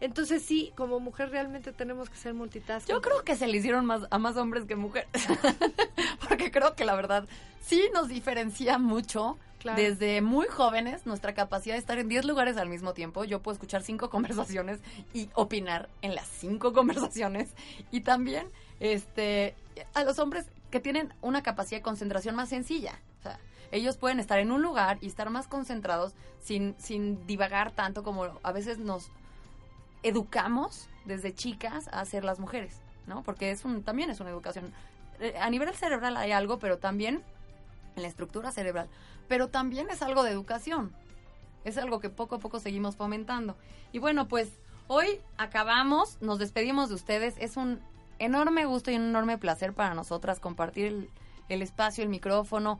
Entonces 0.00 0.42
sí, 0.42 0.72
como 0.76 1.00
mujer 1.00 1.30
realmente 1.30 1.72
tenemos 1.72 2.10
que 2.10 2.16
ser 2.16 2.34
multitask. 2.34 2.88
Yo 2.88 3.00
creo 3.00 3.22
que 3.24 3.36
se 3.36 3.46
le 3.46 3.56
hicieron 3.56 3.86
más 3.86 4.02
a 4.10 4.18
más 4.18 4.36
hombres 4.36 4.64
que 4.64 4.76
mujeres. 4.76 5.08
Porque 6.28 6.50
creo 6.50 6.74
que 6.74 6.84
la 6.84 6.94
verdad 6.94 7.26
sí 7.60 7.88
nos 7.92 8.08
diferencia 8.08 8.78
mucho. 8.78 9.38
Claro. 9.58 9.80
Desde 9.80 10.20
muy 10.20 10.46
jóvenes, 10.46 11.06
nuestra 11.06 11.32
capacidad 11.32 11.74
de 11.74 11.78
estar 11.78 11.98
en 11.98 12.06
10 12.06 12.26
lugares 12.26 12.58
al 12.58 12.68
mismo 12.68 12.92
tiempo. 12.92 13.24
Yo 13.24 13.40
puedo 13.40 13.54
escuchar 13.54 13.82
cinco 13.82 14.10
conversaciones 14.10 14.80
y 15.14 15.30
opinar 15.32 15.88
en 16.02 16.14
las 16.14 16.28
cinco 16.28 16.74
conversaciones. 16.74 17.48
Y 17.90 18.02
también, 18.02 18.46
este, 18.80 19.54
a 19.94 20.04
los 20.04 20.18
hombres 20.18 20.46
que 20.70 20.80
tienen 20.80 21.14
una 21.22 21.42
capacidad 21.42 21.78
de 21.78 21.82
concentración 21.82 22.34
más 22.34 22.50
sencilla. 22.50 23.00
O 23.20 23.22
sea, 23.22 23.38
ellos 23.72 23.96
pueden 23.96 24.20
estar 24.20 24.38
en 24.38 24.52
un 24.52 24.60
lugar 24.60 24.98
y 25.00 25.06
estar 25.06 25.30
más 25.30 25.48
concentrados 25.48 26.14
sin, 26.40 26.74
sin 26.78 27.26
divagar 27.26 27.72
tanto 27.72 28.02
como 28.02 28.38
a 28.42 28.52
veces 28.52 28.78
nos 28.78 29.10
educamos 30.04 30.88
desde 31.04 31.34
chicas 31.34 31.88
a 31.92 32.04
ser 32.04 32.24
las 32.24 32.38
mujeres, 32.38 32.80
¿no? 33.06 33.22
Porque 33.22 33.50
es 33.50 33.64
un, 33.64 33.82
también 33.82 34.10
es 34.10 34.20
una 34.20 34.30
educación. 34.30 34.72
Eh, 35.18 35.34
A 35.40 35.50
nivel 35.50 35.74
cerebral 35.74 36.16
hay 36.16 36.32
algo, 36.32 36.58
pero 36.58 36.78
también 36.78 37.22
en 37.96 38.02
la 38.02 38.08
estructura 38.08 38.52
cerebral. 38.52 38.88
Pero 39.28 39.48
también 39.48 39.88
es 39.90 40.02
algo 40.02 40.22
de 40.22 40.30
educación. 40.30 40.92
Es 41.64 41.78
algo 41.78 41.98
que 41.98 42.10
poco 42.10 42.36
a 42.36 42.38
poco 42.38 42.60
seguimos 42.60 42.96
fomentando. 42.96 43.56
Y 43.92 43.98
bueno, 43.98 44.28
pues 44.28 44.52
hoy 44.86 45.20
acabamos, 45.38 46.18
nos 46.20 46.38
despedimos 46.38 46.90
de 46.90 46.96
ustedes. 46.96 47.34
Es 47.38 47.56
un 47.56 47.80
enorme 48.18 48.66
gusto 48.66 48.90
y 48.90 48.96
un 48.96 49.04
enorme 49.04 49.38
placer 49.38 49.72
para 49.72 49.94
nosotras 49.94 50.40
compartir 50.40 51.08
el, 51.48 51.62
espacio, 51.62 52.04
el 52.04 52.10
micrófono. 52.10 52.78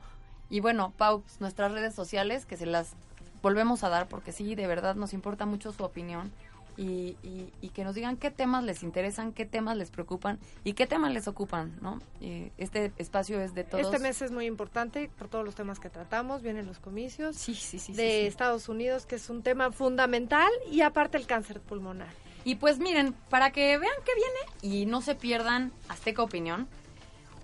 Y 0.49 0.59
bueno, 0.59 0.93
Pau, 0.97 1.23
nuestras 1.39 1.71
redes 1.71 1.95
sociales, 1.95 2.45
que 2.45 2.57
se 2.57 2.67
las 2.67 2.93
volvemos 3.41 3.83
a 3.83 3.89
dar 3.89 4.07
porque 4.07 4.31
sí, 4.31 4.55
de 4.55 4.67
verdad 4.67 4.95
nos 4.95 5.13
importa 5.13 5.45
mucho 5.45 5.71
su 5.71 5.83
opinión. 5.83 6.31
Y, 6.77 7.15
y- 7.23 7.53
y 7.61 7.69
que 7.69 7.85
nos 7.85 7.95
digan 7.95 8.17
qué 8.17 8.31
temas 8.31 8.63
les 8.65 8.83
interesan, 8.83 9.31
qué 9.31 9.45
temas 9.45 9.77
les 9.77 9.89
preocupan 9.91 10.39
y 10.65 10.73
qué 10.73 10.85
temas 10.87 11.13
les 11.13 11.27
ocupan, 11.27 11.77
¿no? 11.81 12.01
Eh, 12.19 12.51
este 12.57 12.91
espacio 12.97 13.39
es 13.39 13.53
de 13.53 13.63
todos. 13.63 13.85
Este 13.85 13.99
mes 13.99 14.21
es 14.21 14.31
muy 14.31 14.45
importante 14.45 15.09
por 15.17 15.29
todos 15.29 15.45
los 15.45 15.55
temas 15.55 15.79
que 15.79 15.89
tratamos. 15.89 16.41
Vienen 16.41 16.65
los 16.65 16.79
comicios 16.79 17.37
Sí, 17.37 17.55
sí, 17.55 17.79
sí. 17.79 17.79
sí, 17.79 17.93
de. 17.93 18.27
Estados 18.27 18.67
Unidos, 18.67 19.05
que 19.05 19.15
es 19.15 19.29
un 19.29 19.41
tema 19.41 19.71
fundamental, 19.71 20.49
y 20.69 20.81
aparte 20.81 21.17
el 21.17 21.25
cáncer 21.27 21.61
pulmonar. 21.61 22.09
Y 22.43 22.55
pues 22.55 22.77
miren, 22.79 23.13
para 23.29 23.51
que 23.51 23.77
vean 23.77 23.93
qué 24.03 24.11
viene 24.13 24.75
y 24.77 24.85
no 24.85 25.01
se 25.01 25.15
pierdan 25.15 25.71
Azteca 25.87 26.21
Opinión, 26.23 26.67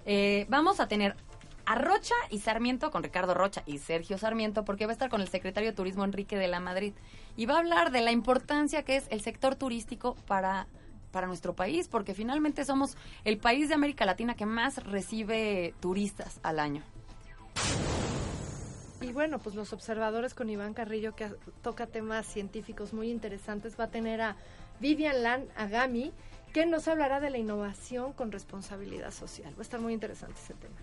eh, 0.06 0.46
vamos 0.50 0.80
a 0.80 0.88
tener 0.88 1.16
a 1.72 1.76
Rocha 1.76 2.16
y 2.30 2.40
Sarmiento 2.40 2.92
con 2.92 3.02
Ricardo 3.02 3.34
Rocha 3.34 3.64
y 3.66 3.78
Sergio 3.78 4.18
Sarmiento 4.18 4.66
porque 4.66 4.86
va 4.86 4.92
a 4.92 4.94
estar 4.94 5.10
con 5.10 5.22
el 5.22 5.30
secretario 5.30 5.70
de 5.70 5.76
Turismo 5.76 6.04
Enrique 6.04 6.38
de 6.38 6.50
la 6.50 6.60
Madrid 6.60 6.94
y 7.38 7.46
va 7.46 7.56
a 7.56 7.60
hablar 7.60 7.92
de 7.92 8.02
la 8.02 8.12
importancia 8.12 8.84
que 8.84 8.98
es 8.98 9.08
el 9.10 9.22
sector 9.22 9.56
turístico 9.56 10.16
para 10.28 10.68
para 11.14 11.28
nuestro 11.28 11.54
país 11.54 11.88
porque 11.88 12.14
finalmente 12.14 12.66
somos 12.66 12.98
el 13.24 13.38
país 13.38 13.70
de 13.70 13.76
América 13.76 14.06
Latina 14.06 14.36
que 14.36 14.46
más 14.46 14.84
recibe 14.84 15.74
turistas 15.80 16.42
al 16.44 16.60
año. 16.60 16.84
Y 19.00 19.14
bueno, 19.14 19.40
pues 19.40 19.56
los 19.56 19.72
observadores 19.72 20.34
con 20.34 20.50
Iván 20.50 20.74
Carrillo, 20.74 21.16
que 21.16 21.30
toca 21.62 21.88
temas 21.88 22.28
científicos 22.28 22.94
muy 22.94 23.10
interesantes, 23.10 23.80
va 23.80 23.86
a 23.86 23.92
tener 23.92 24.22
a 24.22 24.36
Vivian 24.82 25.24
Lan 25.24 25.46
Agami, 25.56 26.12
que 26.52 26.66
nos 26.66 26.88
hablará 26.88 27.20
de 27.20 27.30
la 27.30 27.38
innovación 27.38 28.14
con 28.14 28.32
responsabilidad 28.32 29.12
social. 29.12 29.54
Va 29.54 29.60
a 29.60 29.62
estar 29.62 29.80
muy 29.80 29.94
interesante 29.94 30.36
ese 30.42 30.54
tema. 30.56 30.76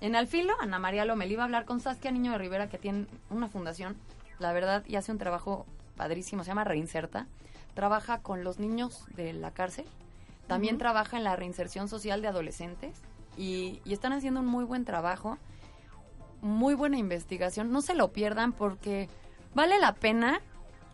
En 0.00 0.14
Alfilo, 0.14 0.54
Ana 0.60 0.78
María 0.78 1.04
Lomelí 1.04 1.34
va 1.36 1.42
a 1.42 1.46
hablar 1.46 1.64
con 1.64 1.80
Saskia 1.80 2.10
Niño 2.10 2.32
de 2.32 2.38
Rivera, 2.38 2.68
que 2.68 2.78
tiene 2.78 3.06
una 3.30 3.48
fundación, 3.48 3.96
la 4.38 4.52
verdad, 4.52 4.84
y 4.86 4.96
hace 4.96 5.10
un 5.10 5.18
trabajo 5.18 5.66
padrísimo, 5.96 6.44
se 6.44 6.48
llama 6.48 6.64
Reinserta. 6.64 7.26
Trabaja 7.74 8.22
con 8.22 8.44
los 8.44 8.58
niños 8.58 9.04
de 9.14 9.32
la 9.32 9.50
cárcel, 9.50 9.84
también 10.46 10.78
trabaja 10.78 11.16
en 11.16 11.24
la 11.24 11.36
reinserción 11.36 11.88
social 11.88 12.22
de 12.22 12.28
adolescentes 12.28 13.02
y, 13.36 13.80
y 13.84 13.92
están 13.92 14.12
haciendo 14.12 14.40
un 14.40 14.46
muy 14.46 14.64
buen 14.64 14.84
trabajo, 14.84 15.36
muy 16.40 16.74
buena 16.74 16.96
investigación. 16.96 17.70
No 17.72 17.82
se 17.82 17.94
lo 17.94 18.12
pierdan 18.12 18.52
porque 18.52 19.08
vale 19.54 19.78
la 19.78 19.94
pena. 19.94 20.40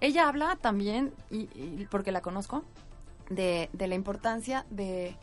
Ella 0.05 0.29
habla 0.29 0.57
también, 0.61 1.15
y, 1.31 1.49
y 1.55 1.87
porque 1.91 2.13
la 2.13 2.21
conozco, 2.21 2.63
de, 3.31 3.71
de 3.73 3.87
la 3.89 3.95
importancia 3.95 4.67
de 4.69 5.17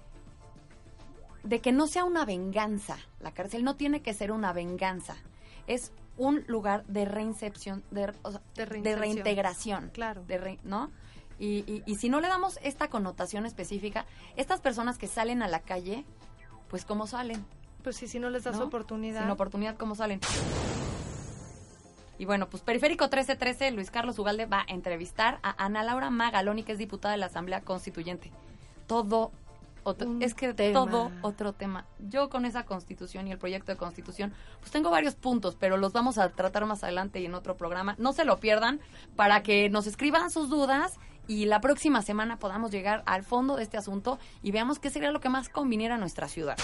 de 1.44 1.60
que 1.60 1.72
no 1.72 1.86
sea 1.88 2.04
una 2.04 2.26
venganza. 2.26 2.98
La 3.20 3.32
cárcel 3.32 3.64
no 3.64 3.76
tiene 3.76 4.02
que 4.02 4.14
ser 4.14 4.32
una 4.32 4.54
venganza. 4.54 5.16
Es 5.68 5.92
un 6.18 6.44
lugar 6.48 6.84
de 6.86 7.06
reincepción, 7.06 7.84
de, 7.92 8.12
o 8.24 8.32
sea, 8.32 8.42
De 8.56 8.96
reintegración. 8.96 9.90
Claro. 9.90 10.24
De 10.28 10.38
re- 10.38 10.60
¿No? 10.64 10.92
Y, 11.40 11.64
y- 11.72 11.84
y 11.88 11.96
si 11.96 12.10
no 12.10 12.20
le 12.22 12.28
damos 12.28 12.60
esta 12.64 12.90
connotación 12.90 13.46
específica, 13.48 14.06
estas 14.36 14.62
personas 14.62 14.98
que 15.00 15.08
salen 15.08 15.42
a 15.44 15.48
la 15.48 15.60
calle, 15.62 16.06
pues 16.70 16.86
¿cómo 16.86 17.06
salen? 17.08 17.44
Pues 17.84 17.96
sí, 17.98 18.08
si 18.08 18.20
no 18.20 18.30
les 18.30 18.44
das 18.44 18.58
¿No? 18.60 18.66
oportunidad. 18.66 19.22
Sin 19.22 19.32
oportunidad, 19.32 19.78
¿cómo 19.78 19.96
salen? 19.96 20.20
Y 22.22 22.26
bueno, 22.26 22.48
pues 22.48 22.62
Periférico 22.62 23.06
1313, 23.06 23.72
Luis 23.72 23.90
Carlos 23.90 24.20
Ugalde 24.20 24.46
va 24.46 24.60
a 24.60 24.66
entrevistar 24.72 25.40
a 25.42 25.66
Ana 25.66 25.82
Laura 25.82 26.12
Magaloni, 26.12 26.62
que 26.62 26.74
es 26.74 26.78
diputada 26.78 27.14
de 27.14 27.18
la 27.18 27.26
Asamblea 27.26 27.62
Constituyente. 27.62 28.32
Todo 28.86 29.32
otro, 29.82 30.08
Un 30.08 30.22
es 30.22 30.36
que 30.36 30.54
tema. 30.54 30.72
todo 30.72 31.12
otro 31.24 31.54
tema. 31.54 31.88
Yo 31.98 32.30
con 32.30 32.46
esa 32.46 32.64
constitución 32.64 33.28
y 33.28 33.32
el 33.32 33.40
proyecto 33.40 33.72
de 33.72 33.78
constitución, 33.80 34.36
pues 34.60 34.72
tengo 34.72 34.92
varios 34.92 35.16
puntos, 35.16 35.56
pero 35.60 35.78
los 35.78 35.94
vamos 35.94 36.20
a 36.20 36.30
tratar 36.30 36.64
más 36.68 36.84
adelante 36.84 37.20
y 37.20 37.26
en 37.26 37.34
otro 37.34 37.58
programa. 37.58 37.96
No 37.98 38.14
se 38.14 38.24
lo 38.24 38.40
pierdan 38.40 38.82
para 39.16 39.42
que 39.42 39.72
nos 39.72 39.88
escriban 39.88 40.30
sus 40.30 40.48
dudas 40.48 41.00
y 41.28 41.46
la 41.46 41.60
próxima 41.60 42.04
semana 42.04 42.38
podamos 42.38 42.70
llegar 42.70 43.02
al 43.08 43.24
fondo 43.24 43.56
de 43.56 43.64
este 43.64 43.78
asunto 43.78 44.20
y 44.44 44.52
veamos 44.52 44.78
qué 44.78 44.92
sería 44.92 45.12
lo 45.12 45.22
que 45.22 45.30
más 45.30 45.50
conviniera 45.50 45.96
a 45.96 45.98
nuestra 45.98 46.28
ciudad. 46.28 46.58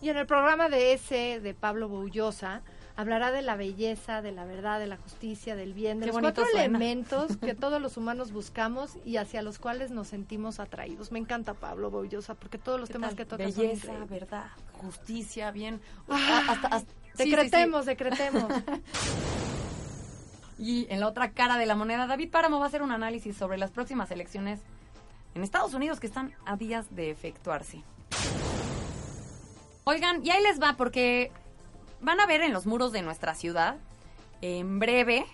Y 0.00 0.10
en 0.10 0.16
el 0.16 0.26
programa 0.26 0.68
de 0.68 0.92
ese 0.92 1.40
de 1.40 1.54
Pablo 1.54 1.88
Boullosa 1.88 2.62
hablará 2.98 3.30
de 3.30 3.42
la 3.42 3.54
belleza, 3.54 4.22
de 4.22 4.32
la 4.32 4.44
verdad, 4.44 4.80
de 4.80 4.88
la 4.88 4.96
justicia, 4.96 5.54
del 5.54 5.72
bien, 5.72 6.00
de 6.00 6.06
Qué 6.06 6.12
los 6.12 6.20
cuatro 6.20 6.44
suena. 6.44 6.62
elementos 6.64 7.36
que 7.36 7.54
todos 7.54 7.80
los 7.80 7.96
humanos 7.96 8.32
buscamos 8.32 8.96
y 9.04 9.18
hacia 9.18 9.40
los 9.40 9.60
cuales 9.60 9.92
nos 9.92 10.08
sentimos 10.08 10.58
atraídos. 10.58 11.12
Me 11.12 11.20
encanta 11.20 11.54
Pablo 11.54 11.92
Boullosa 11.92 12.34
porque 12.34 12.58
todos 12.58 12.80
los 12.80 12.88
¿Qué 12.88 12.94
temas 12.94 13.10
tal? 13.10 13.16
que 13.18 13.24
toca 13.24 13.44
son 13.44 13.54
Belleza, 13.62 13.86
increíbles. 13.92 14.10
verdad, 14.10 14.46
justicia, 14.72 15.52
bien. 15.52 15.80
Ah, 16.08 16.42
hasta- 16.48 16.68
hasta- 16.68 16.92
sí, 16.92 16.98
sí, 17.14 17.22
sí. 17.24 17.30
Decretemos, 17.30 17.86
decretemos. 17.86 18.44
Y 20.60 20.88
en 20.90 20.98
la 20.98 21.06
otra 21.06 21.30
cara 21.30 21.56
de 21.56 21.66
la 21.66 21.76
moneda, 21.76 22.08
David 22.08 22.32
Páramo 22.32 22.58
va 22.58 22.64
a 22.64 22.68
hacer 22.68 22.82
un 22.82 22.90
análisis 22.90 23.36
sobre 23.36 23.58
las 23.58 23.70
próximas 23.70 24.10
elecciones 24.10 24.58
en 25.36 25.44
Estados 25.44 25.72
Unidos 25.72 26.00
que 26.00 26.08
están 26.08 26.34
a 26.46 26.56
días 26.56 26.86
de 26.96 27.12
efectuarse. 27.12 27.84
Oigan, 29.84 30.26
y 30.26 30.30
ahí 30.30 30.42
les 30.42 30.60
va 30.60 30.74
porque 30.76 31.30
van 32.00 32.20
a 32.20 32.26
ver 32.26 32.42
en 32.42 32.52
los 32.52 32.66
muros 32.66 32.92
de 32.92 33.02
nuestra 33.02 33.34
ciudad, 33.34 33.76
en 34.40 34.78
breve, 34.78 35.24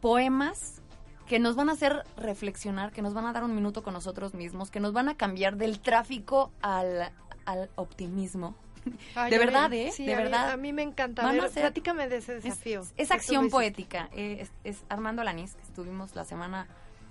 poemas 0.00 0.80
que 1.26 1.38
nos 1.38 1.56
van 1.56 1.70
a 1.70 1.72
hacer 1.72 2.04
reflexionar, 2.16 2.92
que 2.92 3.00
nos 3.02 3.14
van 3.14 3.26
a 3.26 3.32
dar 3.32 3.44
un 3.44 3.54
minuto 3.54 3.82
con 3.82 3.94
nosotros 3.94 4.34
mismos, 4.34 4.70
que 4.70 4.80
nos 4.80 4.92
van 4.92 5.08
a 5.08 5.16
cambiar 5.16 5.56
del 5.56 5.80
tráfico 5.80 6.52
al, 6.60 7.10
al 7.46 7.70
optimismo. 7.76 8.54
Ay, 9.14 9.30
de 9.30 9.38
mí- 9.38 9.44
verdad, 9.46 9.72
¿eh? 9.72 9.90
sí, 9.92 10.04
de 10.04 10.12
a 10.14 10.16
mí- 10.18 10.22
verdad. 10.24 10.50
A 10.52 10.56
mí 10.58 10.72
me 10.74 10.82
encanta. 10.82 11.22
Van 11.22 11.40
a 11.40 11.48
ser- 11.48 11.62
platícame 11.62 12.08
de 12.08 12.18
ese 12.18 12.34
desafío. 12.34 12.82
Es, 12.98 13.10
acción 13.10 13.48
poética. 13.48 14.10
eh, 14.12 14.38
es, 14.40 14.52
es 14.64 14.84
Armando 14.90 15.24
Lanís, 15.24 15.54
que 15.54 15.62
estuvimos 15.62 16.14
la 16.14 16.24
semana. 16.24 16.68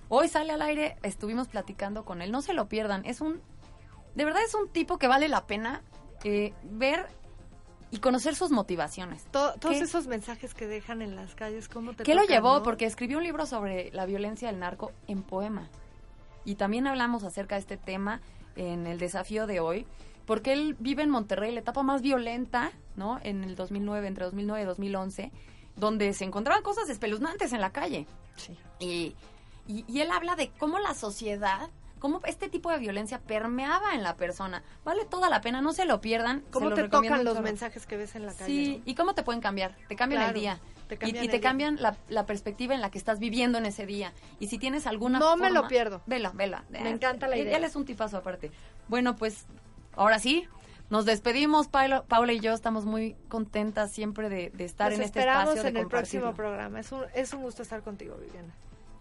Hoy 0.09 0.27
sale 0.27 0.53
al 0.53 0.61
aire, 0.61 0.97
estuvimos 1.01 1.47
platicando 1.47 2.05
con 2.05 2.21
él. 2.21 2.31
No 2.31 2.43
se 2.43 2.53
lo 2.53 2.67
pierdan. 2.69 3.03
Es 3.05 3.19
un. 3.21 3.41
De 4.13 4.25
verdad 4.25 4.43
es 4.45 4.53
un 4.53 4.69
tipo 4.69 4.99
que 4.99 5.07
vale 5.07 5.27
la 5.27 5.47
pena 5.47 5.81
eh, 6.23 6.53
ver 6.63 7.07
y 7.93 7.99
conocer 7.99 8.35
sus 8.35 8.49
motivaciones. 8.51 9.23
To- 9.25 9.53
todos 9.59 9.75
¿Qué? 9.77 9.83
esos 9.83 10.07
mensajes 10.07 10.53
que 10.53 10.65
dejan 10.67 11.01
en 11.03 11.15
las 11.15 11.35
calles, 11.35 11.69
¿cómo 11.69 11.93
te 11.93 12.03
¿Qué 12.03 12.15
lo 12.15 12.21
tocan, 12.21 12.35
llevó? 12.35 12.55
no? 12.55 12.63
Porque 12.63 12.85
escribió 12.85 13.17
un 13.19 13.23
libro 13.23 13.45
sobre 13.45 13.91
la 13.91 14.05
violencia 14.07 14.47
del 14.49 14.59
narco 14.59 14.91
en 15.07 15.21
poema. 15.21 15.69
Y 16.43 16.55
también 16.55 16.87
hablamos 16.87 17.23
acerca 17.23 17.55
de 17.55 17.61
este 17.61 17.77
tema 17.77 18.19
en 18.55 18.87
el 18.87 18.97
desafío 18.97 19.45
de 19.47 19.59
hoy, 19.59 19.85
porque 20.25 20.53
él 20.53 20.75
vive 20.79 21.03
en 21.03 21.09
Monterrey, 21.11 21.53
la 21.53 21.59
etapa 21.59 21.83
más 21.83 22.01
violenta, 22.01 22.71
¿no? 22.95 23.19
En 23.23 23.43
el 23.43 23.55
2009, 23.55 24.07
entre 24.07 24.25
2009 24.25 24.61
y 24.63 24.65
2011, 24.65 25.31
donde 25.75 26.13
se 26.13 26.25
encontraban 26.25 26.63
cosas 26.63 26.89
espeluznantes 26.89 27.53
en 27.53 27.61
la 27.61 27.71
calle. 27.71 28.07
Sí. 28.37 28.57
Y, 28.79 29.15
y, 29.67 29.85
y 29.87 30.01
él 30.01 30.09
habla 30.11 30.35
de 30.35 30.49
cómo 30.59 30.79
la 30.79 30.93
sociedad, 30.95 31.69
cómo 32.03 32.19
este 32.25 32.49
tipo 32.49 32.69
de 32.69 32.79
violencia 32.79 33.21
permeaba 33.21 33.93
en 33.95 34.03
la 34.03 34.17
persona. 34.17 34.61
Vale 34.83 35.05
toda 35.05 35.29
la 35.29 35.39
pena, 35.39 35.61
no 35.61 35.71
se 35.71 35.85
lo 35.85 36.01
pierdan. 36.01 36.41
¿Cómo 36.51 36.65
se 36.65 36.69
lo 36.71 36.75
te 36.75 36.81
recomiendo 36.81 37.19
tocan 37.19 37.33
los 37.35 37.41
mensajes 37.41 37.85
que 37.87 37.95
ves 37.95 38.13
en 38.15 38.25
la 38.25 38.33
calle? 38.33 38.45
Sí, 38.45 38.77
no? 38.79 38.83
y 38.91 38.95
cómo 38.95 39.15
te 39.15 39.23
pueden 39.23 39.39
cambiar. 39.39 39.73
Te 39.87 39.95
cambian 39.95 40.19
Claro, 40.23 40.35
el 40.35 40.41
día. 40.41 40.59
te 40.89 40.95
Y- 40.95 40.97
cambian 40.97 41.23
y, 41.23 41.27
te 41.29 41.35
el 41.35 41.41
día. 41.41 41.49
cambian 41.49 41.77
la, 41.81 41.95
la 42.09 42.25
perspectiva 42.25 42.75
en 42.75 42.81
la 42.81 42.91
que 42.91 42.97
estás 42.97 43.19
viviendo 43.19 43.57
en 43.57 43.65
ese 43.65 43.85
día. 43.85 44.11
Y 44.41 44.47
si 44.47 44.57
tienes 44.57 44.85
alguna 44.85 45.17
No 45.17 45.37
me 45.37 45.49
lo 45.49 45.65
pierdo. 45.69 46.01
Vela, 46.05 46.31
vela. 46.35 46.65
Me 46.69 46.89
encanta 46.89 47.29
la 47.29 47.37
idea. 47.37 47.55
Él 47.55 47.63
es 47.63 47.77
un 47.77 47.85
tipazo 47.85 48.17
aparte. 48.17 48.51
Bueno, 48.89 49.15
pues 49.15 49.45
ahora 49.95 50.19
sí, 50.19 50.45
nos 50.89 51.05
despedimos. 51.05 51.69
Paula, 51.69 52.03
Paula 52.03 52.33
y 52.33 52.41
yo 52.41 52.51
estamos 52.51 52.83
muy 52.83 53.15
contentas 53.29 53.91
siempre 53.93 54.27
de, 54.27 54.49
de 54.49 54.65
estar 54.65 54.91
en 54.91 55.01
este 55.01 55.19
esperamos 55.19 55.51
espacio. 55.55 55.63
de 55.63 55.69
en 55.69 55.77
el 55.77 55.87
próximo 55.87 56.33
programa. 56.33 56.81
Es 56.81 56.91
un, 56.91 57.05
es 57.15 57.31
un 57.31 57.43
gusto 57.43 57.61
estar 57.61 57.81
contigo, 57.81 58.17
Viviana. 58.17 58.53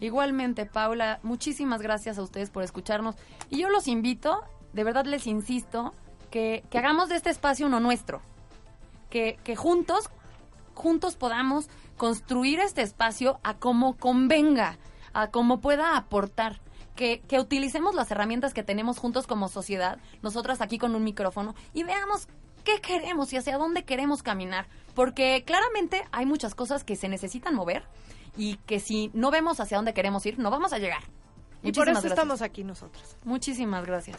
Igualmente, 0.03 0.66
Paula, 0.66 1.20
muchísimas 1.22 1.80
gracias 1.80 2.18
a 2.18 2.22
ustedes 2.22 2.50
por 2.50 2.64
escucharnos. 2.64 3.14
Y 3.50 3.59
yo 3.59 3.70
los 3.70 3.86
invito, 3.86 4.42
de 4.72 4.82
verdad 4.82 5.05
les 5.05 5.28
insisto, 5.28 5.94
que, 6.28 6.64
que 6.70 6.78
hagamos 6.78 7.09
de 7.09 7.14
este 7.14 7.30
espacio 7.30 7.66
uno 7.66 7.78
nuestro. 7.78 8.20
Que, 9.11 9.38
que 9.44 9.55
juntos, 9.55 10.11
juntos 10.74 11.14
podamos 11.14 11.70
construir 11.96 12.59
este 12.59 12.82
espacio 12.82 13.38
a 13.44 13.55
como 13.55 13.96
convenga, 13.96 14.76
a 15.12 15.30
como 15.30 15.61
pueda 15.61 15.96
aportar. 15.96 16.61
Que, 16.96 17.20
que 17.20 17.38
utilicemos 17.38 17.94
las 17.94 18.11
herramientas 18.11 18.55
que 18.55 18.64
tenemos 18.64 18.98
juntos 18.98 19.28
como 19.28 19.46
sociedad, 19.46 19.98
nosotras 20.20 20.61
aquí 20.61 20.78
con 20.78 20.96
un 20.96 21.05
micrófono, 21.05 21.55
y 21.74 21.84
veamos 21.84 22.26
qué 22.64 22.80
queremos 22.80 23.32
y 23.32 23.36
hacia 23.36 23.57
dónde 23.57 23.84
queremos 23.84 24.24
caminar. 24.24 24.66
Porque 24.96 25.44
claramente 25.46 26.03
hay 26.11 26.26
muchas 26.26 26.57
cosas 26.57 26.82
que 26.82 26.96
se 26.96 27.09
necesitan 27.09 27.55
mover 27.55 27.84
y 28.37 28.57
que 28.66 28.80
si 28.80 29.11
no 29.14 29.30
vemos 29.30 29.61
hacia 29.61 29.76
dónde 29.76 29.95
queremos 29.95 30.24
ir, 30.26 30.39
no 30.39 30.51
vamos 30.51 30.72
a 30.72 30.78
llegar. 30.78 31.03
Y 31.62 31.72
por 31.72 31.89
eso 31.89 31.93
gracias. 31.93 32.12
estamos 32.12 32.43
aquí 32.43 32.64
nosotros. 32.64 33.16
Muchísimas 33.24 33.87
gracias. 33.87 34.18